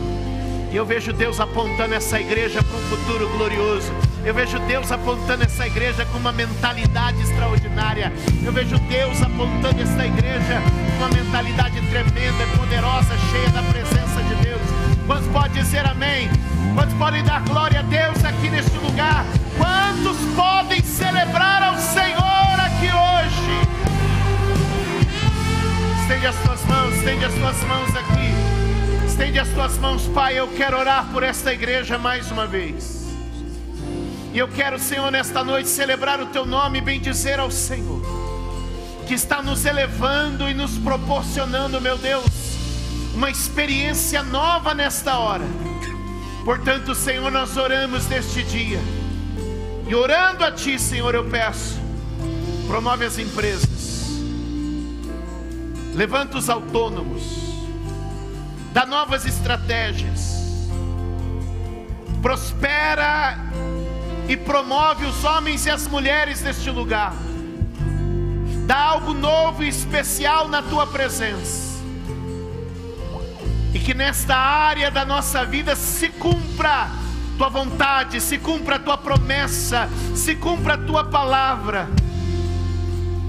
E 0.72 0.76
eu 0.76 0.86
vejo 0.86 1.12
Deus 1.12 1.40
apontando 1.40 1.96
essa 1.96 2.22
igreja 2.22 2.62
para 2.62 2.78
um 2.78 2.82
futuro 2.82 3.28
glorioso. 3.30 3.92
Eu 4.24 4.36
vejo 4.36 4.60
Deus 4.68 4.92
apontando 4.92 5.46
essa 5.46 5.66
igreja 5.66 6.06
com 6.06 6.20
uma 6.20 6.32
mentalidade 6.32 7.20
extraordinária. 7.24 8.14
Eu 8.46 8.54
vejo 8.54 8.78
Deus 8.78 9.20
apontando 9.20 9.82
essa 9.82 10.06
igreja 10.06 10.62
com 11.00 11.06
uma 11.06 11.10
mentalidade 11.10 11.82
tremenda, 11.90 12.46
poderosa, 12.56 13.18
cheia 13.32 13.50
da 13.50 13.64
presença 13.64 14.22
de 14.30 14.36
Deus. 14.44 14.62
Quantos 15.08 15.28
podem 15.30 15.64
dizer 15.64 15.88
amém? 15.88 16.30
Quantos 16.76 16.94
podem 17.00 17.24
dar 17.24 17.42
glória 17.46 17.80
a 17.80 17.84
Deus 17.84 18.24
aqui 18.24 18.48
neste 18.48 18.78
lugar? 18.78 19.26
Quantos 19.58 20.18
podem 20.36 20.84
celebrar 20.84 21.64
ao 21.64 21.80
Senhor 21.80 22.15
Estende 26.06 26.28
as 26.28 26.36
tuas 26.36 26.64
mãos, 26.66 26.94
estende 26.94 27.26
as 27.26 27.34
tuas 27.34 27.64
mãos 27.64 27.96
aqui. 27.96 29.08
Estende 29.08 29.40
as 29.40 29.48
tuas 29.50 29.78
mãos, 29.80 30.08
Pai. 30.10 30.38
Eu 30.38 30.48
quero 30.50 30.78
orar 30.78 31.08
por 31.12 31.24
esta 31.24 31.52
igreja 31.52 31.98
mais 31.98 32.30
uma 32.30 32.46
vez. 32.46 33.08
E 34.32 34.38
eu 34.38 34.48
quero, 34.48 34.78
Senhor, 34.78 35.10
nesta 35.12 35.44
noite 35.44 35.68
celebrar 35.68 36.22
o 36.22 36.28
teu 36.28 36.46
nome 36.46 36.78
e 36.78 36.82
bendizer 36.82 37.40
ao 37.40 37.50
Senhor, 37.50 38.04
que 39.08 39.16
está 39.16 39.42
nos 39.42 39.66
elevando 39.66 40.48
e 40.48 40.54
nos 40.54 40.78
proporcionando, 40.78 41.82
meu 41.82 41.98
Deus, 41.98 42.24
uma 43.16 43.32
experiência 43.32 44.22
nova 44.22 44.76
nesta 44.76 45.18
hora. 45.18 45.46
Portanto, 46.44 46.94
Senhor, 46.94 47.32
nós 47.32 47.58
oramos 47.58 48.06
neste 48.06 48.44
dia. 48.44 48.80
E 49.88 49.96
orando 49.96 50.46
a 50.46 50.52
Ti, 50.52 50.78
Senhor, 50.78 51.16
eu 51.16 51.26
peço, 51.26 51.80
promove 52.68 53.06
as 53.06 53.18
empresas, 53.18 53.85
levanta 55.96 56.38
os 56.38 56.50
autônomos, 56.50 57.24
dá 58.74 58.86
novas 58.86 59.26
estratégias, 59.26 60.36
prospera 62.22 63.40
e 64.28 64.36
promove 64.36 65.06
os 65.06 65.24
homens 65.24 65.66
e 65.66 65.70
as 65.70 65.88
mulheres 65.88 66.42
deste 66.42 66.70
lugar, 66.70 67.14
dá 68.68 68.78
algo 68.78 69.14
novo 69.14 69.64
e 69.64 69.70
especial 69.70 70.50
na 70.50 70.62
tua 70.62 70.86
presença, 70.86 71.82
e 73.74 73.80
que 73.80 73.94
nesta 73.94 74.36
área 74.36 74.92
da 74.92 75.06
nossa 75.06 75.46
vida 75.46 75.78
se 75.78 76.10
cumpra 76.10 76.90
tua 77.38 77.50
vontade, 77.50 78.20
se 78.20 78.38
cumpra 78.38 78.76
a 78.76 78.80
tua 78.80 78.98
promessa, 78.98 79.90
se 80.14 80.36
cumpra 80.36 80.74
a 80.74 80.78
tua 80.78 81.06
palavra 81.06 81.88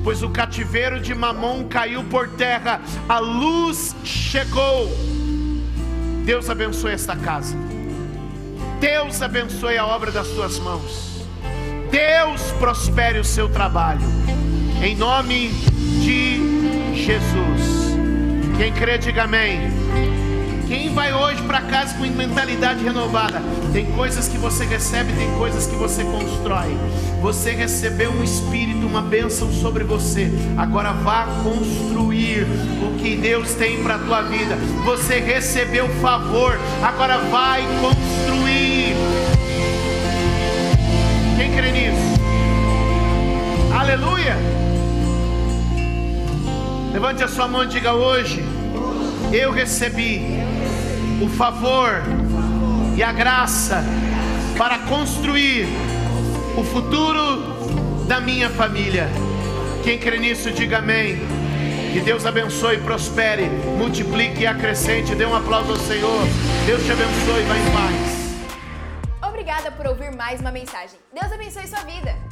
pois 0.06 0.22
o 0.22 0.30
cativeiro 0.30 1.00
de 1.00 1.12
Mamon 1.12 1.64
caiu 1.64 2.04
por 2.04 2.28
terra, 2.28 2.80
a 3.08 3.18
luz 3.18 3.92
chegou 4.04 4.88
Deus 6.24 6.48
abençoe 6.48 6.92
esta 6.92 7.16
casa. 7.16 7.56
Deus 8.80 9.20
abençoe 9.20 9.76
a 9.76 9.84
obra 9.84 10.12
das 10.12 10.28
tuas 10.28 10.60
mãos. 10.60 11.24
Deus 11.90 12.52
prospere 12.58 13.18
o 13.18 13.24
seu 13.24 13.48
trabalho. 13.48 14.06
Em 14.80 14.94
nome 14.94 15.48
de 16.04 16.94
Jesus. 16.94 17.96
Quem 18.58 18.72
crê, 18.72 18.98
diga 18.98 19.22
amém. 19.24 19.85
Quem 20.66 20.92
vai 20.92 21.14
hoje 21.14 21.40
para 21.44 21.60
casa 21.60 21.94
com 21.94 22.04
mentalidade 22.06 22.82
renovada? 22.82 23.40
Tem 23.72 23.86
coisas 23.92 24.26
que 24.26 24.36
você 24.36 24.64
recebe, 24.64 25.12
tem 25.12 25.30
coisas 25.38 25.64
que 25.68 25.76
você 25.76 26.02
constrói. 26.02 26.76
Você 27.22 27.52
recebeu 27.52 28.10
um 28.10 28.24
espírito, 28.24 28.84
uma 28.84 29.00
bênção 29.00 29.52
sobre 29.52 29.84
você. 29.84 30.28
Agora 30.56 30.92
vá 30.92 31.26
construir 31.44 32.48
o 32.82 32.98
que 32.98 33.14
Deus 33.14 33.54
tem 33.54 33.80
para 33.84 33.94
a 33.94 33.98
tua 33.98 34.22
vida. 34.22 34.56
Você 34.84 35.20
recebeu 35.20 35.88
favor, 36.00 36.58
agora 36.82 37.18
vai 37.18 37.62
construir. 37.80 38.96
Quem 41.36 41.52
crê 41.54 41.70
nisso? 41.70 42.20
Aleluia! 43.72 44.36
Levante 46.92 47.22
a 47.22 47.28
sua 47.28 47.46
mão 47.46 47.62
e 47.62 47.68
diga 47.68 47.92
hoje: 47.92 48.44
Eu 49.32 49.52
recebi 49.52 50.45
o 51.20 51.28
favor 51.28 52.02
e 52.96 53.02
a 53.02 53.12
graça 53.12 53.82
para 54.56 54.78
construir 54.80 55.66
o 56.56 56.64
futuro 56.64 58.06
da 58.06 58.20
minha 58.20 58.48
família. 58.50 59.08
Quem 59.82 59.98
crê 59.98 60.18
nisso, 60.18 60.50
diga 60.50 60.78
amém. 60.78 61.18
Que 61.92 62.00
Deus 62.00 62.26
abençoe, 62.26 62.78
prospere, 62.78 63.44
multiplique 63.78 64.42
e 64.42 64.46
acrescente. 64.46 65.14
Dê 65.14 65.24
um 65.24 65.34
aplauso 65.34 65.72
ao 65.72 65.78
Senhor. 65.78 66.22
Deus 66.66 66.84
te 66.84 66.92
abençoe. 66.92 67.42
Vai 67.44 67.58
em 67.58 67.70
paz. 67.70 69.28
Obrigada 69.30 69.70
por 69.70 69.86
ouvir 69.86 70.14
mais 70.14 70.40
uma 70.40 70.50
mensagem. 70.50 70.98
Deus 71.14 71.32
abençoe 71.32 71.66
sua 71.66 71.80
vida. 71.84 72.25